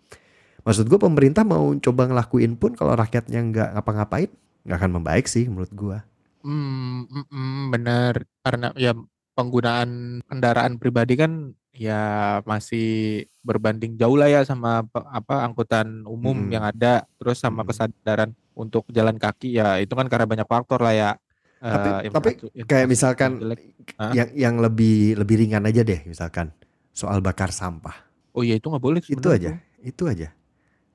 Maksud 0.65 0.89
gue 0.89 0.97
pemerintah 0.97 1.45
mau 1.45 1.69
coba 1.77 2.09
ngelakuin 2.09 2.57
pun 2.57 2.73
kalau 2.73 2.97
rakyatnya 2.97 3.39
nggak 3.53 3.69
ngapa-ngapain 3.77 4.33
nggak 4.65 4.77
akan 4.81 4.91
membaik 4.97 5.29
sih 5.29 5.45
menurut 5.45 5.69
gue. 5.71 5.97
Hmm, 6.41 7.05
mm, 7.05 7.25
mm, 7.29 7.61
bener 7.69 8.13
karena 8.41 8.73
ya 8.73 8.97
penggunaan 9.35 9.89
kendaraan 10.23 10.75
pribadi 10.75 11.13
kan 11.13 11.31
ya 11.69 12.01
masih 12.43 12.87
berbanding 13.41 13.93
jauh 13.93 14.15
lah 14.15 14.25
ya 14.25 14.41
sama 14.41 14.87
apa 14.87 15.43
angkutan 15.43 16.07
umum 16.07 16.39
Mm. 16.41 16.49
yang 16.49 16.63
ada 16.63 16.93
terus 17.15 17.37
sama 17.37 17.61
Mm. 17.61 17.67
kesadaran 17.67 18.29
untuk 18.55 18.87
jalan 18.89 19.15
kaki 19.15 19.53
ya 19.53 19.77
itu 19.77 19.91
kan 19.91 20.07
karena 20.07 20.23
banyak 20.25 20.47
faktor 20.47 20.79
lah 20.79 20.95
ya. 20.95 21.11
Tapi- 21.57 21.91
Eh, 21.97 22.09
tapi 22.09 22.29
infrastruktur- 22.31 22.51
Kayak 22.53 22.55
infrastruktur 22.57 22.87
misalkan 22.87 23.31
jelek. 23.37 23.59
Hah? 23.95 24.11
yang 24.13 24.29
yang 24.33 24.55
lebih 24.57 24.97
lebih 25.15 25.35
ringan 25.37 25.63
aja 25.63 25.81
deh 25.81 25.99
misalkan 26.05 26.49
soal 26.89 27.19
bakar 27.19 27.51
sampah. 27.51 28.07
oh 28.31 28.41
iya 28.41 28.55
itu 28.55 28.67
nggak 28.67 28.81
boleh 28.81 28.99
Itu 28.99 29.15
sebenarnya 29.15 29.35
aja, 29.35 29.51
itu 29.81 30.03
aja. 30.05 30.27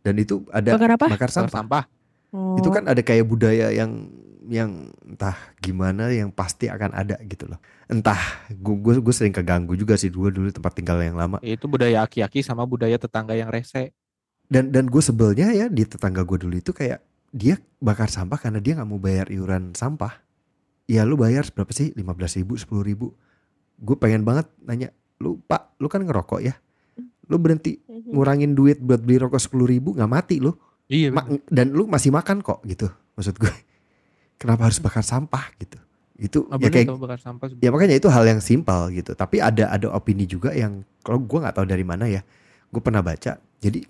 Dan 0.01 0.15
itu 0.17 0.45
ada 0.51 0.71
Bakar 0.75 0.91
apa? 0.93 1.07
bakar 1.09 1.31
sampah. 1.31 1.53
sampah. 1.55 1.85
Oh. 2.31 2.55
itu 2.55 2.69
kan 2.69 2.87
ada 2.87 3.01
kayak 3.01 3.25
budaya 3.25 3.69
yang 3.69 4.09
yang 4.47 4.71
entah 5.03 5.35
gimana 5.59 6.09
yang 6.09 6.31
pasti 6.31 6.67
akan 6.67 6.95
ada 6.95 7.19
gitu 7.23 7.45
loh 7.45 7.59
entah 7.91 8.21
gue 8.49 8.95
gue 9.03 9.15
sering 9.15 9.35
keganggu 9.35 9.75
juga 9.75 9.99
sih 9.99 10.09
dulu 10.09 10.31
dulu 10.31 10.49
tempat 10.55 10.73
tinggal 10.79 11.03
yang 11.03 11.19
lama. 11.19 11.43
Itu 11.43 11.67
budaya 11.67 12.07
aki-aki 12.07 12.41
sama 12.41 12.63
budaya 12.65 12.97
tetangga 12.97 13.35
yang 13.35 13.51
rese. 13.51 13.91
dan 14.51 14.75
dan 14.75 14.91
gue 14.91 14.99
sebelnya 14.99 15.55
ya 15.55 15.71
di 15.71 15.87
tetangga 15.87 16.27
gue 16.27 16.39
dulu 16.43 16.59
itu 16.59 16.75
kayak 16.75 16.99
dia 17.31 17.55
bakar 17.79 18.11
sampah 18.11 18.35
karena 18.35 18.59
dia 18.59 18.75
nggak 18.75 18.89
mau 18.89 18.99
bayar 18.99 19.31
iuran 19.31 19.75
sampah. 19.75 20.23
Ya 20.91 21.07
lu 21.07 21.15
bayar 21.15 21.47
berapa 21.55 21.71
sih? 21.71 21.95
15 21.95 22.39
ribu 22.43 22.59
10 22.59 22.67
ribu. 22.83 23.07
Gue 23.79 23.95
pengen 23.95 24.27
banget 24.27 24.51
nanya 24.63 24.91
lu 25.23 25.39
pak 25.47 25.75
lu 25.79 25.87
kan 25.87 26.03
ngerokok 26.03 26.43
ya? 26.43 26.59
Lu 27.31 27.39
berhenti 27.39 27.79
ngurangin 27.87 28.59
duit 28.59 28.83
buat 28.83 28.99
beli 29.03 29.23
rokok 29.23 29.39
10 29.39 29.71
ribu 29.71 29.95
nggak 29.95 30.11
mati 30.11 30.43
lu. 30.43 30.51
Iya. 30.91 31.15
Ma- 31.15 31.31
dan 31.47 31.71
lu 31.71 31.87
masih 31.87 32.11
makan 32.11 32.43
kok 32.43 32.67
gitu 32.67 32.91
maksud 33.15 33.37
gue 33.37 33.53
kenapa 34.41 34.67
harus 34.67 34.81
bakar 34.81 35.05
sampah? 35.05 35.53
gitu 35.61 35.77
itu 36.21 36.45
Oh, 36.47 36.61
ya 36.61 36.69
kayak 36.69 36.93
bakar 36.93 37.17
sampah. 37.17 37.49
ya 37.57 37.73
makanya 37.73 37.97
itu 37.97 38.09
hal 38.13 38.25
yang 38.29 38.39
simpel 38.39 38.93
gitu 38.93 39.17
tapi 39.17 39.41
ada 39.41 39.73
ada 39.73 39.89
opini 39.89 40.29
juga 40.29 40.53
yang 40.53 40.85
kalau 41.01 41.17
gue 41.19 41.39
nggak 41.41 41.57
tahu 41.57 41.65
dari 41.65 41.81
mana 41.83 42.05
ya 42.05 42.21
gue 42.69 42.79
pernah 42.79 43.01
baca 43.01 43.41
jadi 43.59 43.81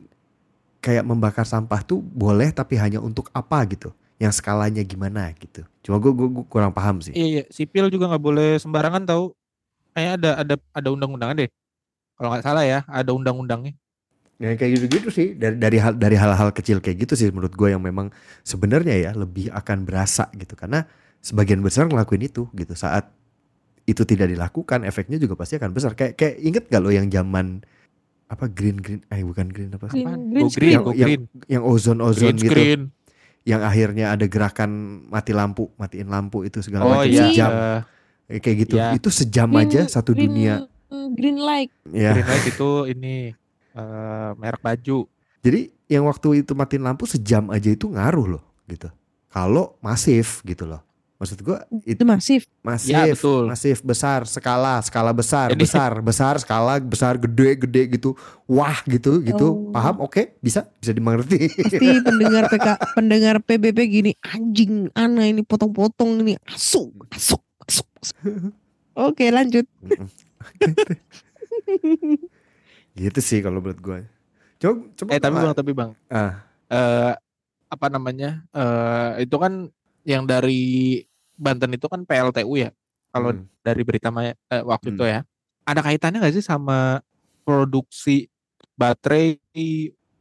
kayak 0.81 1.05
membakar 1.05 1.45
sampah 1.45 1.83
tuh 1.83 2.01
boleh 2.01 2.49
tapi 2.51 2.79
hanya 2.79 3.03
untuk 3.03 3.29
apa 3.35 3.67
gitu 3.69 3.91
yang 4.17 4.31
skalanya 4.31 4.81
gimana 4.81 5.29
gitu 5.37 5.67
cuma 5.83 5.99
gue 5.99 6.13
gue 6.15 6.29
kurang 6.47 6.71
paham 6.71 7.03
sih 7.03 7.13
Iya, 7.13 7.27
iya, 7.27 7.43
sipil 7.51 7.91
juga 7.91 8.07
nggak 8.07 8.23
boleh 8.23 8.51
sembarangan 8.57 9.05
tahu. 9.05 9.35
Kayak 9.91 10.13
ada 10.23 10.31
ada 10.39 10.55
ada 10.71 10.89
undang-undangan 10.89 11.35
deh. 11.35 11.51
Kalau 12.15 12.29
nggak 12.31 12.45
salah 12.47 12.63
ya, 12.63 12.87
ada 12.87 13.11
undang-undangnya. 13.11 13.75
Ya 14.39 14.55
kayak 14.55 14.79
gitu-gitu 14.79 15.09
sih 15.11 15.29
dari 15.35 15.59
dari 15.59 15.77
hal 15.77 15.99
dari 15.99 16.15
hal-hal 16.15 16.49
kecil 16.55 16.79
kayak 16.79 17.05
gitu 17.05 17.13
sih 17.19 17.29
menurut 17.29 17.53
gue 17.53 17.75
yang 17.75 17.83
memang 17.83 18.09
sebenarnya 18.41 18.97
ya 18.97 19.11
lebih 19.13 19.51
akan 19.51 19.85
berasa 19.85 20.31
gitu 20.33 20.55
karena 20.55 20.87
sebagian 21.21 21.61
besar 21.61 21.85
ngelakuin 21.85 22.25
itu 22.25 22.49
gitu 22.51 22.73
saat 22.73 23.13
itu 23.85 24.03
tidak 24.03 24.29
dilakukan 24.29 24.83
efeknya 24.83 25.17
juga 25.17 25.35
pasti 25.35 25.57
akan 25.57 25.71
besar 25.71 25.93
kayak 25.93 26.15
kayak 26.15 26.35
inget 26.39 26.65
gak 26.67 26.81
lo 26.81 26.89
yang 26.89 27.07
zaman 27.07 27.61
apa 28.27 28.47
green 28.47 28.79
green 28.79 29.03
eh 29.07 29.21
bukan 29.21 29.47
green 29.47 29.71
apa 29.71 29.91
sih 29.91 30.01
Green, 30.01 30.07
Apaan? 30.07 30.21
green 30.31 30.41
Go 30.41 30.49
green, 30.51 30.71
Yang- 30.71 30.83
go 30.83 30.93
yang- 30.93 31.01
green. 31.03 31.23
yang 31.47 31.63
ozon 31.63 31.99
ozon 31.99 32.23
Green 32.23 32.39
gitu 32.39 32.53
screen. 32.53 32.81
yang 33.43 33.61
akhirnya 33.61 34.07
ada 34.11 34.25
gerakan 34.25 34.71
mati 35.07 35.33
lampu 35.33 35.69
matiin 35.75 36.07
lampu 36.07 36.43
itu 36.43 36.61
segala 36.61 36.85
Oh 36.85 36.91
macam 36.95 37.11
iya. 37.11 37.25
sejam 37.27 37.51
eh, 38.29 38.39
kayak 38.39 38.57
gitu 38.61 38.75
Iya. 38.77 38.95
itu 38.95 39.09
sejam 39.11 39.49
Green- 39.49 39.67
aja 39.67 39.81
satu 39.91 40.13
green, 40.13 40.31
dunia 40.31 40.55
mm, 40.87 41.09
Green 41.13 41.39
light. 41.39 41.73
ya 41.87 42.15
Green 42.15 42.29
light 42.29 42.47
itu 42.47 42.71
ini 42.89 43.15
eh, 43.71 44.31
merek 44.35 44.61
baju. 44.61 44.99
Jadi 45.41 45.61
yang 45.87 46.05
waktu 46.05 46.43
itu 46.43 46.53
matiin 46.53 46.83
lampu 46.83 47.05
sejam 47.05 47.49
aja 47.49 47.67
itu 47.67 47.87
ngaruh 47.87 48.27
loh 48.31 48.45
gitu. 48.67 48.87
Kalau 49.27 49.75
masif 49.81 50.43
gitu 50.43 50.67
loh. 50.67 50.83
Maksud 51.21 51.45
gua 51.45 51.69
itu 51.85 52.01
Itu 52.01 52.03
masif. 52.09 52.49
masif, 52.65 52.97
Ya, 52.97 53.05
betul. 53.05 53.45
masif 53.45 53.85
besar, 53.85 54.25
skala, 54.25 54.81
skala 54.81 55.13
besar, 55.13 55.53
Jadi- 55.53 55.61
besar, 55.61 55.93
besar, 56.01 56.35
skala 56.41 56.81
besar, 56.81 57.21
gede, 57.21 57.61
gede 57.61 57.83
gitu. 57.93 58.17
Wah 58.49 58.81
gitu, 58.89 59.21
gitu. 59.21 59.69
Oh. 59.69 59.69
Paham? 59.69 60.01
Oke, 60.01 60.33
bisa, 60.41 60.65
bisa 60.81 60.97
dimengerti. 60.97 61.53
Pasti 61.53 62.01
pendengar 62.01 62.49
PK, 62.49 62.69
pendengar 62.97 63.37
PBB 63.45 63.79
gini, 63.85 64.13
anjing, 64.25 64.89
ana 64.97 65.29
ini 65.29 65.45
potong-potong 65.45 66.25
ini, 66.25 66.41
asuk, 66.49 66.89
asuk, 67.13 67.45
asuk. 67.69 67.89
asuk." 68.01 68.17
Oke, 68.97 69.29
lanjut. 69.29 69.69
gitu 72.97 73.21
sih 73.21 73.39
kalau 73.41 73.61
menurut 73.61 73.81
gua. 73.81 73.99
Coba, 74.57 74.89
coba. 74.97 75.09
Eh 75.13 75.21
tapi 75.21 75.37
bang, 75.37 75.53
tapi 75.53 75.73
bang. 75.73 75.91
Ah. 76.09 76.33
Eh 76.69 77.13
apa 77.69 77.87
namanya? 77.89 78.45
Eh 78.53 79.25
itu 79.25 79.37
kan 79.37 79.69
yang 80.05 80.25
dari 80.25 81.05
Banten 81.41 81.73
itu 81.73 81.89
kan 81.89 82.05
PLTU 82.05 82.61
ya. 82.61 82.71
Kalau 83.11 83.33
hmm, 83.33 83.49
dari 83.65 83.83
berita 83.83 84.13
Maya- 84.13 84.37
eh, 84.53 84.61
waktu 84.61 84.93
Hmm. 84.93 84.97
itu 85.01 85.05
ya. 85.09 85.21
Ada 85.65 85.81
kaitannya 85.81 86.21
nggak 86.21 86.35
sih 86.37 86.45
sama 86.45 87.01
produksi 87.43 88.29
baterai 88.77 89.41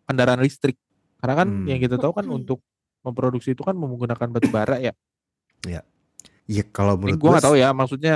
kendaraan 0.07 0.39
listrik? 0.39 0.79
Karena 1.19 1.43
kan 1.43 1.47
Hmm. 1.51 1.67
yang 1.67 1.79
kita 1.83 1.99
tahu 1.99 2.15
kan 2.15 2.23
Hmm. 2.25 2.39
untuk 2.39 2.63
memproduksi 3.03 3.51
itu 3.51 3.61
kan 3.61 3.75
menggunakan 3.75 4.27
batu 4.31 4.47
bara 4.47 4.79
ya. 4.79 4.95
Iya 6.49 6.65
kalau 6.73 6.97
Ini 6.97 7.13
menurut 7.13 7.19
gue 7.19 7.21
gua 7.21 7.31
nggak 7.37 7.45
tahu 7.45 7.55
ya, 7.61 7.69
maksudnya 7.77 8.15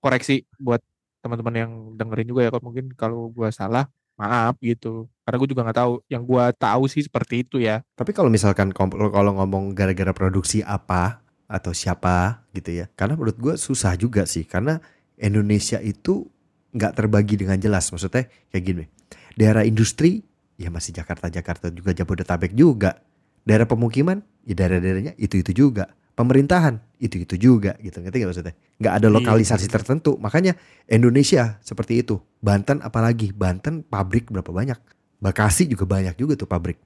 koreksi 0.00 0.48
buat 0.56 0.80
teman-teman 1.20 1.54
yang 1.60 1.70
dengerin 1.92 2.28
juga 2.32 2.40
ya. 2.46 2.50
Kalau 2.54 2.64
mungkin 2.64 2.86
kalau 2.96 3.28
gua 3.28 3.52
salah, 3.52 3.84
maaf 4.16 4.56
gitu. 4.64 5.04
Karena 5.28 5.36
gue 5.36 5.48
juga 5.52 5.60
nggak 5.68 5.78
tahu. 5.84 5.92
Yang 6.08 6.22
gua 6.24 6.44
tahu 6.56 6.82
sih 6.88 7.04
seperti 7.04 7.44
itu 7.44 7.60
ya. 7.60 7.84
Tapi 7.92 8.16
kalau 8.16 8.32
misalkan 8.32 8.72
kalau 8.72 9.32
ngomong 9.36 9.76
gara-gara 9.76 10.16
produksi 10.16 10.64
apa 10.64 11.20
atau 11.46 11.70
siapa 11.70 12.42
gitu 12.52 12.74
ya, 12.82 12.86
karena 12.98 13.14
menurut 13.14 13.38
gue 13.38 13.54
susah 13.54 13.94
juga 13.94 14.26
sih, 14.26 14.42
karena 14.46 14.82
Indonesia 15.16 15.78
itu 15.80 16.26
nggak 16.74 16.92
terbagi 16.98 17.38
dengan 17.40 17.56
jelas. 17.56 17.88
Maksudnya 17.88 18.26
kayak 18.52 18.64
gini, 18.66 18.84
daerah 19.38 19.62
industri 19.62 20.20
ya 20.58 20.68
masih 20.68 20.92
Jakarta 20.92 21.30
Jakarta 21.30 21.70
juga 21.70 21.94
Jabodetabek 21.94 22.52
juga, 22.52 22.98
daerah 23.46 23.64
pemukiman 23.68 24.20
ya 24.42 24.54
daerah-daerahnya 24.58 25.14
itu 25.16 25.40
itu 25.40 25.52
juga, 25.54 25.90
pemerintahan 26.18 26.80
itu 26.96 27.22
itu 27.22 27.36
juga 27.36 27.76
gitu, 27.78 28.00
ngerti 28.00 28.16
nggak 28.24 28.30
maksudnya? 28.32 28.54
Nggak 28.80 28.94
ada 28.98 29.08
Iya. 29.08 29.14
lokalisasi 29.20 29.66
tertentu, 29.68 30.16
makanya 30.20 30.56
Indonesia 30.88 31.60
seperti 31.62 32.00
itu. 32.04 32.20
Banten 32.40 32.80
apalagi, 32.82 33.30
Banten 33.36 33.84
pabrik 33.84 34.28
berapa 34.32 34.48
banyak? 34.52 34.78
Bekasi 35.20 35.64
juga 35.68 35.84
banyak 35.88 36.16
juga 36.16 36.36
tuh 36.36 36.48
pabrik. 36.48 36.76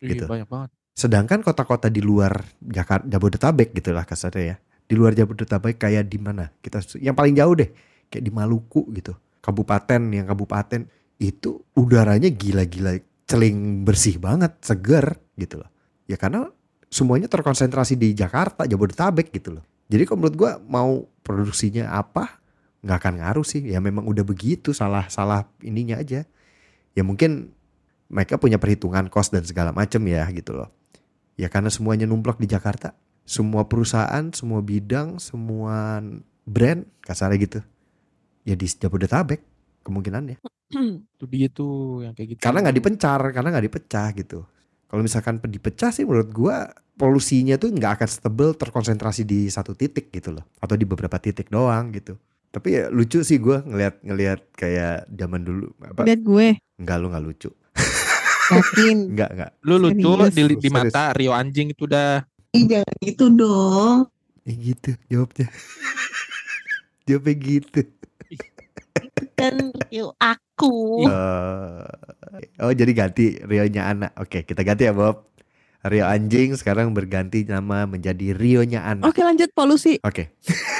Iya, 0.00 0.14
Gitu. 0.14 0.24
banyak 0.28 0.48
banget. 0.48 0.70
Sedangkan 0.98 1.46
kota-kota 1.46 1.86
di 1.86 2.02
luar 2.02 2.42
Jakarta, 2.58 3.06
Jabodetabek 3.06 3.70
gitu 3.70 3.94
lah 3.94 4.02
kasarnya 4.02 4.42
ya. 4.42 4.56
Di 4.58 4.98
luar 4.98 5.14
Jabodetabek 5.14 5.78
kayak 5.78 6.10
di 6.10 6.18
mana? 6.18 6.50
Kita 6.58 6.82
yang 6.98 7.14
paling 7.14 7.38
jauh 7.38 7.54
deh, 7.54 7.70
kayak 8.10 8.24
di 8.26 8.34
Maluku 8.34 8.82
gitu. 8.98 9.14
Kabupaten 9.38 10.10
yang 10.10 10.26
kabupaten 10.26 10.90
itu 11.22 11.62
udaranya 11.78 12.26
gila-gila 12.34 12.98
celing 13.30 13.86
bersih 13.86 14.18
banget, 14.18 14.58
seger 14.58 15.14
gitu 15.38 15.62
loh. 15.62 15.70
Ya 16.10 16.18
karena 16.18 16.50
semuanya 16.90 17.30
terkonsentrasi 17.30 17.94
di 17.94 18.18
Jakarta, 18.18 18.66
Jabodetabek 18.66 19.30
gitu 19.30 19.54
loh. 19.54 19.64
Jadi 19.86 20.02
kalau 20.02 20.26
menurut 20.26 20.34
gua 20.34 20.52
mau 20.66 21.06
produksinya 21.22 21.94
apa 21.94 22.42
nggak 22.82 22.98
akan 22.98 23.14
ngaruh 23.22 23.46
sih. 23.46 23.62
Ya 23.62 23.78
memang 23.78 24.02
udah 24.02 24.26
begitu, 24.26 24.74
salah-salah 24.74 25.46
ininya 25.62 26.02
aja. 26.02 26.26
Ya 26.98 27.02
mungkin 27.06 27.54
mereka 28.10 28.34
punya 28.34 28.58
perhitungan 28.58 29.06
cost 29.06 29.30
dan 29.30 29.46
segala 29.46 29.70
macam 29.70 30.02
ya 30.02 30.26
gitu 30.34 30.58
loh. 30.58 30.74
Ya 31.38 31.46
karena 31.46 31.70
semuanya 31.70 32.04
numplok 32.10 32.42
di 32.42 32.50
Jakarta. 32.50 32.98
Semua 33.22 33.70
perusahaan, 33.70 34.34
semua 34.34 34.58
bidang, 34.58 35.22
semua 35.22 36.02
brand 36.42 36.82
kasarnya 37.06 37.38
gitu. 37.38 37.60
Ya 38.42 38.58
di 38.58 38.66
Jabodetabek 38.66 39.40
kemungkinannya. 39.86 40.42
Itu 41.14 41.24
dia 41.30 41.46
tuh 41.46 42.02
yang 42.02 42.12
kayak 42.18 42.28
gitu. 42.34 42.40
Karena 42.42 42.66
nggak 42.66 42.76
dipencar, 42.76 43.20
karena 43.30 43.48
nggak 43.54 43.66
dipecah 43.70 44.08
gitu. 44.18 44.42
Kalau 44.88 45.02
misalkan 45.04 45.38
dipecah 45.38 45.94
sih 45.94 46.02
menurut 46.02 46.32
gua 46.34 46.72
polusinya 46.98 47.54
tuh 47.60 47.70
nggak 47.70 48.02
akan 48.02 48.08
setebel 48.08 48.56
terkonsentrasi 48.58 49.22
di 49.22 49.46
satu 49.46 49.78
titik 49.78 50.10
gitu 50.10 50.34
loh. 50.34 50.44
Atau 50.58 50.74
di 50.74 50.88
beberapa 50.88 51.22
titik 51.22 51.52
doang 51.52 51.94
gitu. 51.94 52.18
Tapi 52.48 52.80
ya 52.80 52.84
lucu 52.88 53.20
sih 53.22 53.38
gua 53.38 53.62
ngelihat 53.62 54.02
ngelihat 54.02 54.40
kayak 54.56 55.06
zaman 55.12 55.44
dulu 55.44 55.70
apa 55.84 56.08
Lihat 56.08 56.20
gue, 56.24 56.46
enggak 56.80 56.96
lu 56.98 57.06
nggak 57.12 57.24
lucu. 57.28 57.50
Yakin. 58.50 58.96
Enggak 59.12 59.30
enggak. 59.36 59.50
Lu 59.64 59.74
lucu 59.76 60.10
Serius. 60.32 60.34
di, 60.34 60.42
di 60.58 60.68
Serius. 60.68 60.72
mata 60.72 61.02
Rio 61.14 61.32
anjing 61.36 61.68
itu 61.72 61.84
udah. 61.84 62.24
Ih, 62.56 62.64
jangan 62.64 62.94
gitu 63.04 63.24
dong. 63.28 63.98
Ya 64.48 64.52
gitu 64.56 64.90
jawabnya. 65.12 65.48
Jawabnya 67.04 67.34
gitu. 67.36 67.80
Kan 69.36 69.54
Rio 69.92 70.16
aku. 70.18 71.06
Eh, 71.06 71.84
oh 72.64 72.72
jadi 72.74 72.92
ganti 72.96 73.38
Rio-nya 73.44 73.92
anak. 73.92 74.10
Oke 74.18 74.42
kita 74.42 74.64
ganti 74.64 74.88
ya 74.88 74.94
Bob. 74.96 75.28
Rio 75.86 76.04
anjing 76.04 76.58
sekarang 76.58 76.90
berganti 76.90 77.46
nama 77.46 77.86
menjadi 77.86 78.34
Rio-nya 78.34 78.82
anak. 78.82 79.06
Oke 79.06 79.22
lanjut 79.22 79.52
polusi. 79.54 80.02
Oke. 80.02 80.34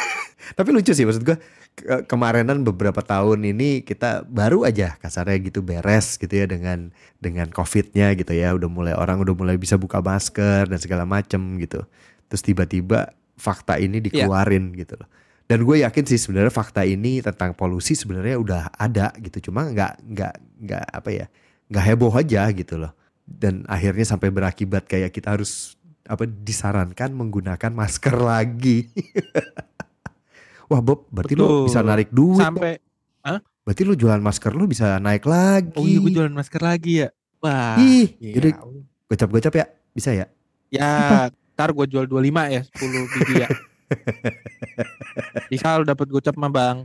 Tapi 0.55 0.69
lucu 0.71 0.93
sih 0.95 1.05
maksud 1.05 1.25
gua 1.25 1.37
ke- 1.75 2.05
kemarinan 2.07 2.63
beberapa 2.63 3.01
tahun 3.01 3.45
ini 3.45 3.83
kita 3.83 4.25
baru 4.25 4.65
aja 4.65 4.97
kasarnya 4.99 5.39
gitu 5.43 5.61
beres 5.61 6.17
gitu 6.17 6.31
ya 6.31 6.47
dengan 6.47 6.93
dengan 7.19 7.49
covidnya 7.51 8.15
gitu 8.15 8.33
ya. 8.33 8.55
Udah 8.55 8.69
mulai 8.71 8.95
orang 8.95 9.21
udah 9.21 9.35
mulai 9.35 9.57
bisa 9.57 9.75
buka 9.77 9.99
masker 9.99 10.69
dan 10.69 10.79
segala 10.79 11.05
macem 11.05 11.59
gitu. 11.59 11.85
Terus 12.29 12.43
tiba-tiba 12.45 13.13
fakta 13.35 13.79
ini 13.79 13.99
dikeluarin 14.03 14.75
gitu 14.75 14.99
loh. 14.99 15.09
Dan 15.49 15.65
gue 15.65 15.81
yakin 15.81 16.05
sih 16.05 16.21
sebenarnya 16.21 16.53
fakta 16.53 16.85
ini 16.85 17.25
tentang 17.25 17.57
polusi 17.57 17.97
sebenarnya 17.97 18.37
udah 18.37 18.63
ada 18.77 19.11
gitu. 19.17 19.49
Cuma 19.49 19.65
nggak 19.65 20.05
nggak 20.05 20.35
nggak 20.61 20.85
apa 20.93 21.11
ya 21.11 21.27
nggak 21.73 21.85
heboh 21.89 22.13
aja 22.13 22.49
gitu 22.53 22.77
loh. 22.77 22.93
Dan 23.25 23.65
akhirnya 23.69 24.05
sampai 24.05 24.29
berakibat 24.29 24.85
kayak 24.85 25.13
kita 25.13 25.37
harus 25.37 25.77
apa 26.09 26.25
disarankan 26.25 27.13
menggunakan 27.13 27.69
masker 27.69 28.17
lagi 28.17 28.89
wah 30.69 30.81
Bob 30.81 31.09
berarti 31.09 31.33
lu 31.33 31.45
Betul. 31.45 31.65
bisa 31.67 31.79
narik 31.81 32.09
duit. 32.11 32.39
Sampai 32.39 32.79
berarti 33.65 33.85
lu 33.85 33.93
jualan 33.93 34.17
masker 34.17 34.57
lu 34.57 34.65
bisa 34.65 34.97
naik 34.97 35.29
lagi 35.29 35.77
oh 35.77 35.85
iya 35.85 36.01
gue 36.01 36.09
jualan 36.09 36.33
masker 36.33 36.57
lagi 36.57 37.05
ya. 37.05 37.09
Wah. 37.39 37.77
ih 37.77 38.17
iya. 38.17 38.33
jadi 38.41 38.49
gocap-gocap 39.05 39.53
ya 39.53 39.67
bisa 39.93 40.11
ya 40.11 40.27
Ya, 40.69 41.29
ntar 41.53 41.73
gue 41.73 41.85
jual 41.85 42.05
25 42.05 42.29
ya, 42.53 42.61
10 42.61 43.09
biji 43.09 43.35
ya. 43.41 43.49
Bisa 45.49 45.81
lu 45.81 45.85
dapat 45.85 46.07
gocap 46.09 46.37
mah 46.37 46.53
bang, 46.53 46.77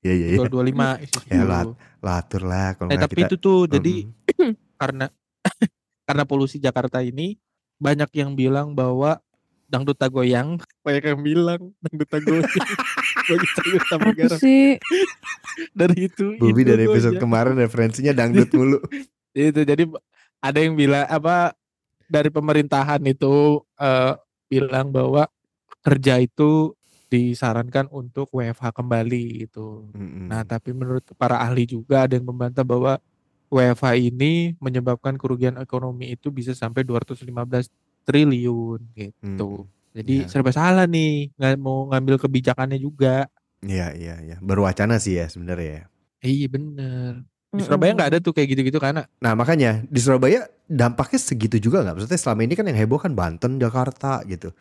iya 0.00 0.14
iya 0.14 0.26
iya 0.30 0.38
jual 0.38 0.50
25 0.50 0.78
isi 1.06 1.18
Ya, 1.26 1.42
10. 1.42 1.50
lah, 1.50 1.62
latur 1.98 2.42
lah 2.46 2.68
kalau 2.74 2.90
Eh, 2.90 2.94
nggak 2.94 3.10
tapi 3.10 3.18
kita 3.18 3.26
itu 3.26 3.36
tuh 3.38 3.60
jadi 3.66 3.94
karena 4.80 5.06
karena 6.06 6.22
polusi 6.22 6.58
Jakarta 6.58 7.02
ini 7.02 7.34
banyak 7.78 8.10
yang 8.14 8.38
bilang 8.38 8.78
bahwa 8.78 9.18
dangdut 9.72 9.96
goyang. 10.12 10.60
Banyak 10.84 11.04
yang 11.08 11.20
bilang 11.24 11.72
dangdut 11.80 12.08
tak 12.12 12.20
goyang. 12.28 12.44
Bagi 13.32 13.48
sayur 13.56 13.82
Apa 13.88 14.08
garam. 14.12 14.38
sih? 14.38 14.76
Dari 15.78 16.12
itu. 16.12 16.36
Bubi 16.36 16.60
itu 16.60 16.68
dari 16.68 16.84
episode 16.84 17.16
aja. 17.16 17.22
kemarin 17.22 17.54
referensinya 17.56 18.12
dangdut 18.12 18.52
mulu. 18.58 18.78
itu 19.32 19.64
jadi 19.64 19.88
ada 20.44 20.58
yang 20.60 20.76
bilang 20.76 21.08
apa 21.08 21.56
dari 22.04 22.28
pemerintahan 22.28 23.00
itu 23.08 23.64
eh, 23.80 24.12
bilang 24.52 24.92
bahwa 24.92 25.24
kerja 25.80 26.20
itu 26.20 26.76
disarankan 27.08 27.88
untuk 27.88 28.28
WFH 28.32 28.72
kembali 28.76 29.44
itu. 29.48 29.88
Mm-mm. 29.92 30.28
Nah, 30.28 30.44
tapi 30.44 30.72
menurut 30.76 31.04
para 31.16 31.40
ahli 31.40 31.64
juga 31.64 32.04
ada 32.04 32.16
yang 32.16 32.28
membantah 32.28 32.64
bahwa 32.64 33.00
WFH 33.52 34.00
ini 34.00 34.56
menyebabkan 34.56 35.20
kerugian 35.20 35.60
ekonomi 35.60 36.12
itu 36.16 36.32
bisa 36.32 36.56
sampai 36.56 36.84
215 36.88 37.28
triliun 38.04 38.80
gitu. 38.94 39.66
Mm. 39.66 39.70
Jadi 39.92 40.14
Ya. 40.24 40.28
serba 40.28 40.50
salah 40.56 40.88
nih, 40.88 41.36
nggak 41.36 41.60
mau 41.60 41.84
ngambil 41.92 42.16
kebijakannya 42.16 42.80
juga. 42.80 43.28
Iya 43.60 43.92
iya 43.94 44.14
iya. 44.24 44.36
Berwacana 44.40 44.96
sih 44.96 45.20
ya 45.20 45.28
sebenarnya 45.28 45.70
ya. 45.70 45.84
Iya 46.24 46.46
bener. 46.48 47.12
Di 47.52 47.62
Surabaya 47.68 47.92
nggak 47.92 48.10
ada 48.16 48.18
tuh 48.24 48.32
kayak 48.32 48.56
gitu-gitu 48.56 48.80
karena 48.80 49.04
Nah 49.20 49.36
makanya 49.36 49.84
di 49.84 50.00
Surabaya 50.00 50.48
dampaknya 50.64 51.20
segitu 51.20 51.60
juga 51.60 51.84
nggak? 51.84 51.94
Maksudnya 52.00 52.20
selama 52.20 52.40
ini 52.48 52.54
kan 52.56 52.64
yang 52.64 52.78
heboh 52.80 52.96
kan 52.96 53.12
Banten, 53.12 53.60
Jakarta 53.60 54.24
gitu. 54.24 54.56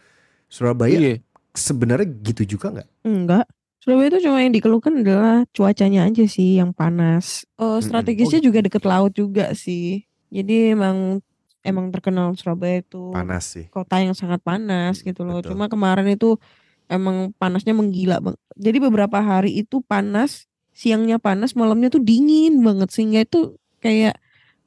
Surabaya 0.51 0.99
iya. 0.99 1.15
sebenarnya 1.55 2.11
gitu 2.19 2.59
juga 2.59 2.75
nggak? 2.75 2.87
Enggak. 3.07 3.45
Surabaya 3.79 4.11
itu 4.13 4.27
cuma 4.27 4.43
yang 4.43 4.53
dikeluhkan 4.53 4.93
adalah 5.01 5.47
cuacanya 5.55 6.05
aja 6.05 6.27
sih 6.27 6.59
yang 6.59 6.75
panas. 6.75 7.47
Oh, 7.55 7.79
strategisnya 7.79 8.43
Oh, 8.43 8.45
juga 8.51 8.59
deket 8.61 8.83
laut 8.83 9.15
juga 9.15 9.55
sih. 9.55 10.03
Jadi 10.29 10.75
emang 10.75 11.23
emang 11.61 11.89
terkenal 11.89 12.33
Surabaya 12.33 12.81
itu 12.81 13.11
Panas 13.11 13.45
sih. 13.47 13.65
kota 13.67 13.97
yang 13.97 14.13
sangat 14.13 14.41
panas 14.41 14.99
Mm, 14.99 15.05
gitu 15.07 15.21
loh. 15.21 15.39
betul. 15.39 15.53
Cuma 15.53 15.65
kemarin 15.65 16.07
itu 16.07 16.35
emang 16.85 17.31
panasnya 17.35 17.71
menggila 17.71 18.19
bang. 18.19 18.35
Jadi 18.55 18.77
beberapa 18.79 19.17
hari 19.17 19.55
itu 19.57 19.79
panas, 19.79 20.45
siangnya 20.71 21.17
panas, 21.17 21.53
malamnya 21.53 21.87
tuh 21.87 22.01
dingin 22.01 22.59
banget 22.59 22.91
sehingga 22.91 23.23
itu 23.23 23.55
kayak 23.79 24.19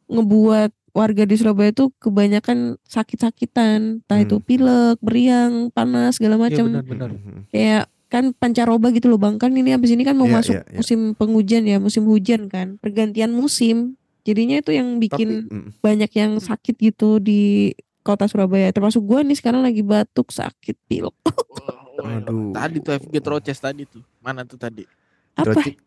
ngebuat 0.06 0.70
warga 0.94 1.26
di 1.26 1.34
Surabaya 1.34 1.74
itu 1.74 1.90
kebanyakan 1.98 2.78
sakit-sakitan, 2.86 4.04
entah 4.04 4.20
itu 4.20 4.38
Hmm. 4.38 4.46
pilek, 4.46 4.96
beriang, 5.02 5.52
panas 5.68 6.16
segala 6.16 6.38
Iya 6.38 6.42
macam 6.46 6.64
benar-benar. 6.70 7.10
Mm-mm. 7.10 7.40
kayak 7.50 7.84
kan 8.06 8.30
pancaroba 8.30 8.94
gitu 8.94 9.10
loh 9.10 9.18
bang 9.18 9.42
kan 9.42 9.50
ini 9.50 9.74
abis 9.74 9.90
ini 9.90 10.06
kan 10.06 10.14
mau 10.14 10.30
Iya, 10.30 10.38
masuk 10.38 10.54
iya, 10.54 10.62
iya. 10.70 10.78
musim 10.78 11.00
penghujan 11.18 11.62
ya 11.66 11.82
musim 11.82 12.06
hujan 12.06 12.46
kan 12.46 12.78
pergantian 12.78 13.34
musim 13.34 13.98
jadinya 14.24 14.56
itu 14.56 14.70
yang 14.70 14.96
bikin 14.96 15.28
Tapi 15.44 15.54
mm, 15.54 15.68
banyak 15.78 16.10
yang 16.12 16.32
sakit 16.38 16.74
gitu 16.74 17.16
di 17.18 17.72
kota 18.00 18.24
Surabaya 18.24 18.68
termasuk 18.68 19.00
gua 19.00 19.20
nih 19.20 19.34
sekarang 19.34 19.60
lagi 19.60 19.80
batuk 19.80 20.28
sakit 20.28 20.76
pilek 20.82 21.14
Aduh. 21.96 22.50
Tadi 22.50 22.76
tuh 22.78 22.92
FG 22.98 23.14
Troces 23.18 23.56
tadi 23.56 23.82
tuh. 23.84 24.02
Mana 24.18 24.42
tuh 24.42 24.56
tadi? 24.56 24.82
apa 25.32 25.50
troce- 25.50 25.78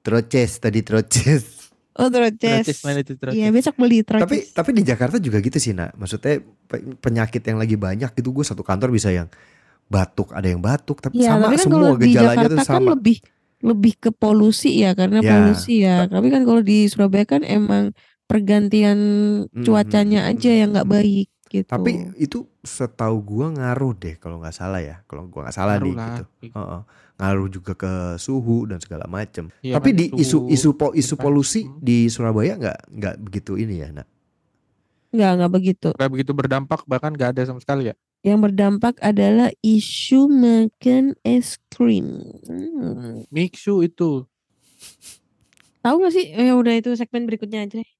troces 0.00 0.50
tadi 0.58 0.80
troces. 0.80 1.68
oh 1.94 2.08
Troces 2.08 2.38
troces 2.38 2.78
mana 2.80 2.98
itu 2.98 3.12
Troces? 3.14 3.34
iya 3.34 3.48
besok 3.48 3.76
beli 3.76 4.00
troces 4.00 4.24
Tapi 4.24 4.36
tapi 4.50 4.70
di 4.72 4.82
Jakarta 4.82 5.16
juga 5.18 5.38
gitu 5.38 5.56
sih 5.56 5.72
nak. 5.72 5.92
Maksudnya 5.94 6.40
pe- 6.40 6.84
penyakit 6.98 7.42
yang 7.42 7.56
lagi 7.56 7.74
banyak 7.74 8.10
gitu 8.12 8.30
gue 8.30 8.42
satu 8.42 8.60
kantor 8.60 8.88
bisa 8.90 9.08
yang 9.08 9.28
batuk 9.84 10.30
ada 10.30 10.46
yang 10.46 10.58
batuk 10.58 10.98
tapi 10.98 11.18
Iya, 11.18 11.36
sama 11.36 11.44
tapi 11.44 11.54
kan 11.54 11.62
semua 11.62 11.76
kalau 11.82 11.94
di 11.94 12.04
gejalanya 12.06 12.36
Jakarta 12.38 12.48
tuh 12.50 12.58
kan 12.58 12.68
sama. 12.70 12.90
lebih 12.92 13.16
lebih 13.64 13.94
ke 13.98 14.10
polusi 14.12 14.70
ya 14.78 14.92
karena 14.92 15.20
Ya. 15.20 15.30
polusi 15.32 15.72
ya. 15.80 16.04
Tapi 16.06 16.28
kan 16.28 16.42
kalau 16.44 16.60
di 16.60 16.84
Surabaya 16.86 17.24
kan 17.24 17.42
emang 17.42 17.84
pergantian 18.28 18.98
Hmm, 19.48 19.64
cuacanya 19.64 20.20
hmm, 20.24 20.30
aja 20.30 20.50
hmm, 20.50 20.58
yang 20.60 20.68
nggak 20.74 20.88
hmm. 20.88 20.96
baik 20.96 21.28
gitu. 21.48 21.68
Tapi 21.70 21.90
itu 22.18 22.38
setahu 22.60 23.16
gua 23.20 23.46
ngaruh 23.50 23.92
deh 23.96 24.14
kalau 24.16 24.36
nggak 24.40 24.56
salah 24.56 24.80
ya. 24.80 24.96
Kalau 25.08 25.28
gua 25.28 25.48
nggak 25.48 25.56
salah 25.56 25.76
Ngaruh 25.76 25.86
nih 25.86 25.94
lah. 25.96 26.16
gitu. 26.20 26.24
Heeh. 26.52 26.80
Ngaruh 27.14 27.48
juga 27.48 27.72
ke 27.74 27.92
suhu 28.18 28.66
dan 28.66 28.78
segala 28.82 29.06
macam. 29.06 29.44
Iya 29.62 29.78
Tapi 29.78 29.88
kan, 29.90 29.98
di 29.98 30.04
isu 30.14 30.38
isu 30.50 30.70
po- 30.74 30.94
isu 30.94 31.14
polusi 31.16 31.60
Hmm. 31.64 31.78
di 31.80 31.96
Surabaya 32.10 32.52
nggak 32.60 32.78
nggak 32.92 33.14
begitu 33.22 33.52
ini 33.56 33.74
ya 33.80 33.88
nak. 33.94 34.08
nggak 35.14 35.30
nggak 35.38 35.52
begitu. 35.54 35.88
Nggak 35.94 36.10
begitu 36.10 36.32
berdampak 36.34 36.80
bahkan 36.90 37.14
nggak 37.14 37.30
ada 37.36 37.42
sama 37.46 37.60
sekali 37.62 37.90
ya. 37.90 37.94
Yang 38.24 38.38
berdampak 38.48 38.96
adalah 39.04 39.52
isu 39.60 40.32
makan 40.32 41.12
es 41.28 41.60
krim. 41.68 42.24
Hmm. 42.48 43.28
Mixu 43.28 43.84
itu. 43.84 44.24
Tahu 45.84 45.94
gak 46.00 46.12
sih? 46.16 46.32
Ya 46.32 46.56
udah 46.56 46.72
itu 46.72 46.96
segmen 46.96 47.28
berikutnya 47.28 47.68
aja. 47.68 47.84
deh. 47.84 47.90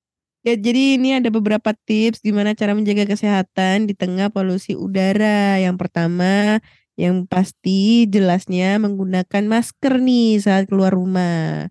Ya, 0.44 0.56
jadi 0.56 1.00
ini 1.00 1.16
ada 1.20 1.28
beberapa 1.32 1.72
tips 1.72 2.20
gimana 2.20 2.52
cara 2.52 2.76
menjaga 2.76 3.04
kesehatan 3.08 3.88
di 3.88 3.92
tengah 3.92 4.32
polusi 4.32 4.72
udara. 4.72 5.60
Yang 5.60 5.76
pertama, 5.76 6.60
yang 6.96 7.28
pasti 7.28 8.08
jelasnya 8.08 8.80
menggunakan 8.80 9.44
masker 9.44 10.00
nih 10.00 10.40
saat 10.40 10.72
keluar 10.72 10.96
rumah. 10.96 11.68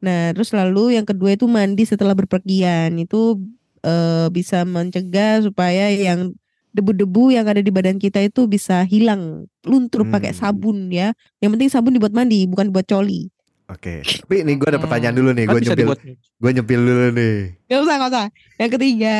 Nah, 0.00 0.32
terus 0.32 0.52
lalu 0.56 0.96
yang 0.96 1.04
kedua 1.04 1.36
itu 1.36 1.44
mandi 1.44 1.84
setelah 1.84 2.16
berpergian. 2.16 2.96
Itu 2.96 3.40
eh, 3.84 4.28
bisa 4.32 4.64
mencegah 4.64 5.44
supaya 5.44 5.92
yang 5.92 6.36
debu-debu 6.70 7.30
yang 7.30 7.44
ada 7.44 7.58
di 7.58 7.68
badan 7.68 7.96
kita 7.96 8.20
itu 8.20 8.44
bisa 8.44 8.82
hilang, 8.82 9.44
luntur 9.62 10.04
pakai 10.04 10.30
Hmm. 10.30 10.38
sabun 10.38 10.78
ya. 10.88 11.10
Yang 11.38 11.50
penting 11.54 11.70
sabun 11.70 11.92
dibuat 11.92 12.10
mandi, 12.10 12.46
bukan 12.46 12.70
buat 12.70 12.84
coli. 12.84 13.28
Oke. 13.66 14.02
Tapi 14.02 14.42
ini 14.42 14.54
gua 14.54 14.74
ada 14.74 14.80
pertanyaan 14.80 15.14
dulu 15.14 15.30
nih. 15.30 15.44
Kan 15.44 15.52
Gua 15.52 15.60
bisa 15.60 15.68
nyempil 15.68 15.82
dibuat 15.84 16.00
gua 16.36 16.50
nyempil 16.50 16.80
dulu 16.80 17.06
nih. 17.12 17.36
Gak 17.66 17.80
usah, 17.80 17.94
gak 17.96 18.10
usah. 18.10 18.26
Yang 18.56 18.70
ketiga, 18.74 19.16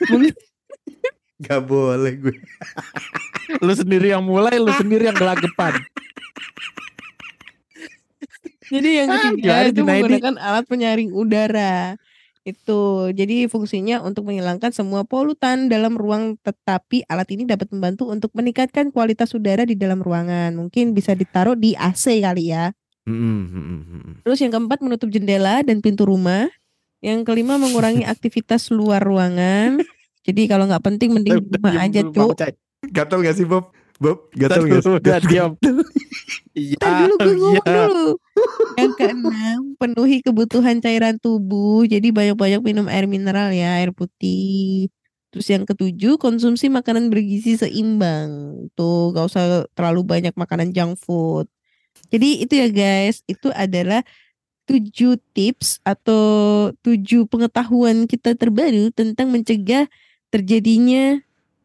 Gak 1.40 1.60
boleh 1.64 2.12
gue. 2.14 2.36
lu 3.64 3.72
sendiri 3.72 4.12
yang 4.12 4.20
mulai, 4.20 4.60
lu 4.60 4.70
sendiri 4.70 5.08
yang 5.08 5.16
gelagepan. 5.16 5.72
jadi 8.68 8.90
yang 9.02 9.08
Ah, 9.10 9.18
ketiga 9.18 9.34
gimana 9.34 9.66
itu 9.66 9.82
menggunakan 9.82 10.34
alat 10.38 10.64
penyaring 10.68 11.10
udara. 11.10 11.96
Itu. 12.44 13.12
Jadi 13.12 13.46
fungsinya 13.46 14.00
untuk 14.00 14.28
menghilangkan 14.28 14.72
semua 14.72 15.04
polutan 15.04 15.68
dalam 15.68 15.96
ruang 15.96 16.40
tetapi 16.40 17.04
alat 17.06 17.28
ini 17.32 17.44
dapat 17.44 17.68
membantu 17.70 18.08
untuk 18.08 18.32
meningkatkan 18.32 18.88
kualitas 18.90 19.36
udara 19.36 19.68
di 19.68 19.76
dalam 19.76 20.00
ruangan. 20.00 20.56
Mungkin 20.56 20.96
bisa 20.96 21.12
ditaruh 21.12 21.54
di 21.54 21.76
AC 21.76 22.24
kali 22.24 22.52
ya. 22.52 22.72
Mm-mm, 23.08 23.40
mm-mm, 23.48 23.80
mm-mm. 23.84 24.14
Terus 24.24 24.38
yang 24.40 24.52
keempat 24.52 24.80
menutup 24.84 25.08
jendela 25.12 25.60
dan 25.64 25.80
pintu 25.84 26.08
rumah. 26.08 26.48
Yang 27.00 27.24
kelima 27.28 27.56
mengurangi 27.56 28.04
aktivitas 28.12 28.72
luar 28.72 29.00
ruangan. 29.00 29.80
Jadi 30.20 30.42
kalau 30.48 30.68
nggak 30.68 30.84
penting 30.84 31.16
mending 31.16 31.40
di 31.40 31.56
rumah 31.56 31.74
aja, 31.80 32.00
Cuk. 32.04 32.36
Cai. 32.36 32.52
Gatel 32.88 33.20
gak 33.28 33.36
sih 33.36 33.44
Bob? 33.44 33.76
Bob, 34.00 34.32
gatel 34.32 34.64
Tadi 34.64 34.72
gak 34.72 34.96
udah 34.96 35.20
diam. 35.28 35.52
Iya, 36.56 36.82
dulu 36.82 37.14
gue 37.20 37.34
ngomong 37.36 37.62
iya. 37.62 37.84
dulu. 37.86 38.08
Yang 38.74 38.92
keenam, 38.98 39.60
penuhi 39.76 40.16
kebutuhan 40.24 40.80
cairan 40.80 41.20
tubuh. 41.20 41.84
Jadi 41.84 42.10
banyak-banyak 42.10 42.64
minum 42.64 42.88
air 42.88 43.04
mineral 43.04 43.52
ya, 43.52 43.78
air 43.78 43.92
putih. 43.92 44.88
Terus 45.30 45.46
yang 45.46 45.62
ketujuh, 45.62 46.18
konsumsi 46.18 46.66
makanan 46.72 47.12
bergizi 47.12 47.60
seimbang. 47.60 48.66
Tuh, 48.72 49.12
gak 49.12 49.30
usah 49.30 49.68
terlalu 49.78 50.02
banyak 50.02 50.34
makanan 50.34 50.72
junk 50.72 50.98
food. 50.98 51.46
Jadi 52.08 52.42
itu 52.42 52.56
ya 52.56 52.66
guys, 52.72 53.22
itu 53.28 53.52
adalah 53.52 54.02
tujuh 54.66 55.20
tips 55.36 55.78
atau 55.84 56.70
tujuh 56.82 57.28
pengetahuan 57.28 58.08
kita 58.08 58.34
terbaru 58.34 58.90
tentang 58.96 59.28
mencegah 59.30 59.86
terjadinya 60.32 61.18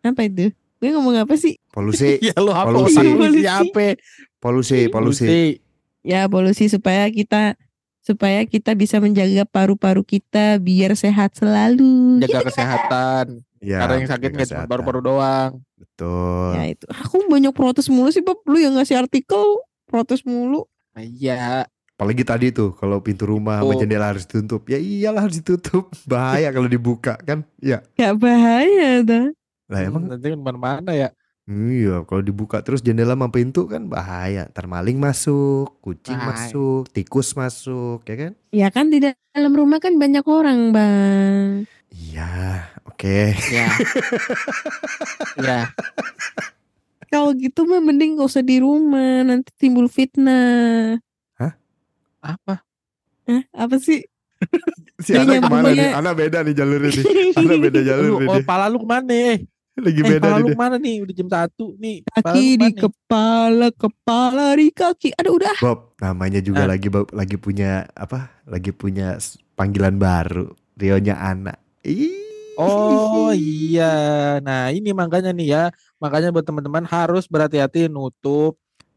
apa 0.06 0.30
itu? 0.30 0.54
Gue 0.78 0.90
ngomong 0.94 1.26
apa 1.26 1.34
sih? 1.34 1.58
Polusi, 1.78 2.24
Ya 2.24 2.36
lu 2.40 2.50
apa? 2.50 2.72
Polusi. 2.72 3.04
Polusi 3.04 3.46
apa? 3.46 4.00
polusi, 4.40 4.80
polusi. 4.88 5.60
ya 6.06 6.30
polusi 6.30 6.70
supaya 6.70 7.10
kita 7.10 7.58
supaya 8.00 8.46
kita 8.46 8.78
bisa 8.78 9.02
menjaga 9.02 9.42
paru-paru 9.44 10.06
kita 10.06 10.62
biar 10.62 10.94
sehat 10.94 11.34
selalu. 11.34 12.22
Jaga 12.22 12.46
kesehatan. 12.46 13.42
Ya, 13.58 13.82
Karena 13.82 13.94
yang 13.98 14.10
sakit 14.14 14.30
nggak 14.30 14.70
paru-paru 14.70 15.02
doang. 15.02 15.52
Betul. 15.74 16.54
Ya 16.54 16.64
itu. 16.70 16.86
Aku 16.86 17.26
banyak 17.26 17.50
protes 17.50 17.90
mulu 17.90 18.14
sih, 18.14 18.22
Bob. 18.22 18.46
Lu 18.46 18.62
yang 18.62 18.78
ngasih 18.78 19.02
artikel 19.02 19.66
protes 19.90 20.22
mulu. 20.22 20.70
Nah, 20.94 21.02
Iya. 21.02 21.66
Apalagi 21.96 22.28
tadi 22.28 22.52
tuh 22.52 22.76
kalau 22.76 23.00
pintu 23.00 23.24
rumah 23.24 23.64
sama 23.64 23.72
Betul. 23.74 23.82
jendela 23.88 24.06
harus 24.12 24.28
ditutup. 24.28 24.68
Ya 24.70 24.78
iyalah 24.78 25.26
harus 25.26 25.40
ditutup. 25.42 25.90
Bahaya 26.12 26.54
kalau 26.54 26.70
dibuka 26.70 27.18
kan. 27.26 27.42
Ya. 27.58 27.82
Gak 27.98 28.20
bahaya 28.22 29.02
dah. 29.02 29.26
Lah 29.72 29.80
emang 29.82 30.06
nanti 30.06 30.30
kan 30.30 30.38
mana-mana 30.38 30.92
ya. 30.94 31.10
Iya 31.46 32.02
kalau 32.10 32.22
dibuka 32.26 32.62
terus 32.66 32.82
jendela 32.82 33.14
sama 33.14 33.30
pintu 33.30 33.70
kan 33.70 33.86
bahaya. 33.86 34.50
Ntar 34.50 34.66
maling 34.66 34.98
masuk, 34.98 35.78
kucing 35.82 36.18
Bahaya. 36.18 36.50
masuk, 36.50 36.90
tikus 36.90 37.38
masuk, 37.38 38.02
ya 38.10 38.16
kan? 38.18 38.32
Ya 38.50 38.68
kan 38.74 38.90
di 38.90 38.98
dalam 39.02 39.54
rumah 39.54 39.78
kan 39.78 39.96
banyak 39.98 40.26
orang, 40.26 40.74
Bang. 40.74 41.70
Iya, 41.94 42.66
oke. 42.90 43.38
Ya. 43.54 43.70
ya. 45.48 45.62
Kalau 47.08 47.32
gitu 47.38 47.64
mah 47.64 47.80
mending 47.80 48.20
gak 48.20 48.28
usah 48.28 48.44
di 48.44 48.60
rumah, 48.60 49.24
nanti 49.24 49.54
timbul 49.56 49.88
fitnah. 49.88 51.00
Apa? 52.26 52.66
Hah? 53.30 53.44
Apa 53.54 53.78
sih? 53.78 54.02
Si 54.98 55.14
anak 55.14 55.46
ke 55.46 55.46
mana 55.46 55.70
nyambungnya- 55.70 55.78
nih? 55.78 55.92
Anak 55.94 56.14
beda 56.18 56.38
nih 56.42 56.54
jalurnya 56.58 56.90
nih. 56.90 57.06
Anak 57.40 57.58
beda 57.62 57.80
jalur 57.86 58.06
Lu, 58.10 58.18
nih 58.18 58.30
oh, 58.34 58.42
pala 58.42 58.66
lu 58.66 58.82
ke 58.82 58.88
mana? 58.90 59.14
Eh? 59.76 59.84
Lagi 59.84 60.02
Eh, 60.02 60.08
beda 60.08 60.28
nih. 60.40 60.56
mana 60.56 60.76
nih? 60.76 60.96
Udah 61.04 61.14
jam 61.14 61.28
satu 61.28 61.76
nih. 61.76 62.02
Kaki 62.08 62.24
di 62.56 62.58
mana 62.58 62.68
nih? 62.68 62.76
kepala, 62.80 63.68
kepala 63.72 64.46
di 64.56 64.68
kaki. 64.70 65.10
Aduh 65.14 65.36
udah. 65.36 65.56
Bob, 65.60 65.80
namanya 65.98 66.40
juga 66.40 66.64
Ah. 66.64 66.70
lagi 66.72 66.88
Bob, 66.88 67.12
lagi 67.12 67.36
punya 67.36 67.84
apa? 67.92 68.32
Lagi 68.44 68.72
punya 68.72 69.20
panggilan 69.54 69.96
baru. 69.96 70.48
Rionya 70.76 71.16
anak. 71.16 71.60
Ih. 71.82 72.24
Oh 72.56 73.36
iya. 73.36 74.40
Nah 74.40 74.72
ini 74.72 74.96
makanya 74.96 75.30
nih 75.30 75.48
ya. 75.50 75.64
Makanya 76.00 76.32
buat 76.32 76.44
teman-teman 76.44 76.88
harus 76.88 77.28
berhati-hati 77.28 77.92
nutup 77.92 78.56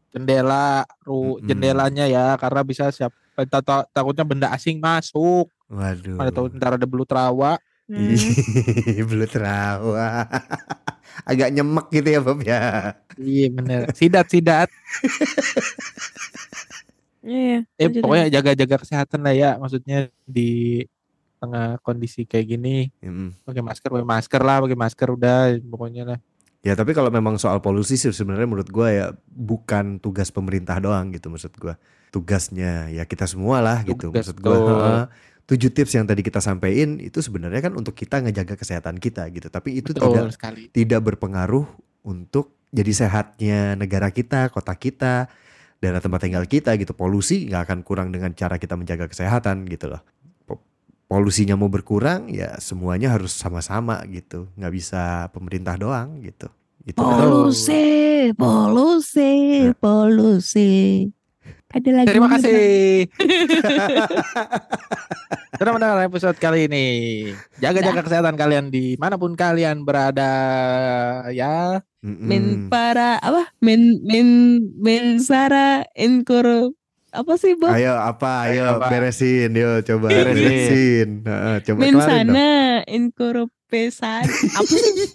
jendela, 0.09 0.87
ru 1.03 1.37
Mm-mm. 1.37 1.43
jendelanya 1.43 2.07
ya. 2.07 2.39
Karena 2.39 2.63
bisa 2.63 2.87
siap 2.89 3.11
ta- 3.51 3.87
takutnya 3.91 4.23
benda 4.23 4.47
asing 4.51 4.79
masuk. 4.79 5.51
Waduh. 5.67 6.15
Mana 6.15 6.31
tahu 6.31 6.47
ntar 6.55 6.79
ada 6.79 6.87
belut 6.87 7.11
rawa. 7.11 7.59
Hmm. 7.89 8.13
Ih, 9.01 9.05
Belut 9.09 9.33
rawa. 9.33 10.29
Agak 11.29 11.49
nyemek 11.49 11.89
gitu 11.89 12.09
ya 12.13 12.19
Bob 12.21 12.39
ya. 12.45 12.93
Iya 13.17 13.47
bener. 13.49 13.81
Sidat 13.97 14.29
sidat. 14.29 14.69
Iya. 17.25 17.65
Eh 17.75 17.85
lanjut, 17.89 18.01
pokoknya 18.05 18.25
jaga-jaga 18.29 18.75
kesehatan 18.79 19.19
lah 19.25 19.33
ya. 19.33 19.49
Maksudnya 19.57 20.07
di 20.23 20.85
tengah 21.39 21.79
kondisi 21.81 22.27
kayak 22.27 22.47
gini 22.51 22.91
Mm. 22.99 23.31
pakai 23.47 23.63
masker 23.63 23.87
pakai 23.87 24.03
masker 24.03 24.41
lah 24.43 24.59
pakai 24.59 24.75
masker 24.75 25.07
udah 25.15 25.39
pokoknya 25.71 26.03
lah 26.03 26.19
Ya 26.59 26.75
tapi 26.75 26.91
kalau 26.91 27.07
memang 27.07 27.39
soal 27.39 27.63
polusi 27.63 27.95
sih 27.95 28.11
sebenarnya 28.11 28.43
menurut 28.43 28.67
gua 28.67 28.91
ya 28.91 29.05
bukan 29.31 29.95
tugas 30.03 30.27
pemerintah 30.27 30.75
doang 30.83 31.07
gitu 31.15 31.31
maksud 31.31 31.55
gua. 31.55 31.79
Tugasnya 32.11 32.91
ya 32.91 33.07
kita 33.07 33.23
semua 33.31 33.63
lah 33.63 33.79
gitu 33.87 34.11
Tugas, 34.11 34.27
maksud 34.27 34.37
gua. 34.43 35.07
Tujuh 35.49 35.73
tips 35.73 35.97
yang 35.97 36.05
tadi 36.05 36.21
kita 36.21 36.37
sampaikan 36.37 37.01
itu 37.01 37.25
sebenarnya 37.25 37.65
kan 37.65 37.73
untuk 37.73 37.97
kita 37.97 38.21
ngejaga 38.21 38.53
kesehatan 38.53 39.01
kita 39.01 39.25
gitu. 39.33 39.49
Tapi 39.49 39.81
itu 39.81 39.97
betul 39.97 40.13
tidak 40.13 40.29
sekali 40.37 40.69
tidak 40.69 41.01
berpengaruh 41.01 41.65
untuk 42.05 42.53
jadi 42.69 42.93
sehatnya 42.93 43.73
negara 43.73 44.13
kita, 44.13 44.53
kota 44.53 44.77
kita, 44.77 45.25
daerah 45.81 45.97
tempat 45.97 46.21
tinggal 46.21 46.45
kita 46.45 46.77
gitu. 46.77 46.93
Polusi 46.93 47.49
nggak 47.49 47.65
akan 47.65 47.79
kurang 47.81 48.13
dengan 48.13 48.29
cara 48.37 48.61
kita 48.61 48.77
menjaga 48.77 49.09
kesehatan 49.09 49.65
gitu 49.65 49.89
loh. 49.89 50.05
Po- 50.45 50.61
Polusinya 51.09 51.57
mau 51.57 51.65
berkurang 51.65 52.29
ya 52.29 52.53
semuanya 52.61 53.17
harus 53.17 53.33
sama-sama 53.33 54.05
gitu. 54.05 54.45
Nggak 54.53 54.73
bisa 54.77 55.33
pemerintah 55.33 55.73
doang 55.81 56.21
gitu. 56.21 56.45
Gitu 56.85 57.01
kan. 57.01 57.25
Polusi, 57.25 57.85
polusi, 58.37 59.33
Nah. 59.65 59.75
polusi. 59.81 60.71
Ada 61.69 61.89
lagi. 61.93 62.07
terima 62.09 62.27
kasih 62.27 63.05
sudah 65.59 65.69
mendengar 65.69 66.01
episode 66.01 66.35
kali 66.35 66.65
ini 66.65 66.85
jaga-jaga 67.57 68.01
kesehatan 68.01 68.33
kalian 68.33 68.65
di 68.67 68.95
mana 68.95 69.15
pun 69.15 69.33
kalian 69.33 69.83
berada 69.83 70.31
ya 71.29 71.79
Mm-mm. 71.99 72.25
Men 72.25 72.43
para 72.71 73.19
apa? 73.19 73.51
Men 73.59 73.99
men 74.01 74.27
men 74.79 75.19
Sara 75.19 75.83
Enkoro 75.91 76.71
apa 77.11 77.35
sih 77.35 77.53
Bob? 77.53 77.69
Ayo 77.69 77.91
apa? 77.91 78.47
Ayo, 78.47 78.63
Ayo, 78.63 78.71
apa? 78.79 78.87
beresin, 78.87 79.51
yo 79.51 79.83
coba 79.83 80.07
Beresin. 80.07 80.31
beresin. 80.31 81.09
Heeh, 81.27 81.55
coba 81.59 81.77
Men 81.77 81.95
sana 81.99 82.47
Enkoro 82.87 83.51
pesan 83.67 84.23
apa 84.31 84.71
sih? 84.71 85.11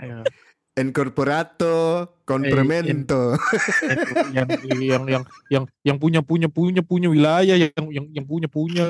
Ayo. 0.00 0.22
Incorporato 0.80 2.08
complemento. 2.24 3.36
yang 4.32 4.48
yang 4.64 5.02
yang 5.04 5.22
yang 5.52 5.64
yang 5.84 5.96
punya 6.00 6.20
punya 6.24 6.48
punya 6.48 6.80
punya 6.80 7.08
wilayah 7.12 7.56
yang 7.56 7.86
yang 7.92 8.06
yang 8.10 8.26
punya 8.26 8.48
punya 8.48 8.86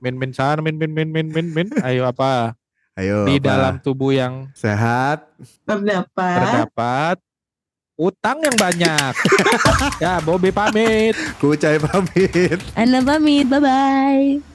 men 0.00 0.16
men 0.16 0.32
sana 0.32 0.64
men 0.64 0.80
men 0.80 0.90
men 0.90 1.12
men 1.12 1.28
men 1.28 1.46
men 1.52 1.68
ayo 1.84 2.08
apa 2.08 2.56
Ayo 2.98 3.24
di 3.28 3.38
apa? 3.38 3.46
dalam 3.46 3.74
tubuh 3.80 4.10
yang 4.10 4.50
sehat. 4.52 5.28
Terdapat 5.64 6.36
terdapat 6.66 7.16
utang 7.94 8.40
yang 8.40 8.56
banyak 8.56 9.12
ya 10.02 10.24
Bobby 10.24 10.48
pamit 10.48 11.12
Kucai 11.36 11.76
pamit. 11.76 12.56
Anda 12.72 13.04
pamit, 13.04 13.44
bye 13.46 13.60
bye. 13.60 14.49